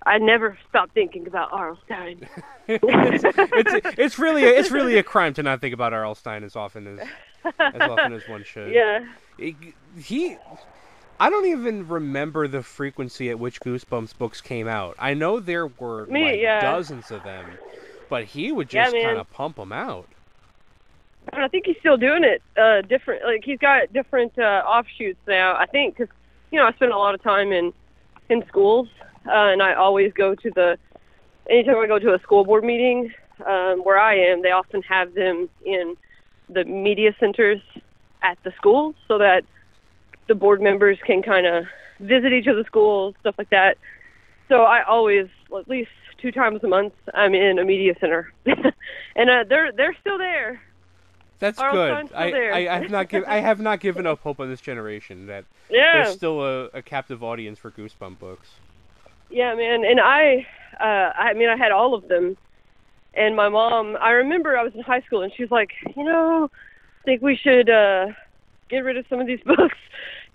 I 0.05 0.17
never 0.17 0.57
stopped 0.69 0.93
thinking 0.93 1.27
about 1.27 1.49
R.L. 1.51 1.77
Stine. 1.85 2.27
it's, 2.67 3.23
it's 3.83 3.99
it's 3.99 4.19
really 4.19 4.43
a, 4.43 4.47
it's 4.47 4.71
really 4.71 4.97
a 4.97 5.03
crime 5.03 5.33
to 5.35 5.43
not 5.43 5.61
think 5.61 5.73
about 5.73 5.93
R.L. 5.93 6.15
Stine 6.15 6.43
as 6.43 6.55
often 6.55 6.87
as 6.87 7.07
as 7.59 7.81
often 7.81 8.13
as 8.13 8.27
one 8.27 8.43
should. 8.43 8.73
yeah. 8.73 9.05
he 9.99 10.37
I 11.21 11.29
don't 11.29 11.45
even 11.45 11.87
remember 11.87 12.47
the 12.47 12.63
frequency 12.63 13.29
at 13.29 13.37
which 13.37 13.59
Goosebumps 13.59 14.17
books 14.17 14.41
came 14.41 14.67
out. 14.67 14.95
I 14.97 15.13
know 15.13 15.39
there 15.39 15.67
were 15.67 16.07
Me, 16.07 16.23
like 16.23 16.39
yeah. 16.41 16.59
dozens 16.61 17.11
of 17.11 17.23
them, 17.23 17.59
but 18.09 18.23
he 18.23 18.51
would 18.51 18.67
just 18.67 18.91
man. 18.91 19.03
kind 19.03 19.17
of 19.19 19.29
pump 19.29 19.57
them 19.57 19.71
out. 19.71 20.07
And 21.31 21.43
I 21.43 21.47
think 21.47 21.67
he's 21.67 21.77
still 21.79 21.95
doing 21.95 22.23
it. 22.23 22.41
Uh, 22.57 22.81
different, 22.81 23.23
like 23.23 23.43
he's 23.43 23.59
got 23.59 23.93
different 23.93 24.33
uh, 24.39 24.63
offshoots 24.65 25.19
now. 25.27 25.55
I 25.55 25.67
think 25.67 25.95
because 25.95 26.11
you 26.49 26.57
know 26.57 26.65
I 26.65 26.71
spend 26.73 26.91
a 26.91 26.97
lot 26.97 27.13
of 27.13 27.21
time 27.21 27.51
in 27.51 27.71
in 28.29 28.43
schools, 28.47 28.87
uh, 29.27 29.53
and 29.53 29.61
I 29.61 29.75
always 29.75 30.11
go 30.13 30.33
to 30.33 30.49
the. 30.49 30.79
Anytime 31.47 31.77
I 31.77 31.85
go 31.85 31.99
to 31.99 32.15
a 32.15 32.19
school 32.21 32.45
board 32.45 32.63
meeting, 32.63 33.13
um, 33.45 33.81
where 33.83 33.99
I 33.99 34.15
am, 34.15 34.41
they 34.41 34.49
often 34.49 34.81
have 34.81 35.13
them 35.13 35.51
in 35.63 35.95
the 36.49 36.63
media 36.63 37.15
centers 37.19 37.61
at 38.23 38.39
the 38.43 38.51
schools, 38.57 38.95
so 39.07 39.19
that 39.19 39.43
the 40.31 40.35
board 40.35 40.61
members 40.61 40.97
can 41.05 41.21
kind 41.21 41.45
of 41.45 41.65
visit 41.99 42.31
each 42.31 42.47
of 42.47 42.55
the 42.55 42.63
schools, 42.63 43.15
stuff 43.19 43.35
like 43.37 43.49
that. 43.49 43.77
So 44.47 44.63
I 44.63 44.81
always, 44.83 45.27
at 45.57 45.67
least 45.67 45.91
two 46.21 46.31
times 46.31 46.63
a 46.63 46.69
month, 46.69 46.93
I'm 47.13 47.35
in 47.35 47.59
a 47.59 47.65
media 47.65 47.95
center, 47.99 48.31
and 48.45 49.29
uh, 49.29 49.43
they're 49.49 49.73
they're 49.73 49.95
still 49.99 50.17
there. 50.17 50.61
That's 51.39 51.59
R.L. 51.59 51.73
good. 51.73 52.13
I, 52.13 52.31
there. 52.31 52.53
I, 52.53 52.67
I 52.67 52.77
have 52.79 52.89
not 52.89 53.09
give, 53.09 53.23
I 53.27 53.39
have 53.39 53.59
not 53.59 53.79
given 53.81 54.05
up 54.05 54.21
hope 54.21 54.39
on 54.39 54.49
this 54.49 54.61
generation 54.61 55.25
that 55.27 55.47
Yeah, 55.69 55.91
there's 55.91 56.09
still 56.09 56.41
a, 56.41 56.65
a 56.67 56.81
captive 56.81 57.23
audience 57.23 57.59
for 57.59 57.71
Goosebump 57.71 58.19
books. 58.19 58.61
yeah, 59.29 59.55
man. 59.55 59.83
And 59.85 59.99
I, 59.99 60.45
uh, 60.79 61.11
I 61.17 61.33
mean, 61.33 61.49
I 61.49 61.57
had 61.57 61.71
all 61.71 61.93
of 61.93 62.07
them. 62.07 62.37
And 63.13 63.35
my 63.35 63.49
mom, 63.49 63.97
I 64.01 64.11
remember 64.11 64.57
I 64.57 64.63
was 64.63 64.73
in 64.75 64.81
high 64.81 65.01
school, 65.01 65.21
and 65.21 65.33
she 65.35 65.43
was 65.43 65.51
like, 65.51 65.71
you 65.95 66.03
know, 66.05 66.49
I 66.51 67.03
think 67.05 67.21
we 67.21 67.35
should 67.35 67.69
uh, 67.69 68.07
get 68.69 68.79
rid 68.79 68.97
of 68.97 69.05
some 69.09 69.19
of 69.19 69.27
these 69.27 69.41
books. 69.45 69.77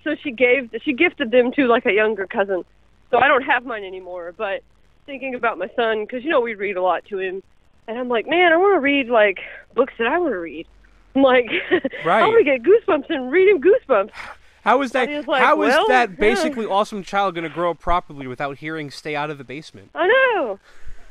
So 0.06 0.14
she 0.22 0.30
gave, 0.30 0.70
she 0.84 0.92
gifted 0.92 1.32
them 1.32 1.50
to 1.56 1.66
like 1.66 1.84
a 1.84 1.92
younger 1.92 2.28
cousin. 2.28 2.64
So 3.10 3.18
I 3.18 3.26
don't 3.26 3.42
have 3.42 3.66
mine 3.66 3.82
anymore. 3.82 4.32
But 4.36 4.62
thinking 5.04 5.34
about 5.34 5.58
my 5.58 5.68
son, 5.74 6.04
because 6.04 6.22
you 6.22 6.30
know 6.30 6.40
we 6.40 6.54
read 6.54 6.76
a 6.76 6.82
lot 6.82 7.04
to 7.06 7.18
him, 7.18 7.42
and 7.88 7.98
I'm 7.98 8.08
like, 8.08 8.28
man, 8.28 8.52
I 8.52 8.56
want 8.56 8.76
to 8.76 8.80
read 8.80 9.08
like 9.08 9.38
books 9.74 9.94
that 9.98 10.06
I 10.06 10.16
want 10.18 10.32
to 10.32 10.38
read. 10.38 10.68
I'm 11.16 11.22
like, 11.22 11.46
Right. 12.04 12.22
I 12.22 12.28
want 12.28 12.38
to 12.38 12.44
get 12.44 12.62
goosebumps 12.62 13.10
and 13.10 13.32
read 13.32 13.48
him 13.48 13.60
goosebumps. 13.60 14.12
How 14.62 14.80
is 14.82 14.92
that? 14.92 15.02
And 15.02 15.10
he 15.10 15.16
was 15.16 15.26
like, 15.26 15.42
how 15.42 15.60
is 15.62 15.70
"Well, 15.70 15.88
that 15.88 16.10
yeah." 16.10 16.16
basically 16.16 16.66
awesome 16.66 17.02
child 17.02 17.34
going 17.34 17.42
to 17.42 17.50
grow 17.50 17.72
up 17.72 17.80
properly 17.80 18.28
without 18.28 18.58
hearing 18.58 18.92
"Stay 18.92 19.16
out 19.16 19.30
of 19.30 19.38
the 19.38 19.44
basement"? 19.44 19.90
I 19.92 20.06
know. 20.06 20.60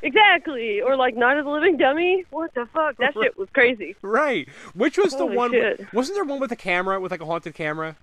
Exactly. 0.01 0.79
Or 0.79 0.95
like 0.95 1.15
Night 1.17 1.37
of 1.37 1.45
the 1.45 1.51
Living 1.51 1.75
Dummy. 1.75 2.23
What 2.29 2.53
the 2.53 2.65
fuck? 2.73 2.95
That 2.97 3.13
shit 3.13 3.37
was 3.37 3.49
crazy. 3.53 3.95
Right. 4.01 4.47
Which 4.73 4.97
was 4.97 5.17
the 5.17 5.25
one? 5.25 5.51
With, 5.51 5.93
wasn't 5.93 6.15
there 6.15 6.23
one 6.23 6.39
with 6.39 6.51
a 6.51 6.55
camera 6.55 6.99
with 6.99 7.11
like 7.11 7.21
a 7.21 7.25
haunted 7.25 7.55
camera? 7.55 7.97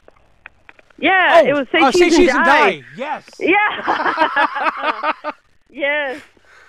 Yeah, 0.99 1.41
oh, 1.43 1.47
it 1.49 1.53
was 1.55 1.67
Say 1.73 1.81
uh, 1.81 1.91
Cheese, 1.91 2.01
Say 2.15 2.19
Cheese 2.25 2.35
and, 2.35 2.45
die. 2.45 2.83
Yes. 2.97 3.29
Yeah. 3.41 5.13
yes. 5.71 6.23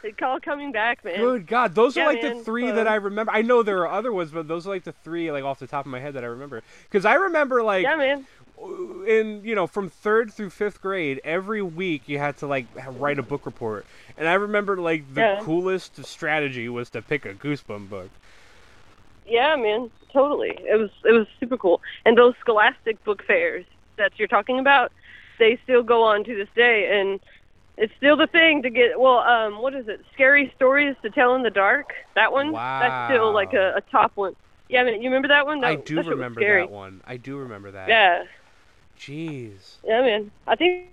It's 0.03 0.21
all 0.21 0.39
coming 0.39 0.71
back, 0.73 1.03
man. 1.05 1.17
Good 1.17 1.47
God, 1.47 1.75
those 1.75 1.95
Yeah, 1.95 2.03
are 2.03 2.07
like 2.13 2.21
the 2.21 2.35
three 2.43 2.67
so- 2.69 2.75
that 2.75 2.87
I 2.87 2.95
remember. 2.95 3.31
I 3.31 3.41
know 3.41 3.63
there 3.63 3.79
are 3.79 3.89
other 3.91 4.11
ones, 4.11 4.31
but 4.31 4.47
those 4.47 4.67
are 4.67 4.69
like 4.69 4.83
the 4.83 4.91
three 4.91 5.31
like 5.31 5.43
off 5.43 5.59
the 5.59 5.67
top 5.67 5.85
of 5.85 5.91
my 5.91 5.99
head 5.99 6.15
that 6.15 6.23
I 6.23 6.27
remember. 6.27 6.61
Because 6.89 7.05
I 7.05 7.13
remember 7.13 7.63
like 7.63 7.83
Yeah, 7.83 7.95
man. 7.95 8.25
in 9.07 9.41
you 9.45 9.55
know 9.55 9.65
from 9.67 9.89
third 9.89 10.33
through 10.33 10.49
fifth 10.49 10.81
grade, 10.81 11.21
every 11.23 11.61
week 11.61 12.03
you 12.07 12.17
had 12.17 12.37
to 12.37 12.47
like 12.47 12.65
write 12.99 13.17
a 13.19 13.23
book 13.23 13.45
report, 13.45 13.85
and 14.17 14.27
I 14.27 14.33
remember 14.33 14.77
like 14.77 15.13
the 15.13 15.21
Yeah. 15.21 15.39
coolest 15.41 16.03
strategy 16.05 16.67
was 16.69 16.89
to 16.91 17.01
pick 17.01 17.25
a 17.25 17.33
Goosebump 17.33 17.89
book. 17.89 18.09
Yeah, 19.25 19.55
man. 19.55 19.89
Totally. 20.11 20.49
It 20.59 20.77
was 20.77 20.89
it 21.05 21.11
was 21.11 21.27
super 21.39 21.55
cool. 21.57 21.81
And 22.05 22.17
those 22.17 22.33
scholastic 22.41 23.01
book 23.05 23.23
fairs 23.23 23.65
that 23.97 24.13
you're 24.17 24.27
talking 24.27 24.59
about, 24.59 24.91
they 25.39 25.57
still 25.63 25.83
go 25.83 26.03
on 26.03 26.23
to 26.23 26.35
this 26.35 26.49
day 26.55 26.99
and 26.99 27.19
it's 27.77 27.93
still 27.97 28.15
the 28.15 28.27
thing 28.27 28.61
to 28.61 28.69
get 28.69 28.99
well, 28.99 29.19
um, 29.19 29.59
what 29.59 29.73
is 29.73 29.87
it? 29.87 30.01
Scary 30.13 30.51
stories 30.55 30.95
to 31.01 31.09
tell 31.09 31.35
in 31.35 31.43
the 31.43 31.49
dark. 31.49 31.93
That 32.15 32.31
one? 32.31 32.51
Wow. 32.51 32.79
That's 32.79 33.11
still 33.11 33.33
like 33.33 33.53
a, 33.53 33.75
a 33.75 33.81
top 33.81 34.11
one. 34.15 34.35
Yeah, 34.69 34.81
I 34.81 34.83
mean, 34.85 35.01
you 35.01 35.09
remember 35.09 35.27
that 35.29 35.45
one? 35.45 35.61
That, 35.61 35.67
I 35.67 35.75
do 35.75 35.95
that 35.95 36.05
remember 36.05 36.41
that 36.41 36.71
one. 36.71 37.01
I 37.05 37.17
do 37.17 37.37
remember 37.37 37.71
that. 37.71 37.89
Yeah. 37.89 38.25
Jeez. 38.99 39.77
Yeah, 39.83 40.01
man. 40.01 40.31
I 40.47 40.55
think 40.55 40.89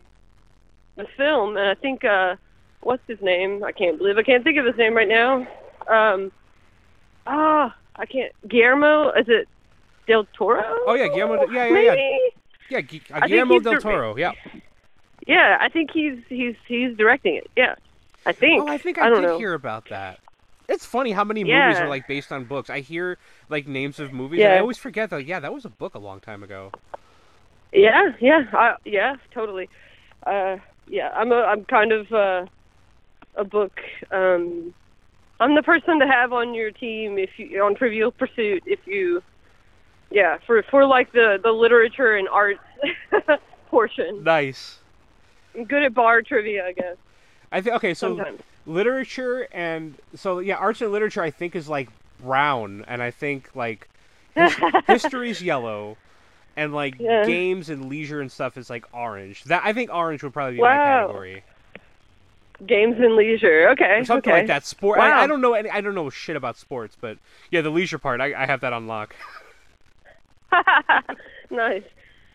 the 0.97 1.07
film, 1.17 1.57
and 1.57 1.69
I 1.69 1.75
think 1.75 2.05
uh, 2.05 2.37
what's 2.81 3.03
his 3.07 3.21
name? 3.21 3.63
I 3.63 3.73
can't 3.73 3.99
believe 3.99 4.19
I 4.19 4.23
can't 4.23 4.43
think 4.43 4.59
of 4.59 4.65
his 4.65 4.77
name 4.77 4.95
right 4.95 5.09
now. 5.09 5.47
Um, 5.87 6.33
ah, 7.27 7.75
I 7.97 8.07
can't. 8.07 8.33
Guillermo? 8.49 9.11
Is 9.11 9.27
it 9.29 9.49
Del 10.07 10.27
Toro? 10.33 10.63
Oh 10.87 10.95
yeah, 10.95 11.09
Guillermo. 11.09 11.47
Yeah, 11.51 11.67
yeah, 11.67 11.95
Maybe. 11.95 12.35
Yeah. 12.71 12.79
Yeah, 12.79 13.17
uh, 13.17 13.27
Guillermo 13.27 13.61
del 13.61 13.81
Toro. 13.81 14.17
Yeah. 14.17 14.33
Yeah, 15.27 15.59
I 15.61 15.69
think 15.69 15.91
he's 15.93 16.19
he's 16.29 16.57
he's 16.67 16.97
directing 16.97 17.37
it. 17.37 17.51
Yeah, 17.57 17.75
I 18.25 18.33
think. 18.33 18.63
Oh, 18.65 18.69
I 18.69 18.79
think 18.79 18.99
I, 18.99 19.09
don't 19.09 19.23
did 19.23 19.29
know. 19.29 19.39
hear 19.39 19.55
about 19.55 19.89
that. 19.91 20.19
It's 20.69 20.87
funny 20.87 21.13
how 21.13 21.25
many 21.25 21.43
movies 21.43 21.79
are 21.79 21.89
like 21.89 22.07
based 22.07 22.33
on 22.33 22.45
books. 22.45 22.71
I 22.71 22.81
hear 22.81 23.19
like 23.49 23.67
names 23.67 23.99
of 23.99 24.13
movies, 24.13 24.41
and 24.41 24.53
I 24.53 24.59
always 24.59 24.79
forget 24.79 25.11
that. 25.11 25.27
Yeah, 25.27 25.41
that 25.41 25.53
was 25.53 25.65
a 25.65 25.69
book 25.69 25.95
a 25.95 25.99
long 25.99 26.21
time 26.21 26.43
ago. 26.43 26.71
Yeah, 27.73 28.13
yeah, 28.21 28.45
I, 28.53 28.77
yeah, 28.85 29.17
totally. 29.33 29.69
Uh, 30.25 30.57
yeah, 30.89 31.11
I'm 31.15 31.33
a 31.33 31.43
I'm 31.43 31.65
kind 31.65 31.93
of 31.93 32.13
uh, 32.13 32.47
a 33.37 33.45
book. 33.45 33.81
Um, 34.11 34.75
I'm 35.41 35.55
the 35.55 35.63
person 35.63 35.99
to 36.01 36.07
have 36.07 36.33
on 36.33 36.55
your 36.55 36.71
team 36.71 37.19
if 37.19 37.31
you 37.37 37.63
on 37.63 37.75
Trivial 37.75 38.13
Pursuit 38.13 38.63
if 38.67 38.81
you, 38.87 39.23
yeah, 40.11 40.39
for 40.47 40.63
for 40.65 40.85
like 40.87 41.13
the 41.13 41.39
the 41.43 41.53
literature 41.53 42.17
and 42.17 42.29
arts 42.29 42.61
portion. 43.69 44.23
Nice. 44.25 44.79
I'm 45.55 45.65
good 45.65 45.83
at 45.83 45.95
bar 45.95 46.23
trivia, 46.23 46.67
I 46.67 46.73
guess. 46.73 46.97
I 47.53 47.61
think 47.61 47.77
okay, 47.77 47.95
so 47.95 48.17
Sometimes. 48.17 48.41
literature 48.67 49.49
and 49.53 49.95
so 50.15 50.39
yeah, 50.39 50.57
arts 50.57 50.81
and 50.81 50.93
literature 50.93 51.23
I 51.23 51.31
think 51.31 51.57
is 51.57 51.69
like 51.69 51.89
brown, 52.23 52.85
and 52.87 53.03
I 53.03 53.11
think 53.11 53.51
like 53.55 53.89
his- 54.35 54.55
history's 54.87 55.43
yellow, 55.43 55.97
and 56.57 56.73
like 56.73 56.97
Yeah. 57.01 57.25
games 57.25 57.69
and 57.71 57.89
leisure 57.89 58.21
and 58.21 58.31
stuff 58.31 58.57
is 58.57 58.71
like 58.71 58.85
orange. 58.93 59.45
That 59.45 59.63
I 59.65 59.73
think 59.73 59.91
orange 59.93 60.23
would 60.23 60.33
probably 60.33 60.57
be 60.57 60.63
my 60.63 60.75
category. 60.77 61.43
Games 62.67 62.97
and 62.99 63.17
leisure. 63.17 63.71
Okay. 63.71 64.01
Or 64.01 64.05
something 64.05 64.31
okay. 64.31 64.41
like 64.41 64.49
that. 64.49 64.67
Sport. 64.67 64.99
Wow. 64.99 65.07
I, 65.07 65.23
I 65.23 65.27
don't 65.27 65.41
know 65.41 65.55
any. 65.55 65.71
I 65.71 65.81
don't 65.81 65.95
know 65.95 66.11
shit 66.11 66.37
about 66.37 66.59
sports, 66.59 66.95
but 67.01 67.17
yeah, 67.51 67.63
the 67.63 67.71
leisure 67.71 67.99
part, 67.99 68.21
I, 68.21 68.35
I 68.35 68.45
have 68.47 68.61
that 68.61 68.73
on 68.73 68.87
lock. 68.87 69.17
nice. 71.51 71.83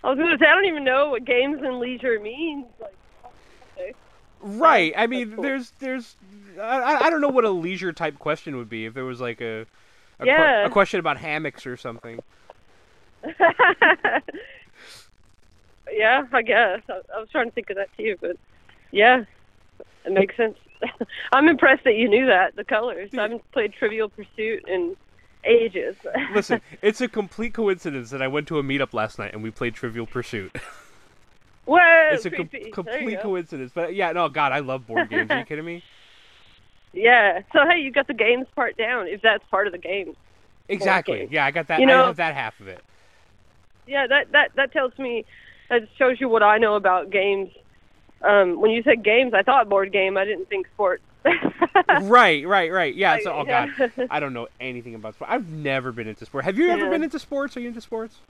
I 0.03 0.09
was 0.09 0.17
gonna 0.17 0.37
say 0.37 0.45
I 0.45 0.53
don't 0.53 0.65
even 0.65 0.83
know 0.83 1.09
what 1.09 1.25
games 1.25 1.61
and 1.63 1.79
leisure 1.79 2.19
means. 2.19 2.65
Like, 2.79 3.95
Right. 4.41 4.93
I 4.95 5.07
mean, 5.07 5.33
cool. 5.33 5.43
there's 5.43 5.71
there's 5.79 6.15
I, 6.61 7.05
I- 7.05 7.09
don't 7.09 7.21
know 7.21 7.29
what 7.29 7.45
a 7.45 7.49
leisure 7.49 7.91
type 7.93 8.19
question 8.19 8.57
would 8.57 8.69
be 8.69 8.85
if 8.85 8.93
there 8.93 9.05
was 9.05 9.19
like 9.21 9.41
a 9.41 9.61
a, 10.19 10.23
que- 10.23 10.27
Yeah. 10.27 10.65
a 10.65 10.69
question 10.69 10.99
about 10.99 11.17
hammocks 11.17 11.65
or 11.65 11.75
something. 11.77 12.19
yeah, 15.91 16.23
I 16.31 16.41
guess. 16.41 16.81
I, 16.89 17.01
I 17.15 17.19
was 17.19 17.29
trying 17.31 17.45
to 17.47 17.51
think 17.51 17.69
of 17.69 17.77
that 17.77 17.89
too, 17.97 18.17
but 18.21 18.37
yeah, 18.91 19.23
it 20.05 20.11
makes 20.11 20.35
sense. 20.37 20.57
I'm 21.31 21.47
impressed 21.47 21.83
that 21.85 21.95
you 21.95 22.07
knew 22.09 22.25
that 22.27 22.55
the 22.55 22.63
colors. 22.63 23.09
I 23.17 23.21
haven't 23.23 23.49
played 23.51 23.73
Trivial 23.73 24.09
Pursuit 24.09 24.65
in 24.67 24.95
ages. 25.45 25.95
Listen, 26.33 26.61
it's 26.81 27.01
a 27.01 27.07
complete 27.07 27.53
coincidence 27.53 28.09
that 28.09 28.21
I 28.21 28.27
went 28.27 28.47
to 28.49 28.59
a 28.59 28.63
meetup 28.63 28.93
last 28.93 29.19
night 29.19 29.33
and 29.33 29.43
we 29.43 29.51
played 29.51 29.73
Trivial 29.75 30.05
Pursuit. 30.05 30.55
Whoa, 31.65 31.77
it's 32.11 32.25
a 32.25 32.29
com- 32.29 32.47
creepy. 32.47 32.57
There 32.59 32.67
you 32.67 32.73
complete 32.73 33.21
coincidence. 33.21 33.71
But 33.73 33.95
yeah, 33.95 34.11
no, 34.11 34.29
God, 34.29 34.51
I 34.51 34.59
love 34.59 34.85
board 34.87 35.09
games. 35.09 35.31
Are 35.31 35.39
you 35.39 35.45
kidding 35.45 35.65
me? 35.65 35.83
Yeah. 36.93 37.41
So 37.53 37.59
hey, 37.69 37.79
you 37.79 37.91
got 37.91 38.07
the 38.07 38.13
games 38.13 38.47
part 38.55 38.77
down. 38.77 39.07
If 39.07 39.21
that's 39.21 39.43
part 39.49 39.67
of 39.67 39.73
the 39.73 39.79
game. 39.79 40.15
Exactly. 40.69 41.19
games. 41.19 41.31
Yeah, 41.31 41.45
I 41.45 41.51
got 41.51 41.67
that. 41.67 41.79
You 41.79 41.85
know- 41.85 42.03
I 42.03 42.07
have 42.07 42.15
that 42.17 42.35
half 42.35 42.59
of 42.59 42.67
it. 42.67 42.81
Yeah, 43.87 44.07
that 44.07 44.31
that 44.31 44.51
that 44.55 44.71
tells 44.71 44.97
me 44.97 45.25
that 45.69 45.87
shows 45.97 46.19
you 46.19 46.29
what 46.29 46.43
I 46.43 46.57
know 46.57 46.75
about 46.75 47.09
games. 47.11 47.51
Um, 48.21 48.59
when 48.59 48.71
you 48.71 48.81
said 48.81 49.03
games, 49.03 49.33
I 49.35 49.43
thought 49.43 49.69
board 49.69 49.91
game. 49.91 50.17
I 50.17 50.25
didn't 50.25 50.49
think 50.49 50.67
sports. 50.73 51.03
right, 51.89 52.45
right, 52.47 52.71
right. 52.71 52.95
Yeah. 52.95 53.17
So, 53.17 53.33
oh 53.33 53.45
God, 53.45 53.71
I 54.09 54.19
don't 54.19 54.33
know 54.33 54.47
anything 54.59 54.95
about 54.95 55.15
sport. 55.15 55.29
I've 55.31 55.49
never 55.49 55.91
been 55.91 56.07
into 56.07 56.25
sport. 56.25 56.45
Have 56.45 56.57
you 56.57 56.71
ever 56.71 56.87
Yeah. 56.87 56.87
been 56.87 57.03
into 57.03 57.19
sports? 57.19 57.57
Are 57.57 57.59
you 57.59 57.67
into 57.69 57.81
sports? 57.81 58.21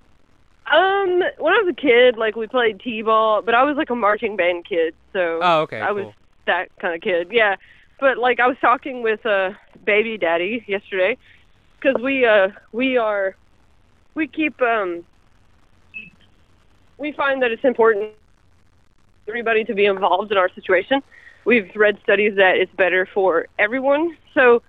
Um, 0.71 1.21
when 1.37 1.53
I 1.53 1.61
was 1.61 1.71
a 1.77 1.79
kid, 1.81 2.17
like 2.17 2.35
we 2.35 2.47
played 2.47 2.79
t-ball, 2.79 3.43
but 3.43 3.53
I 3.53 3.63
was 3.63 3.75
like 3.77 3.91
a 3.91 3.95
marching 3.95 4.35
band 4.35 4.65
kid, 4.67 4.95
so 5.13 5.47
Oh, 5.47 5.61
okay. 5.61 5.79
I 5.79 5.91
was 5.91 6.07
that 6.47 6.69
kind 6.81 6.95
of 6.95 7.01
kid. 7.01 7.27
Yeah, 7.31 7.55
but 7.99 8.17
like 8.17 8.39
I 8.39 8.47
was 8.47 8.57
talking 8.61 9.03
with 9.03 9.23
uh, 9.25 9.51
baby 9.85 10.17
daddy 10.17 10.65
yesterday 10.67 11.17
because 11.81 12.01
we 12.01 12.25
uh 12.25 12.49
we 12.73 12.97
are 12.97 13.35
we 14.15 14.27
keep 14.27 14.61
um 14.61 15.05
we 16.97 17.11
find 17.13 17.41
that 17.43 17.51
it's 17.51 17.63
important 17.63 18.13
everybody 19.27 19.63
to 19.65 19.73
be 19.73 19.85
involved 19.85 20.31
in 20.31 20.37
our 20.37 20.49
situation. 20.53 21.01
We've 21.45 21.69
read 21.75 21.97
studies 22.03 22.33
that 22.37 22.57
it's 22.57 22.73
better 22.75 23.07
for 23.13 23.47
everyone. 23.59 24.17
So, 24.33 24.61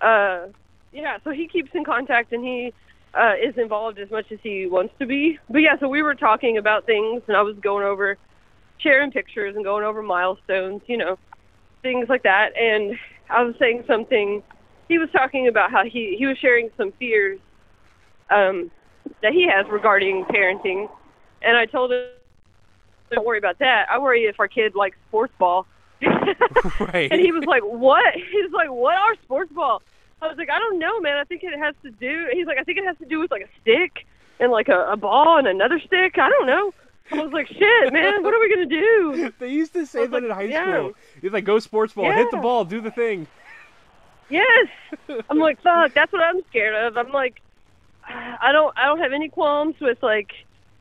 uh, 0.00 0.46
yeah, 0.92 1.18
so 1.22 1.30
he 1.30 1.46
keeps 1.46 1.70
in 1.74 1.84
contact 1.84 2.32
and 2.32 2.42
he 2.42 2.72
uh, 3.14 3.34
is 3.42 3.56
involved 3.56 3.98
as 3.98 4.10
much 4.10 4.32
as 4.32 4.38
he 4.42 4.66
wants 4.66 4.94
to 4.98 5.06
be. 5.06 5.38
But 5.50 5.58
yeah, 5.58 5.78
so 5.78 5.88
we 5.88 6.02
were 6.02 6.14
talking 6.14 6.56
about 6.58 6.86
things 6.86 7.22
and 7.28 7.36
I 7.36 7.42
was 7.42 7.56
going 7.60 7.84
over 7.84 8.16
sharing 8.78 9.10
pictures 9.10 9.54
and 9.56 9.64
going 9.64 9.84
over 9.84 10.02
milestones, 10.02 10.82
you 10.86 10.96
know, 10.96 11.18
things 11.82 12.08
like 12.08 12.22
that. 12.22 12.56
And 12.56 12.96
I 13.30 13.42
was 13.42 13.54
saying 13.58 13.84
something. 13.86 14.42
He 14.88 14.98
was 14.98 15.08
talking 15.12 15.48
about 15.48 15.70
how 15.70 15.84
he 15.84 16.16
he 16.18 16.26
was 16.26 16.38
sharing 16.38 16.70
some 16.76 16.92
fears 16.98 17.40
um, 18.30 18.70
that 19.22 19.32
he 19.32 19.48
has 19.48 19.66
regarding 19.68 20.24
parenting, 20.26 20.88
and 21.42 21.56
I 21.56 21.66
told 21.66 21.92
him, 21.92 22.04
"Don't 23.10 23.26
worry 23.26 23.38
about 23.38 23.58
that. 23.58 23.86
I 23.90 23.98
worry 23.98 24.24
if 24.24 24.38
our 24.38 24.48
kid 24.48 24.74
likes 24.74 24.96
sports 25.08 25.32
ball." 25.38 25.66
Right. 26.02 27.08
and 27.12 27.20
he 27.20 27.32
was 27.32 27.44
like, 27.44 27.62
"What?" 27.62 28.14
He's 28.14 28.52
like, 28.52 28.70
"What 28.70 28.94
are 28.94 29.14
sports 29.22 29.52
ball?" 29.52 29.82
I 30.22 30.28
was 30.28 30.38
like, 30.38 30.50
"I 30.50 30.58
don't 30.58 30.78
know, 30.78 31.00
man. 31.00 31.16
I 31.16 31.24
think 31.24 31.42
it 31.42 31.58
has 31.58 31.74
to 31.82 31.90
do." 31.90 32.28
He's 32.32 32.46
like, 32.46 32.58
"I 32.58 32.64
think 32.64 32.78
it 32.78 32.84
has 32.84 32.96
to 32.98 33.06
do 33.06 33.20
with 33.20 33.30
like 33.30 33.42
a 33.42 33.60
stick 33.60 34.06
and 34.40 34.52
like 34.52 34.68
a, 34.68 34.92
a 34.92 34.96
ball 34.96 35.38
and 35.38 35.46
another 35.46 35.80
stick. 35.80 36.18
I 36.18 36.28
don't 36.28 36.46
know." 36.46 36.72
I 37.12 37.22
was 37.22 37.32
like, 37.32 37.46
"Shit, 37.46 37.92
man. 37.92 38.22
What 38.22 38.34
are 38.34 38.40
we 38.40 38.52
gonna 38.52 38.66
do?" 38.66 39.32
They 39.38 39.50
used 39.50 39.72
to 39.74 39.86
say 39.86 40.06
that 40.06 40.12
like, 40.12 40.24
in 40.24 40.30
high 40.30 40.42
yeah. 40.42 40.72
school. 40.72 40.92
He's 41.22 41.32
like, 41.32 41.44
go 41.44 41.58
sports 41.58 41.92
ball, 41.92 42.10
hit 42.10 42.30
the 42.30 42.38
ball, 42.38 42.64
do 42.64 42.80
the 42.80 42.90
thing. 42.90 43.26
Yes. 44.28 44.68
I'm 45.30 45.38
like, 45.38 45.62
fuck, 45.62 45.94
that's 45.94 46.12
what 46.12 46.20
I'm 46.20 46.42
scared 46.50 46.74
of. 46.74 46.96
I'm 46.96 47.12
like, 47.12 47.40
I 48.08 48.50
don't, 48.50 48.76
I 48.76 48.86
don't 48.86 48.98
have 48.98 49.12
any 49.12 49.28
qualms 49.28 49.76
with 49.80 50.02
like 50.02 50.32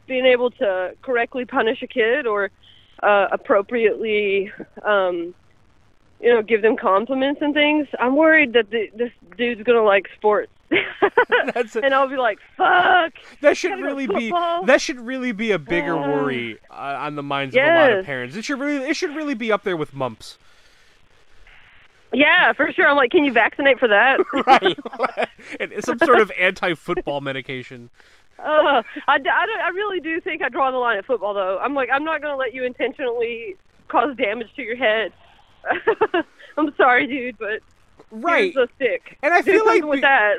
being 0.07 0.25
able 0.25 0.51
to 0.51 0.95
correctly 1.01 1.45
punish 1.45 1.81
a 1.81 1.87
kid 1.87 2.25
or 2.25 2.49
uh, 3.05 3.27
appropriately, 3.31 4.51
um, 4.83 5.33
you 6.19 6.33
know, 6.33 6.41
give 6.41 6.61
them 6.61 6.75
compliments 6.75 7.41
and 7.41 7.53
things. 7.53 7.87
I'm 7.99 8.15
worried 8.15 8.53
that 8.53 8.71
the, 8.71 8.89
this 8.95 9.11
dude's 9.37 9.63
gonna 9.63 9.83
like 9.83 10.09
sports, 10.15 10.51
That's 11.53 11.75
and 11.75 11.93
I'll 11.93 12.09
be 12.09 12.17
like, 12.17 12.39
fuck. 12.57 13.13
that 13.41 13.55
should 13.55 13.79
really 13.79 14.07
be 14.07 14.31
that 14.31 14.81
should 14.81 14.99
really 14.99 15.31
be 15.31 15.51
a 15.51 15.59
bigger 15.59 15.95
Uh, 15.95 16.07
worry 16.07 16.57
uh, 16.71 16.73
on 16.73 17.15
the 17.15 17.23
minds 17.23 17.55
of 17.55 17.61
a 17.61 17.65
lot 17.65 17.91
of 17.91 18.05
parents. 18.05 18.35
It 18.35 18.43
should 18.45 18.59
really 18.59 18.77
it 18.89 18.95
should 18.95 19.15
really 19.15 19.35
be 19.35 19.51
up 19.51 19.63
there 19.63 19.77
with 19.77 19.93
mumps. 19.93 20.37
Yeah, 22.13 22.53
for 22.53 22.71
sure. 22.71 22.87
I'm 22.87 22.95
like, 22.95 23.11
can 23.11 23.25
you 23.25 23.33
vaccinate 23.33 23.79
for 23.79 23.87
that? 23.87 24.19
Right. 24.47 25.83
some 25.83 25.99
sort 25.99 26.21
of 26.21 26.31
anti-football 26.39 27.21
medication. 27.21 27.89
Uh, 28.39 28.83
I 29.07 29.17
don't- 29.17 29.27
I 29.61 29.69
really 29.73 29.99
do 29.99 30.19
think 30.21 30.41
I 30.43 30.49
draw 30.49 30.69
the 30.71 30.77
line 30.77 30.97
at 30.97 31.05
football, 31.05 31.33
though. 31.33 31.57
I'm 31.59 31.73
like, 31.73 31.89
I'm 31.91 32.03
not 32.03 32.21
going 32.21 32.33
to 32.33 32.37
let 32.37 32.53
you 32.53 32.63
intentionally 32.63 33.55
cause 33.87 34.15
damage 34.17 34.53
to 34.55 34.61
your 34.61 34.75
head. 34.75 35.13
I'm 36.57 36.73
sorry, 36.77 37.07
dude, 37.07 37.37
but 37.37 37.59
Right. 38.11 38.53
here's 38.53 38.67
the 38.67 38.69
stick. 38.75 39.17
And 39.23 39.33
I 39.33 39.41
Do 39.41 39.51
feel 39.53 39.65
like 39.65 39.81
something 39.81 39.89
with 39.89 40.01
that. 40.01 40.35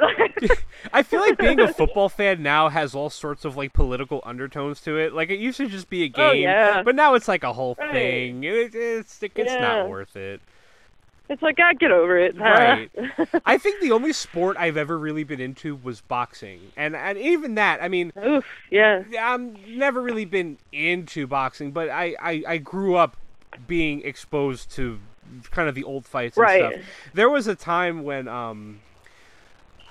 I 0.93 1.03
feel 1.03 1.21
like 1.21 1.37
being 1.39 1.61
a 1.61 1.73
football 1.73 2.09
fan 2.09 2.43
now 2.43 2.69
has 2.69 2.95
all 2.95 3.11
sorts 3.11 3.45
of 3.45 3.57
like 3.57 3.73
political 3.73 4.23
undertones 4.25 4.81
to 4.83 4.97
it. 4.99 5.13
Like 5.13 5.31
it 5.31 5.39
used 5.39 5.57
to 5.59 5.67
just 5.67 5.91
be 5.91 6.05
a 6.05 6.09
game, 6.09 6.25
Oh, 6.25 6.33
yeah. 6.33 6.83
but 6.83 6.95
now 6.95 7.15
it's 7.15 7.29
like 7.29 7.45
a 7.45 7.53
whole 7.53 7.75
Right. 7.79 7.93
thing. 7.93 8.45
It, 8.45 8.75
it's 8.75 9.23
it's 9.23 9.35
Yeah. 9.37 9.61
not 9.61 9.89
worth 9.89 10.17
it. 10.17 10.41
It's 11.29 11.43
like, 11.43 11.59
I 11.61 11.75
get 11.75 11.91
over 11.91 12.19
it. 12.19 12.35
Right. 12.39 12.91
I 13.45 13.59
think 13.59 13.81
the 13.81 13.93
only 13.93 14.13
sport 14.13 14.57
I've 14.59 14.77
ever 14.77 14.99
really 14.99 15.25
been 15.25 15.41
into 15.41 15.75
was 15.77 16.01
boxing, 16.01 16.73
and 16.77 16.97
and 16.97 17.19
even 17.19 17.55
that, 17.57 17.83
I 17.83 17.89
mean, 17.89 18.13
Oof, 18.27 18.45
yeah. 18.71 19.03
I'm 19.21 19.57
never 19.79 20.01
really 20.01 20.25
been 20.25 20.59
into 20.73 21.27
boxing, 21.27 21.71
but 21.73 21.89
I 21.89 22.17
I, 22.21 22.43
I 22.47 22.57
grew 22.59 22.97
up 22.97 23.17
being 23.67 24.03
exposed 24.03 24.71
to 24.73 24.99
kind 25.51 25.69
of 25.69 25.75
the 25.75 25.85
old 25.85 26.05
fights 26.07 26.37
and 26.37 26.45
Right. 26.45 26.61
stuff. 26.73 26.85
There 27.15 27.31
was 27.31 27.47
a 27.47 27.55
time 27.55 28.03
when 28.05 28.29
um 28.29 28.81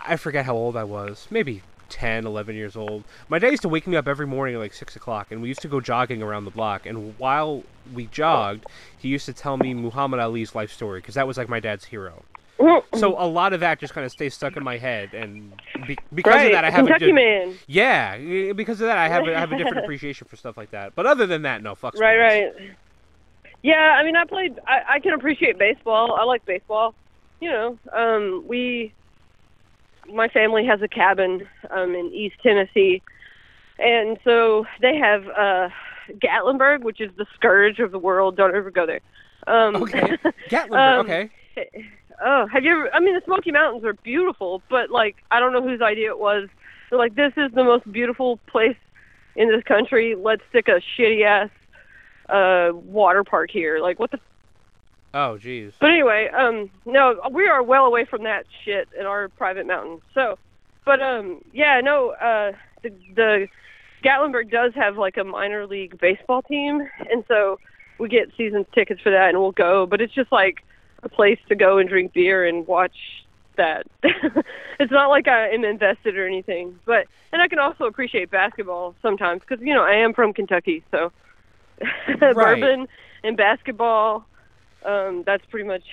I 0.05 0.17
forget 0.17 0.45
how 0.45 0.55
old 0.55 0.75
I 0.77 0.83
was, 0.83 1.27
maybe 1.31 1.61
10, 1.89 2.25
11 2.25 2.55
years 2.55 2.75
old. 2.75 3.03
My 3.29 3.39
dad 3.39 3.51
used 3.51 3.63
to 3.63 3.69
wake 3.69 3.87
me 3.87 3.97
up 3.97 4.07
every 4.07 4.27
morning 4.27 4.55
at 4.55 4.61
like 4.61 4.73
6 4.73 4.95
o'clock, 4.95 5.31
and 5.31 5.41
we 5.41 5.47
used 5.47 5.61
to 5.61 5.67
go 5.67 5.79
jogging 5.79 6.21
around 6.21 6.45
the 6.45 6.51
block. 6.51 6.85
And 6.85 7.17
while 7.17 7.63
we 7.93 8.07
jogged, 8.07 8.65
he 8.97 9.09
used 9.09 9.25
to 9.25 9.33
tell 9.33 9.57
me 9.57 9.73
Muhammad 9.73 10.19
Ali's 10.19 10.55
life 10.55 10.71
story, 10.71 10.99
because 10.99 11.15
that 11.15 11.27
was 11.27 11.37
like 11.37 11.49
my 11.49 11.59
dad's 11.59 11.85
hero. 11.85 12.23
So 12.95 13.15
a 13.21 13.27
lot 13.27 13.53
of 13.53 13.59
that 13.59 13.79
just 13.79 13.93
kind 13.93 14.05
of 14.05 14.11
stays 14.11 14.33
stuck 14.33 14.55
in 14.55 14.63
my 14.63 14.77
head, 14.77 15.13
and 15.13 15.51
be- 15.85 15.97
because 16.13 16.35
right. 16.35 16.45
of 16.45 16.51
that, 16.53 16.63
I 16.63 16.69
have 16.69 16.85
a 16.85 16.87
Kentucky 16.87 17.05
good, 17.07 17.15
man. 17.15 17.55
yeah, 17.67 18.53
because 18.53 18.79
of 18.79 18.87
that, 18.87 18.97
I 18.97 19.09
have 19.09 19.27
a, 19.27 19.35
I 19.35 19.39
have 19.39 19.51
a 19.51 19.57
different 19.57 19.79
appreciation 19.83 20.27
for 20.27 20.37
stuff 20.37 20.55
like 20.55 20.71
that. 20.71 20.95
But 20.95 21.05
other 21.05 21.27
than 21.27 21.41
that, 21.41 21.61
no, 21.61 21.75
fuck. 21.75 21.97
Right, 21.99 22.17
right. 22.17 22.53
Yeah, 23.61 23.75
I 23.75 24.03
mean, 24.03 24.15
I 24.15 24.23
played. 24.25 24.57
I, 24.65 24.81
I 24.87 24.99
can 24.99 25.13
appreciate 25.13 25.57
baseball. 25.57 26.15
I 26.15 26.23
like 26.23 26.45
baseball. 26.45 26.95
You 27.41 27.51
know, 27.51 27.79
um, 27.91 28.45
we, 28.47 28.93
my 30.13 30.27
family 30.27 30.65
has 30.65 30.81
a 30.81 30.87
cabin 30.87 31.47
um, 31.71 31.95
in 31.95 32.11
East 32.13 32.35
Tennessee, 32.43 33.01
and 33.79 34.17
so 34.23 34.65
they 34.81 34.95
have 34.97 35.27
uh, 35.29 35.69
Gatlinburg, 36.19 36.81
which 36.81 37.01
is 37.01 37.11
the 37.17 37.25
scourge 37.35 37.79
of 37.79 37.91
the 37.91 37.99
world. 37.99 38.35
Don't 38.37 38.55
ever 38.55 38.71
go 38.71 38.85
there. 38.85 39.01
Um, 39.47 39.75
Okay, 39.77 40.17
Gatlinburg. 40.49 40.99
Um, 40.99 41.05
okay, 41.05 41.29
Oh, 42.23 42.47
have 42.47 42.63
you 42.63 42.71
ever? 42.71 42.93
I 42.93 42.99
mean, 42.99 43.13
the 43.15 43.21
Smoky 43.25 43.51
Mountains 43.51 43.83
are 43.83 43.93
beautiful, 43.93 44.61
but 44.69 44.89
like, 44.89 45.17
I 45.31 45.39
don't 45.39 45.51
know 45.51 45.61
whose 45.61 45.81
idea 45.81 46.09
it 46.09 46.19
was. 46.19 46.47
They're 46.89 46.99
like, 46.99 47.15
this 47.15 47.33
is 47.35 47.51
the 47.53 47.63
most 47.63 47.91
beautiful 47.91 48.37
place 48.47 48.77
in 49.35 49.49
this 49.49 49.63
country. 49.63 50.15
Let's 50.15 50.41
stick 50.49 50.67
a 50.67 50.81
shitty 50.97 51.25
ass 51.25 51.49
uh 52.29 52.71
water 52.73 53.23
park 53.23 53.51
here. 53.51 53.79
Like, 53.79 53.99
what 53.99 54.11
the? 54.11 54.19
Oh 55.15 55.39
jeez. 55.41 55.73
But 55.79 55.89
anyway, 55.89 56.29
um, 56.29 56.69
no, 56.85 57.19
we 57.31 57.47
are 57.47 57.63
well 57.63 57.85
away 57.85 58.05
from 58.05 58.23
that 58.23 58.45
shit 58.63 58.87
in 58.97 59.05
our 59.05 59.29
private 59.29 59.65
mountain. 59.65 60.01
So, 60.13 60.37
but 60.85 61.01
um, 61.01 61.43
yeah, 61.53 61.81
no, 61.81 62.11
uh, 62.11 62.51
the 62.83 62.91
the 63.15 63.47
Gatlinburg 64.03 64.51
does 64.51 64.73
have 64.75 64.97
like 64.97 65.17
a 65.17 65.23
minor 65.23 65.65
league 65.65 65.99
baseball 65.99 66.43
team, 66.43 66.87
and 67.09 67.23
so 67.27 67.59
we 67.97 68.09
get 68.09 68.29
season 68.37 68.65
tickets 68.73 69.01
for 69.01 69.09
that, 69.09 69.29
and 69.29 69.39
we'll 69.39 69.51
go. 69.51 69.87
But 69.87 70.01
it's 70.01 70.13
just 70.13 70.31
like 70.31 70.63
a 71.01 71.09
place 71.09 71.39
to 71.49 71.55
go 71.55 71.77
and 71.77 71.89
drink 71.89 72.13
beer 72.13 72.45
and 72.45 72.67
watch 72.67 72.95
that. 73.57 73.87
it's 74.03 74.91
not 74.91 75.09
like 75.09 75.27
I 75.27 75.49
am 75.49 75.63
invested 75.63 76.17
or 76.17 76.27
anything, 76.27 76.79
but 76.85 77.07
and 77.31 77.41
I 77.41 77.47
can 77.47 77.59
also 77.59 77.85
appreciate 77.85 78.29
basketball 78.29 78.95
sometimes 79.01 79.41
because 79.41 79.65
you 79.65 79.73
know 79.73 79.83
I 79.83 79.95
am 79.95 80.13
from 80.13 80.33
Kentucky, 80.33 80.83
so 80.91 81.11
bourbon 82.19 82.87
and 83.23 83.37
basketball. 83.37 84.25
Um, 84.85 85.23
that's 85.25 85.45
pretty 85.47 85.67
much 85.67 85.83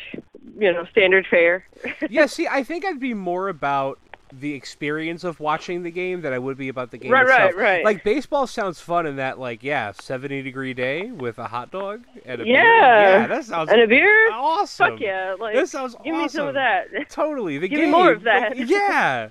you 0.59 0.73
know 0.73 0.85
standard 0.91 1.27
fare. 1.27 1.67
yeah, 2.11 2.27
see, 2.27 2.47
I 2.47 2.63
think 2.63 2.85
I'd 2.85 3.01
be 3.01 3.15
more 3.15 3.49
about 3.49 3.99
the 4.35 4.55
experience 4.55 5.25
of 5.25 5.39
watching 5.41 5.83
the 5.83 5.91
game 5.91 6.23
than 6.23 6.33
I 6.33 6.39
would 6.39 6.57
be 6.57 6.69
about 6.71 6.91
the 6.91 6.97
game 6.97 7.11
Right, 7.13 7.27
right, 7.27 7.49
itself. 7.49 7.61
right. 7.63 7.85
Like 7.85 8.03
baseball 8.03 8.47
sounds 8.47 8.81
fun 8.81 9.07
in 9.07 9.17
that, 9.17 9.39
like, 9.39 9.63
yeah, 9.63 9.93
seventy 9.93 10.41
degree 10.43 10.73
day 10.73 11.11
with 11.11 11.39
a 11.39 11.47
hot 11.47 11.71
dog 11.71 12.05
and 12.25 12.41
a 12.41 12.45
beer. 12.45 12.55
Yeah. 12.55 13.21
yeah, 13.21 13.27
that 13.27 13.45
sounds 13.45 13.71
and 13.71 13.81
a 13.83 13.87
beer. 13.87 14.31
awesome. 14.33 14.93
Fuck 14.93 15.01
yeah! 15.01 15.37
Like 15.39 15.55
That 15.55 15.69
sounds 15.69 15.95
give 16.03 16.17
me 16.17 16.29
some 16.29 16.49
of 16.49 16.55
that. 16.55 16.87
Totally, 17.11 17.59
the 17.59 17.69
Give 17.69 17.79
me 17.79 17.85
game. 17.87 17.93
more 17.93 18.11
of 18.13 18.23
that. 18.23 18.57
like, 18.57 18.69
yeah. 18.71 19.29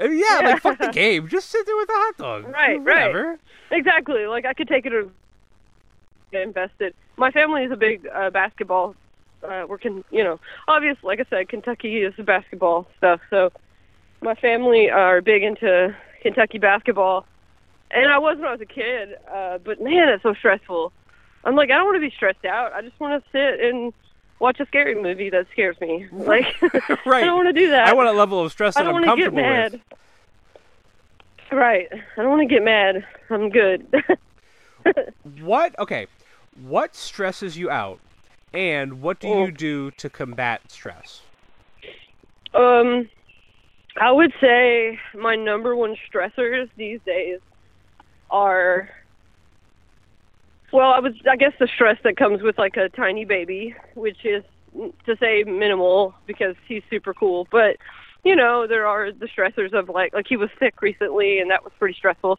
I 0.00 0.06
mean, 0.08 0.18
yeah, 0.18 0.40
Yeah. 0.40 0.46
like 0.50 0.62
fuck 0.62 0.78
the 0.78 0.88
game. 0.92 1.26
Just 1.28 1.50
sit 1.50 1.66
there 1.66 1.76
with 1.76 1.88
a 1.88 1.92
hot 1.92 2.16
dog. 2.16 2.44
Right, 2.44 2.76
right. 2.80 3.08
Whatever. 3.08 3.38
Exactly. 3.72 4.26
Like 4.26 4.44
I 4.46 4.54
could 4.54 4.68
take 4.68 4.86
it 4.86 4.94
or 4.94 5.08
get 6.30 6.42
invested. 6.42 6.94
My 7.16 7.30
family 7.32 7.64
is 7.64 7.72
a 7.72 7.76
big 7.76 8.06
uh, 8.12 8.30
basketball 8.30 8.94
uh, 9.44 9.66
we're 9.68 9.78
can 9.78 10.04
you 10.10 10.24
know 10.24 10.40
obviously 10.68 11.06
like 11.06 11.20
I 11.20 11.24
said 11.30 11.48
Kentucky 11.48 11.98
is 11.98 12.14
basketball 12.24 12.86
stuff 12.98 13.20
so 13.30 13.52
my 14.20 14.34
family 14.34 14.90
are 14.90 15.20
big 15.20 15.42
into 15.42 15.94
Kentucky 16.22 16.58
basketball. 16.58 17.26
And 17.90 18.10
I 18.10 18.18
was 18.18 18.36
when 18.38 18.46
I 18.46 18.52
was 18.52 18.60
a 18.60 18.66
kid 18.66 19.16
uh, 19.32 19.58
but 19.58 19.80
man 19.80 20.08
it's 20.08 20.22
so 20.22 20.34
stressful. 20.34 20.92
I'm 21.44 21.56
like 21.56 21.70
I 21.70 21.74
don't 21.76 21.86
want 21.86 21.96
to 21.96 22.00
be 22.00 22.14
stressed 22.14 22.44
out. 22.44 22.72
I 22.72 22.82
just 22.82 22.98
want 22.98 23.22
to 23.22 23.30
sit 23.30 23.60
and 23.60 23.92
watch 24.40 24.60
a 24.60 24.66
scary 24.66 24.94
movie 25.00 25.30
that 25.30 25.46
scares 25.52 25.80
me. 25.80 26.06
Like 26.12 26.60
right. 27.04 27.22
I 27.22 27.26
don't 27.26 27.36
want 27.36 27.48
to 27.54 27.60
do 27.60 27.70
that. 27.70 27.86
I 27.88 27.92
want 27.92 28.08
a 28.08 28.12
level 28.12 28.40
of 28.40 28.50
stress 28.52 28.76
I 28.76 28.80
that 28.82 28.90
don't 28.90 28.96
I'm 28.96 29.06
want 29.06 29.18
to 29.18 29.22
get 29.24 29.34
comfortable 29.34 29.50
mad. 29.50 29.72
With. 29.72 31.58
right. 31.58 31.88
I 31.92 32.22
don't 32.22 32.30
want 32.30 32.48
to 32.48 32.54
get 32.54 32.62
mad. 32.64 33.06
I'm 33.30 33.50
good. 33.50 33.86
What? 35.40 35.78
Okay. 35.78 36.06
What 36.62 36.94
stresses 36.94 37.56
you 37.56 37.70
out, 37.70 37.98
and 38.54 39.02
what 39.02 39.20
do 39.20 39.28
Oh. 39.28 39.44
you 39.44 39.52
do 39.52 39.90
to 39.92 40.08
combat 40.08 40.70
stress? 40.70 41.28
Um, 42.54 43.08
I 44.00 44.12
would 44.12 44.32
say 44.40 44.98
my 45.14 45.36
number 45.36 45.76
one 45.76 45.96
stressors 46.12 46.68
these 46.76 47.00
days 47.04 47.40
are, 48.30 48.88
well, 50.72 50.90
I 50.92 51.00
was 51.00 51.12
I 51.30 51.36
guess 51.36 51.52
the 51.58 51.68
stress 51.74 51.98
that 52.04 52.16
comes 52.16 52.42
with 52.42 52.58
like 52.58 52.76
a 52.76 52.88
tiny 52.90 53.24
baby, 53.24 53.74
which 53.94 54.24
is 54.24 54.44
to 55.06 55.16
say 55.20 55.44
minimal 55.44 56.14
because 56.26 56.56
he's 56.68 56.82
super 56.90 57.14
cool, 57.14 57.46
but 57.50 57.76
you 58.24 58.34
know 58.34 58.66
there 58.66 58.86
are 58.86 59.12
the 59.12 59.28
stressors 59.28 59.72
of 59.72 59.88
like 59.88 60.12
like 60.14 60.26
he 60.28 60.36
was 60.36 60.50
sick 60.58 60.80
recently 60.82 61.40
and 61.40 61.50
that 61.50 61.62
was 61.62 61.72
pretty 61.78 61.94
stressful 61.94 62.38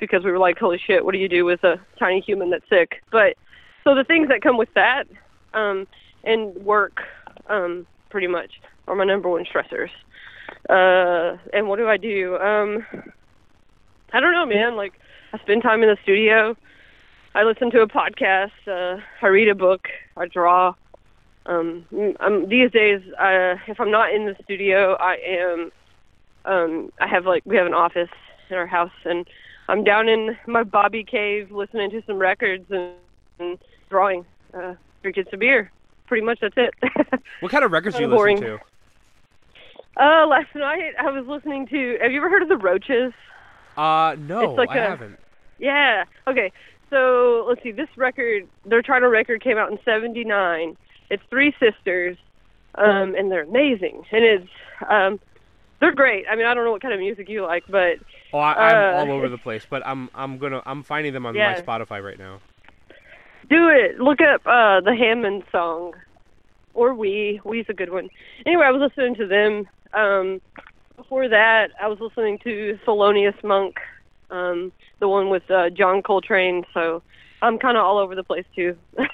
because 0.00 0.24
we 0.24 0.30
were 0.30 0.38
like 0.38 0.58
holy 0.58 0.78
shit 0.86 1.04
what 1.04 1.12
do 1.12 1.18
you 1.18 1.28
do 1.28 1.44
with 1.44 1.62
a 1.64 1.76
tiny 1.98 2.20
human 2.20 2.50
that's 2.50 2.68
sick 2.70 3.02
but 3.10 3.34
so 3.84 3.94
the 3.94 4.04
things 4.04 4.28
that 4.28 4.42
come 4.42 4.56
with 4.56 4.68
that 4.74 5.04
um 5.54 5.86
and 6.24 6.54
work 6.56 7.00
um 7.48 7.86
pretty 8.10 8.26
much 8.26 8.60
are 8.86 8.96
my 8.96 9.04
number 9.04 9.28
one 9.28 9.44
stressors. 9.44 9.90
Uh 10.68 11.36
and 11.52 11.68
what 11.68 11.76
do 11.76 11.88
i 11.88 11.96
do? 11.96 12.36
Um 12.36 12.84
i 14.12 14.20
don't 14.20 14.32
know 14.32 14.46
man. 14.46 14.76
Like 14.76 14.94
i 15.32 15.38
spend 15.38 15.62
time 15.62 15.82
in 15.82 15.88
the 15.88 15.98
studio. 16.02 16.56
I 17.34 17.44
listen 17.44 17.70
to 17.72 17.82
a 17.82 17.88
podcast. 17.88 18.50
Uh 18.66 19.00
i 19.22 19.26
read 19.26 19.48
a 19.48 19.54
book. 19.54 19.88
I 20.16 20.26
draw. 20.26 20.74
Um 21.46 21.84
I'm, 22.20 22.48
these 22.48 22.70
days 22.70 23.00
uh 23.18 23.56
if 23.66 23.80
i'm 23.80 23.90
not 23.90 24.12
in 24.12 24.26
the 24.26 24.36
studio 24.44 24.96
i 25.00 25.16
am 25.16 25.72
um 26.44 26.92
i 27.00 27.06
have 27.06 27.26
like 27.26 27.42
we 27.46 27.56
have 27.56 27.66
an 27.66 27.74
office 27.74 28.10
in 28.50 28.56
our 28.56 28.66
house 28.66 28.98
and 29.04 29.26
i'm 29.68 29.84
down 29.84 30.08
in 30.08 30.36
my 30.46 30.62
bobby 30.62 31.04
cave 31.04 31.50
listening 31.50 31.90
to 31.90 32.02
some 32.06 32.18
records 32.18 32.66
and, 32.70 32.92
and 33.38 33.58
drawing. 33.90 34.24
Uh 34.52 34.74
drinking 35.02 35.24
some 35.30 35.38
beer 35.40 35.70
pretty 36.06 36.24
much 36.24 36.38
that's 36.40 36.54
it 36.56 36.74
What 37.40 37.52
kind 37.52 37.64
of 37.64 37.70
records 37.72 37.96
do 37.96 38.02
you 38.02 38.08
boring. 38.08 38.38
listen 38.40 38.58
to? 38.58 40.02
uh 40.02 40.26
last 40.26 40.54
night 40.54 40.94
i 40.98 41.10
was 41.10 41.26
listening 41.26 41.66
to 41.68 41.98
have 42.00 42.12
you 42.12 42.18
ever 42.18 42.28
heard 42.30 42.42
of 42.42 42.48
the 42.48 42.56
Roches? 42.56 43.12
Uh, 43.76 44.16
no, 44.18 44.40
It's 44.50 44.58
like 44.58 44.70
I 44.70 44.78
a- 44.78 44.88
haven't. 44.88 45.18
Yeah. 45.60 46.02
Okay. 46.26 46.50
So 46.90 47.44
let's 47.48 47.62
see. 47.62 47.70
This 47.70 47.88
record, 47.96 48.48
their 48.64 48.82
title 48.82 49.08
record, 49.08 49.40
came 49.40 49.56
out 49.56 49.70
in 49.70 49.78
'79. 49.84 50.76
It's 51.10 51.22
three 51.30 51.54
sisters, 51.60 52.16
um, 52.74 53.14
and 53.14 53.30
they're 53.30 53.44
amazing. 53.44 54.02
And 54.10 54.24
it's, 54.24 54.48
um, 54.88 55.20
they're 55.78 55.92
great. 55.94 56.24
I 56.28 56.34
mean, 56.34 56.46
I 56.46 56.54
don't 56.54 56.64
know 56.64 56.72
what 56.72 56.82
kind 56.82 56.92
of 56.92 56.98
music 56.98 57.28
you 57.28 57.44
like, 57.46 57.62
but 57.68 57.98
Oh, 58.32 58.38
I, 58.38 58.52
I'm 58.70 58.94
Uh, 58.94 58.98
all 58.98 59.12
over 59.16 59.28
the 59.36 59.38
place, 59.38 59.64
but 59.70 59.86
I'm 59.86 60.10
I'm 60.12 60.38
gonna 60.38 60.60
I'm 60.66 60.82
finding 60.82 61.12
them 61.12 61.24
on 61.24 61.34
my 61.36 61.54
Spotify 61.60 62.02
right 62.02 62.18
now. 62.18 62.40
Do 63.48 63.68
it. 63.68 63.98
Look 63.98 64.20
up 64.20 64.46
uh, 64.46 64.80
the 64.80 64.94
Hammond 64.96 65.44
song, 65.50 65.94
or 66.74 66.94
We. 66.94 67.40
We's 67.44 67.66
a 67.68 67.74
good 67.74 67.90
one. 67.90 68.08
Anyway, 68.46 68.64
I 68.64 68.70
was 68.70 68.80
listening 68.80 69.14
to 69.16 69.26
them. 69.26 69.68
Um, 69.92 70.40
before 70.96 71.28
that, 71.28 71.70
I 71.80 71.86
was 71.88 72.00
listening 72.00 72.38
to 72.44 72.78
Thelonious 72.86 73.42
Monk, 73.44 73.76
um, 74.30 74.72
the 74.98 75.08
one 75.08 75.30
with 75.30 75.48
uh, 75.50 75.70
John 75.70 76.02
Coltrane. 76.02 76.64
So 76.74 77.02
I'm 77.40 77.58
kind 77.58 77.76
of 77.76 77.84
all 77.84 77.98
over 77.98 78.14
the 78.14 78.24
place 78.24 78.46
too. 78.54 78.76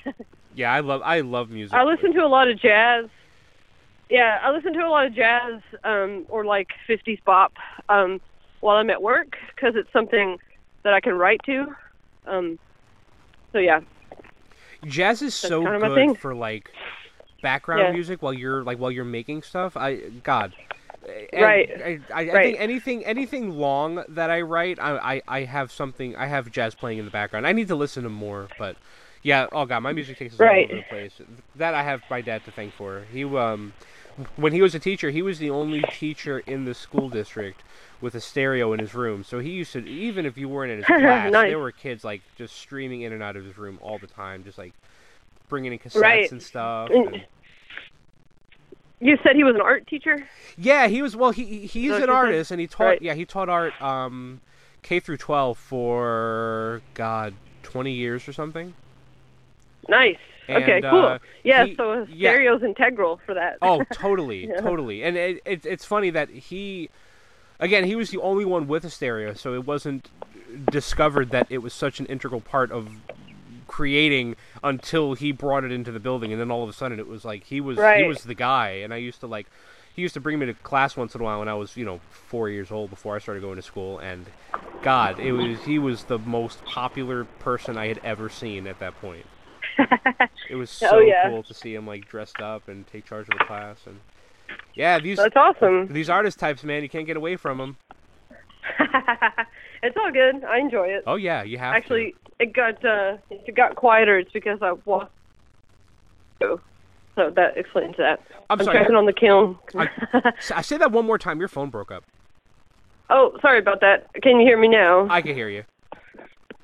Yeah, 0.54 0.72
I 0.72 0.80
love 0.80 1.02
I 1.04 1.20
love 1.20 1.50
music. 1.50 1.74
I 1.74 1.84
listen 1.84 2.12
to 2.14 2.24
a 2.24 2.28
lot 2.28 2.48
of 2.48 2.60
jazz. 2.60 3.06
Yeah, 4.08 4.38
I 4.42 4.50
listen 4.50 4.72
to 4.74 4.80
a 4.80 4.88
lot 4.88 5.06
of 5.06 5.14
jazz 5.14 5.60
um, 5.82 6.26
or 6.28 6.44
like 6.44 6.68
50s 6.88 7.22
bop 7.24 7.54
um, 7.88 8.20
while 8.60 8.76
I'm 8.76 8.90
at 8.90 9.02
work 9.02 9.36
because 9.54 9.74
it's 9.76 9.92
something 9.92 10.38
that 10.82 10.92
I 10.92 11.00
can 11.00 11.14
write 11.14 11.40
to. 11.46 11.74
Um, 12.26 12.58
so 13.52 13.58
yeah, 13.58 13.80
Jazz 14.86 15.22
is 15.22 15.34
so 15.34 15.68
kind 15.68 15.84
of 15.84 15.92
good 15.92 16.12
for 16.12 16.34
like 16.34 16.70
background 17.42 17.90
Yeah. 17.90 17.90
music 17.90 18.22
while 18.22 18.34
you're 18.34 18.62
like 18.64 18.78
while 18.78 18.90
you're 18.90 19.04
making 19.04 19.42
stuff. 19.42 19.76
I 19.76 19.96
God. 20.22 20.52
And 21.32 21.42
Right. 21.42 21.68
I, 21.84 22.00
I, 22.14 22.20
I 22.32 22.38
Right. 22.38 22.40
think 22.40 22.58
anything 22.60 23.04
anything 23.04 23.50
long 23.50 24.04
that 24.08 24.30
I 24.30 24.40
write, 24.42 24.78
I, 24.80 25.16
I 25.16 25.22
I 25.28 25.40
have 25.44 25.72
something. 25.72 26.16
I 26.16 26.26
have 26.26 26.50
jazz 26.50 26.74
playing 26.74 26.98
in 26.98 27.04
the 27.04 27.10
background. 27.10 27.46
I 27.46 27.52
need 27.52 27.68
to 27.68 27.76
listen 27.76 28.04
to 28.04 28.10
more, 28.10 28.50
but 28.56 28.78
yeah. 29.22 29.46
Oh 29.52 29.66
God, 29.66 29.80
my 29.80 29.92
music 29.92 30.18
takes 30.18 30.34
us 30.34 30.42
all 30.42 30.48
Right. 30.48 30.62
over 30.62 30.76
the 30.76 30.82
place. 30.82 31.20
That 31.54 31.74
I 31.74 31.82
have 31.84 32.02
my 32.10 32.22
dad 32.22 32.44
to 32.44 32.52
thank 32.52 32.74
for. 32.74 33.06
He 33.12 33.24
um, 33.24 33.74
when 34.36 34.52
he 34.52 34.62
was 34.62 34.74
a 34.74 34.80
teacher, 34.80 35.10
he 35.10 35.22
was 35.22 35.38
the 35.38 35.50
only 35.50 35.86
teacher 35.86 36.40
in 36.40 36.64
the 36.64 36.74
school 36.74 37.10
district 37.10 37.64
with 38.00 38.14
a 38.14 38.20
stereo 38.20 38.72
in 38.72 38.80
his 38.80 38.94
room. 38.94 39.24
So 39.24 39.38
he 39.38 39.50
used 39.50 39.72
to 39.72 39.86
even 39.86 40.26
if 40.26 40.36
you 40.36 40.48
weren't 40.48 40.70
in 40.72 40.78
his 40.78 40.86
class, 40.86 41.32
Nice. 41.32 41.48
there 41.50 41.58
were 41.58 41.72
kids 41.72 42.04
like 42.04 42.22
just 42.36 42.56
streaming 42.56 43.02
in 43.02 43.12
and 43.12 43.22
out 43.22 43.36
of 43.36 43.44
his 43.44 43.56
room 43.58 43.78
all 43.82 43.98
the 43.98 44.06
time, 44.06 44.44
just 44.44 44.58
like 44.58 44.72
bringing 45.48 45.72
in 45.72 45.78
cassettes 45.78 46.00
Right. 46.00 46.30
and 46.32 46.42
stuff. 46.42 46.88
Mm. 46.90 47.12
and- 47.14 47.24
you 49.00 49.18
said 49.22 49.36
he 49.36 49.44
was 49.44 49.54
an 49.54 49.60
art 49.60 49.86
teacher. 49.86 50.26
yeah, 50.56 50.86
he 50.88 51.02
was. 51.02 51.14
Well, 51.16 51.30
he 51.30 51.44
he- 51.66 51.66
he's 51.66 51.92
an 51.92 52.08
artist, 52.08 52.50
and 52.50 52.60
he 52.60 52.66
taught. 52.66 52.84
right. 52.84 53.02
Yeah, 53.02 53.14
he 53.14 53.24
taught 53.26 53.48
art 53.50 53.80
um, 53.82 54.40
K 54.82 55.00
through 55.00 55.18
twelve 55.18 55.58
for 55.58 56.80
God 56.94 57.34
twenty 57.62 57.92
years 57.92 58.26
or 58.28 58.32
something. 58.32 58.72
Nice. 59.88 60.16
okay, 60.48 60.80
cool. 60.80 61.04
uh, 61.04 61.18
yeah, 61.42 61.66
he- 61.66 61.74
so 61.74 62.06
yeah. 62.08 62.30
stereo's 62.30 62.62
integral 62.62 63.20
for 63.26 63.34
that. 63.34 63.58
Oh, 63.60 63.82
totally, 63.92 64.46
Yeah. 64.46 64.60
totally. 64.60 65.02
And 65.02 65.16
it, 65.18 65.42
it, 65.44 65.66
it's 65.66 65.84
funny 65.84 66.08
that 66.10 66.30
he, 66.30 66.88
again, 67.60 67.84
he 67.84 67.96
was 67.96 68.10
the 68.10 68.20
only 68.20 68.44
one 68.44 68.66
with 68.66 68.84
a 68.84 68.90
stereo, 68.90 69.34
so 69.34 69.54
it 69.54 69.66
wasn't 69.66 70.08
discovered 70.70 71.30
that 71.30 71.46
it 71.50 71.58
was 71.58 71.72
such 71.72 72.00
an 72.00 72.06
integral 72.06 72.40
part 72.40 72.70
of 72.70 72.88
creating 73.66 74.36
until 74.62 75.14
he 75.14 75.32
brought 75.32 75.64
it 75.64 75.72
into 75.72 75.90
the 75.90 76.00
building, 76.00 76.32
and 76.32 76.40
then 76.40 76.50
all 76.50 76.62
of 76.62 76.68
a 76.68 76.72
sudden 76.72 76.98
it 76.98 77.06
was 77.08 77.24
like 77.24 77.44
he 77.44 77.60
was 77.60 77.76
he 77.96 78.04
was 78.04 78.22
the 78.24 78.34
guy. 78.34 78.70
And 78.70 78.92
I 78.94 78.98
used 78.98 79.20
to 79.20 79.26
like, 79.26 79.46
he 79.94 80.02
used 80.02 80.14
to 80.14 80.20
bring 80.20 80.38
me 80.38 80.46
to 80.46 80.54
class 80.54 80.96
once 80.96 81.14
in 81.14 81.20
a 81.20 81.24
while 81.24 81.38
when 81.40 81.48
I 81.48 81.54
was 81.54 81.76
you 81.76 81.84
know 81.84 82.00
four 82.10 82.48
years 82.48 82.70
old 82.70 82.90
before 82.90 83.16
I 83.16 83.18
started 83.18 83.42
going 83.42 83.56
to 83.56 83.62
school, 83.62 83.98
and 83.98 84.26
God, 84.82 85.18
it 85.18 85.32
was 85.32 85.62
he 85.64 85.78
was 85.78 86.04
the 86.04 86.18
most 86.18 86.64
popular 86.64 87.24
person 87.24 87.76
I 87.76 87.88
had 87.88 87.98
ever 88.04 88.28
seen 88.28 88.66
at 88.66 88.78
that 88.80 89.00
point. 89.00 89.26
It 90.50 90.56
was 90.56 90.70
oh, 90.84 90.86
so 90.90 90.96
Oh, 90.96 91.00
yeah. 91.00 91.28
cool 91.28 91.42
to 91.42 91.54
see 91.54 91.74
him 91.74 91.86
like 91.86 92.06
dressed 92.06 92.40
up 92.40 92.68
and 92.68 92.86
take 92.86 93.06
charge 93.06 93.28
of 93.28 93.38
the 93.38 93.44
class 93.44 93.78
and 93.86 93.98
yeah, 94.74 94.98
these 94.98 95.18
That's 95.18 95.36
awesome. 95.36 95.92
these 95.92 96.10
artist 96.10 96.38
types, 96.38 96.64
man, 96.64 96.82
you 96.82 96.88
can't 96.88 97.06
get 97.06 97.16
away 97.16 97.36
from 97.36 97.58
them. 97.58 97.76
it's 99.82 99.96
all 99.96 100.10
good. 100.10 100.44
I 100.44 100.58
enjoy 100.58 100.88
it. 100.88 101.04
Oh 101.06 101.16
yeah, 101.16 101.42
you 101.42 101.58
have 101.58 101.74
Actually, 101.74 102.14
it 102.40 102.52
got 102.52 102.84
uh, 102.84 103.16
it 103.30 103.54
got 103.54 103.76
quieter, 103.76 104.18
it's 104.18 104.32
because 104.32 104.58
I 104.62 104.72
walked. 104.84 105.12
So 106.40 107.30
that 107.30 107.56
explains 107.56 107.96
that. 107.98 108.20
I'm 108.50 108.62
sorry. 108.62 108.78
checking 108.78 108.96
on 108.96 109.06
the 109.06 109.12
kiln. 109.12 109.58
I- 109.76 109.86
to. 109.86 110.56
I 110.56 110.62
say 110.62 110.76
that 110.78 110.90
one 110.90 111.06
more 111.06 111.18
time. 111.18 111.38
Your 111.38 111.48
phone 111.48 111.70
broke 111.70 111.92
up. 111.92 112.04
oh, 113.10 113.38
sorry 113.40 113.58
about 113.58 113.80
that. 113.80 114.08
Can 114.22 114.40
you 114.40 114.46
hear 114.46 114.58
me 114.58 114.68
now? 114.68 115.06
I 115.08 115.22
can 115.22 115.34
hear 115.34 115.48
you. 115.48 115.64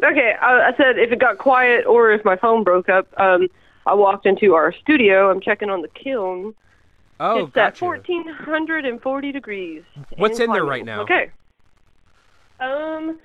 Okay, 0.03 0.33
I, 0.41 0.71
I 0.71 0.77
said 0.77 0.99
if 0.99 1.13
it 1.13 1.21
got 1.21 1.39
quiet 1.39 1.87
or 1.87 2.11
if 2.11 2.25
my 2.25 2.37
phone 2.37 2.65
broke 2.65 2.89
up, 2.89 3.07
um, 3.21 3.49
I 3.87 3.95
walked 3.95 4.27
into 4.27 4.55
our 4.55 4.73
studio. 4.73 5.31
I'm 5.31 5.41
checking 5.41 5.71
on 5.71 5.83
the 5.83 5.89
kiln. 5.89 6.55
Oh, 7.23 7.41
it's 7.41 7.49
at 7.49 7.75
gotcha. 7.75 7.85
1440 7.85 9.33
degrees. 9.33 9.83
What's 10.17 10.41
in 10.41 10.51
there 10.53 10.65
right 10.65 10.85
now? 10.85 11.03
Okay. 11.03 11.31
Um, 12.59 13.19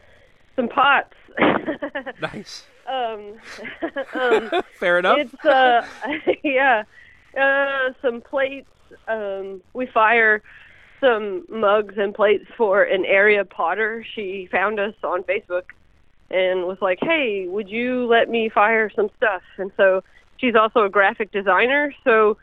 some 0.55 0.67
pots. 0.69 1.13
Nice. 2.21 2.65
um, 2.87 3.33
um, 4.13 4.51
Fair 4.79 4.99
enough. 4.99 5.17
it's 5.17 5.45
uh, 5.45 5.85
yeah, 6.43 6.83
uh, 7.37 7.91
some 8.01 8.21
plates. 8.21 8.69
Um, 9.07 9.61
we 9.73 9.85
fire 9.87 10.41
some 11.01 11.45
mugs 11.49 11.95
and 11.97 12.13
plates 12.13 12.45
for 12.55 12.83
an 12.83 13.03
area 13.05 13.43
potter. 13.43 14.05
She 14.15 14.47
found 14.51 14.79
us 14.79 14.93
on 15.03 15.23
Facebook 15.23 15.63
and 16.29 16.63
was 16.65 16.77
like, 16.81 16.99
"Hey, 17.01 17.47
would 17.47 17.67
you 17.69 18.05
let 18.05 18.29
me 18.29 18.47
fire 18.49 18.89
some 18.95 19.09
stuff?" 19.17 19.41
And 19.57 19.71
so 19.75 20.01
she's 20.37 20.55
also 20.55 20.83
a 20.85 20.89
graphic 20.89 21.31
designer, 21.31 21.93
so 22.05 22.37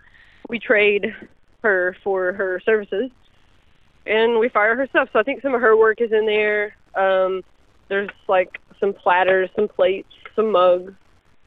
we 0.48 0.58
trade 0.58 1.14
her 1.62 1.96
for 2.02 2.32
her 2.32 2.60
services, 2.64 3.10
and 4.06 4.38
we 4.38 4.48
fire 4.48 4.76
her 4.76 4.86
stuff. 4.88 5.08
So 5.12 5.18
I 5.18 5.22
think 5.22 5.42
some 5.42 5.54
of 5.54 5.60
her 5.60 5.76
work 5.76 6.00
is 6.00 6.12
in 6.12 6.26
there. 6.26 6.74
Um, 6.94 7.42
there's 7.88 8.10
like 8.28 8.60
some 8.80 8.92
platters, 8.92 9.50
some 9.56 9.68
plates, 9.68 10.08
some 10.36 10.50
mugs. 10.52 10.92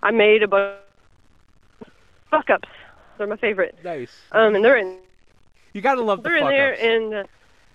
I 0.04 0.12
made 0.12 0.44
a 0.44 0.48
bunch 0.48 0.76
fuck 2.30 2.50
ups. 2.50 2.70
They're 3.18 3.28
my 3.28 3.38
favorite. 3.38 3.76
Nice. 3.84 4.12
Um, 4.32 4.56
and 4.56 4.64
they're 4.66 4.78
in 4.78 4.98
You 5.74 5.82
gotta 5.82 6.02
love 6.02 6.22
the 6.24 6.30
they're 6.30 6.38
in 6.38 6.48
there 6.48 6.74
ups. 6.74 6.82
and 6.84 7.14
uh, 7.14 7.24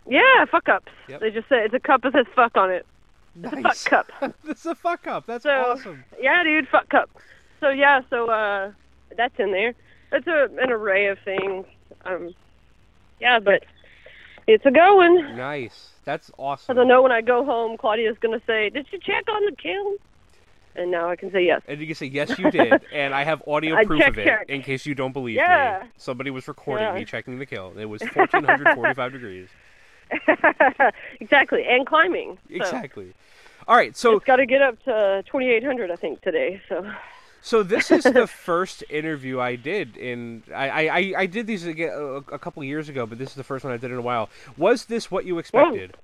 yeah, 0.06 0.44
fuck 0.50 0.68
ups. 0.68 0.92
Yep. 1.08 1.20
They 1.20 1.30
just 1.30 1.48
say 1.48 1.64
it's 1.64 1.74
a 1.74 1.80
cup 1.80 2.02
that 2.02 2.12
says 2.12 2.26
fuck 2.34 2.56
on 2.56 2.70
it. 2.70 2.86
It's 3.42 3.52
a 3.52 3.62
fuck 3.62 3.84
cup. 3.84 4.34
it's 4.44 4.66
a 4.66 4.74
fuck 4.74 5.06
up. 5.06 5.26
That's 5.26 5.44
So 5.44 5.50
awesome. 5.50 6.04
yeah, 6.20 6.42
dude, 6.42 6.68
fuck 6.68 6.88
cup. 6.88 7.10
So 7.60 7.68
yeah, 7.70 8.00
so 8.10 8.28
uh, 8.28 8.72
that's 9.16 9.38
in 9.38 9.52
there. 9.52 9.74
It's 10.12 10.26
a, 10.26 10.48
an 10.60 10.70
array 10.72 11.06
of 11.06 11.18
things. 11.24 11.64
Um, 12.04 12.34
yeah, 13.20 13.38
but 13.38 13.64
it's 14.46 14.64
a 14.66 14.70
going. 14.70 15.36
Nice. 15.36 15.90
That's 16.04 16.30
awesome. 16.38 16.72
I 16.72 16.74
don't 16.80 16.88
know 16.88 17.02
when 17.02 17.12
I 17.12 17.20
go 17.20 17.44
home, 17.44 17.76
Claudia's 17.76 18.16
gonna 18.20 18.40
say, 18.46 18.70
"Did 18.70 18.86
you 18.90 18.98
check 18.98 19.24
on 19.28 19.44
the 19.44 19.52
kiln?" 19.56 19.96
And 20.76 20.90
now 20.90 21.10
I 21.10 21.16
can 21.16 21.30
say 21.32 21.44
yes. 21.44 21.62
And 21.66 21.80
you 21.80 21.86
can 21.86 21.96
say 21.96 22.06
yes, 22.06 22.38
you 22.38 22.50
did, 22.50 22.82
and 22.92 23.12
I 23.12 23.24
have 23.24 23.42
audio 23.46 23.74
I 23.76 23.84
proof 23.84 24.06
of 24.06 24.16
it 24.18 24.24
checked. 24.24 24.50
in 24.50 24.62
case 24.62 24.86
you 24.86 24.94
don't 24.94 25.12
believe 25.12 25.36
Yeah. 25.36 25.80
me. 25.82 25.88
Somebody 25.96 26.30
was 26.30 26.46
recording 26.48 26.86
Yeah. 26.86 26.94
me 26.94 27.04
checking 27.04 27.38
the 27.38 27.46
kill. 27.46 27.74
It 27.76 27.86
was 27.86 28.00
1445 28.02 29.12
degrees. 29.18 29.48
exactly, 31.20 31.64
and 31.68 31.86
climbing. 31.86 32.38
So 32.48 32.54
Exactly. 32.54 33.12
All 33.68 33.76
right, 33.76 33.96
so 33.96 34.16
It's 34.16 34.24
got 34.24 34.36
to 34.36 34.46
get 34.46 34.62
up 34.62 34.82
to 34.84 35.22
2,800, 35.26 35.90
I 35.90 35.96
think, 35.96 36.22
today. 36.22 36.60
So 36.68 36.90
so 37.42 37.62
this 37.62 37.90
is 37.90 38.04
the 38.04 38.26
first 38.46 38.84
interview 38.90 39.40
I 39.40 39.56
did 39.56 39.96
in. 39.96 40.42
I 40.54 40.88
I, 40.88 41.12
I- 41.18 41.26
did 41.26 41.46
these 41.46 41.66
again 41.66 41.90
a, 41.92 42.16
a 42.34 42.38
couple 42.38 42.62
years 42.64 42.88
ago, 42.88 43.06
but 43.06 43.18
this 43.18 43.30
is 43.30 43.34
the 43.36 43.44
first 43.44 43.64
one 43.64 43.72
I 43.72 43.76
did 43.76 43.90
in 43.90 43.96
a 43.98 44.02
while. 44.02 44.28
Was 44.56 44.84
this 44.86 45.10
what 45.10 45.24
you 45.24 45.38
expected? 45.38 45.96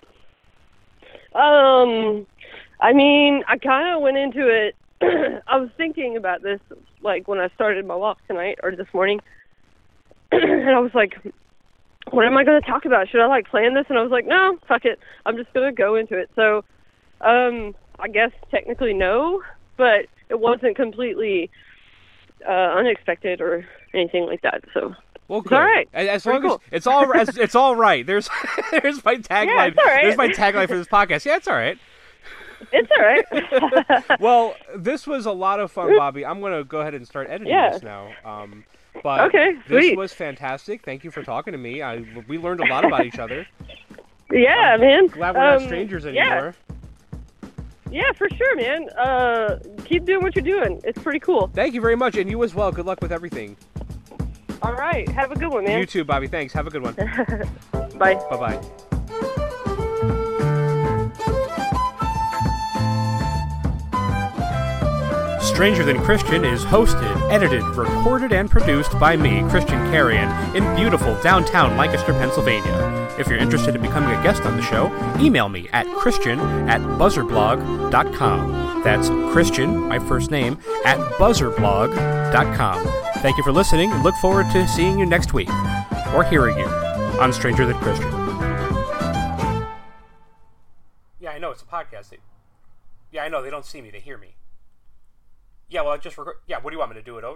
Um, 1.34 2.26
I 2.80 2.92
mean, 2.92 3.44
I 3.46 3.58
kind 3.58 3.94
of 3.94 4.02
went 4.02 4.16
into 4.16 4.48
it. 4.48 4.74
I 5.46 5.58
was 5.58 5.68
thinking 5.76 6.16
about 6.16 6.42
this, 6.42 6.60
like 7.02 7.28
when 7.28 7.38
I 7.38 7.48
started 7.54 7.86
my 7.86 7.94
walk 7.94 8.18
tonight 8.26 8.58
or 8.62 8.74
this 8.74 8.86
morning, 8.94 9.20
and 10.32 10.70
I 10.70 10.78
was 10.78 10.94
like, 10.94 11.18
"What 12.10 12.24
am 12.24 12.38
I 12.38 12.44
going 12.44 12.60
to 12.60 12.66
talk 12.66 12.84
about? 12.86 13.08
Should 13.08 13.20
I 13.20 13.26
like 13.26 13.48
plan 13.48 13.74
this?" 13.74 13.86
And 13.90 13.98
I 13.98 14.02
was 14.02 14.10
like, 14.10 14.26
"No, 14.26 14.58
fuck 14.66 14.84
it. 14.86 14.98
I'm 15.26 15.36
just 15.36 15.52
going 15.52 15.66
to 15.68 15.76
go 15.76 15.96
into 15.96 16.16
it." 16.16 16.30
So, 16.34 16.64
um, 17.20 17.74
I 17.98 18.08
guess 18.08 18.30
technically 18.50 18.94
no, 18.94 19.42
but 19.76 20.06
it 20.28 20.38
wasn't 20.40 20.76
completely 20.76 21.50
uh, 22.46 22.50
unexpected 22.50 23.40
or 23.40 23.66
anything 23.94 24.26
like 24.26 24.42
that. 24.42 24.62
So, 24.74 24.94
Well, 25.28 25.40
It's 25.40 25.52
all 25.52 25.60
right. 25.62 25.88
As, 25.94 26.26
long 26.26 26.42
cool. 26.42 26.54
as 26.54 26.60
it's 26.72 26.86
all 26.86 27.12
as, 27.14 27.28
it's 27.38 27.54
all 27.54 27.74
right. 27.76 28.06
There's 28.06 28.28
there's 28.70 29.04
my 29.04 29.16
tagline. 29.16 29.76
all 29.78 29.84
right. 29.84 30.02
There's 30.02 30.16
my 30.16 30.28
tagline 30.28 30.68
for 30.68 30.76
this 30.76 30.88
podcast. 30.88 31.24
Yeah, 31.24 31.36
it's 31.36 31.48
all 31.48 31.54
right. 31.56 31.78
it's 32.72 32.90
all 32.90 33.04
right. 33.04 34.04
Well, 34.20 34.54
this 34.76 35.06
was 35.06 35.26
a 35.26 35.32
lot 35.32 35.60
of 35.60 35.70
fun, 35.72 35.96
Bobby. 35.96 36.24
I'm 36.24 36.40
gonna 36.40 36.64
go 36.64 36.80
ahead 36.80 36.94
and 36.94 37.06
start 37.06 37.28
editing 37.28 37.48
Yeah. 37.52 37.70
this 37.72 37.82
now. 37.82 38.12
Um, 38.24 38.64
but 39.02 39.20
Okay, 39.28 39.52
this 39.68 39.84
sweet. 39.84 39.96
was 39.98 40.12
fantastic. 40.12 40.82
Thank 40.84 41.04
you 41.04 41.10
for 41.10 41.22
talking 41.22 41.52
to 41.52 41.58
me. 41.58 41.82
I 41.82 42.04
we 42.28 42.38
learned 42.38 42.60
a 42.60 42.66
lot 42.66 42.84
about 42.84 43.04
each 43.06 43.18
other. 43.18 43.46
yeah, 44.32 44.76
man. 44.80 45.06
Glad 45.08 45.34
we're 45.34 45.40
not 45.42 45.56
Um, 45.58 45.64
strangers 45.64 46.04
yeah. 46.06 46.52
Anymore. 47.86 48.04
Yeah, 48.06 48.12
for 48.12 48.28
sure, 48.36 48.56
man. 48.56 48.88
Uh, 48.90 49.58
keep 49.84 50.04
doing 50.04 50.22
what 50.22 50.34
you're 50.34 50.44
doing. 50.44 50.80
It's 50.84 51.00
pretty 51.00 51.20
cool. 51.20 51.50
Thank 51.54 51.74
you 51.74 51.80
very 51.80 51.96
much, 51.96 52.16
and 52.16 52.30
you 52.30 52.42
as 52.44 52.54
well. 52.54 52.72
Good 52.72 52.86
luck 52.86 53.00
with 53.00 53.12
everything. 53.12 53.56
All 54.62 54.72
right, 54.72 55.08
have 55.10 55.32
a 55.32 55.36
good 55.36 55.48
one, 55.48 55.64
man. 55.64 55.78
You 55.78 55.86
too, 55.86 56.04
Bobby. 56.04 56.28
Thanks. 56.28 56.52
Have 56.52 56.66
a 56.66 56.70
good 56.70 56.82
one. 56.82 56.94
Bye. 57.98 58.14
bye 58.14 58.36
bye. 58.36 58.60
Stranger 65.40 65.84
Than 65.84 66.02
Christian 66.02 66.44
is 66.44 66.62
hosted, 66.64 67.30
edited, 67.30 67.62
recorded, 67.62 68.32
and 68.32 68.50
produced 68.50 68.98
by 68.98 69.16
me, 69.16 69.40
Christian 69.48 69.78
Carrion, 69.90 70.28
in 70.54 70.76
beautiful 70.76 71.18
downtown 71.22 71.78
Lancaster, 71.78 72.12
Pennsylvania. 72.12 72.95
If 73.18 73.28
you're 73.28 73.38
interested 73.38 73.74
in 73.74 73.82
becoming 73.82 74.10
a 74.10 74.22
guest 74.22 74.42
on 74.42 74.56
the 74.56 74.62
show, 74.62 74.92
email 75.18 75.48
me 75.48 75.68
at 75.72 75.86
christian 75.96 76.38
at 76.68 76.80
buzzerblog.com. 76.80 78.82
That's 78.82 79.08
Christian, 79.32 79.88
my 79.88 79.98
first 79.98 80.30
name, 80.30 80.58
at 80.84 80.98
buzzerblog.com. 81.18 82.84
Thank 83.20 83.36
you 83.36 83.42
for 83.42 83.52
listening 83.52 83.90
and 83.90 84.04
look 84.04 84.14
forward 84.16 84.46
to 84.52 84.68
seeing 84.68 84.98
you 84.98 85.06
next 85.06 85.32
week, 85.32 85.48
or 86.14 86.22
hearing 86.24 86.58
you, 86.58 86.66
on 86.66 87.32
Stranger 87.32 87.66
Than 87.66 87.76
Christian. 87.78 88.12
Yeah, 91.18 91.30
I 91.30 91.38
know, 91.38 91.50
it's 91.50 91.62
a 91.62 91.66
podcast. 91.66 92.10
They, 92.10 92.18
yeah, 93.10 93.24
I 93.24 93.28
know, 93.28 93.42
they 93.42 93.50
don't 93.50 93.64
see 93.64 93.82
me, 93.82 93.90
they 93.90 94.00
hear 94.00 94.18
me. 94.18 94.36
Yeah, 95.68 95.82
well, 95.82 95.92
I 95.92 95.96
just. 95.96 96.16
Yeah, 96.46 96.58
what 96.60 96.70
do 96.70 96.74
you 96.74 96.78
want 96.78 96.92
me 96.92 96.96
to 96.96 97.02
do 97.02 97.18
it 97.18 97.18
over? 97.18 97.24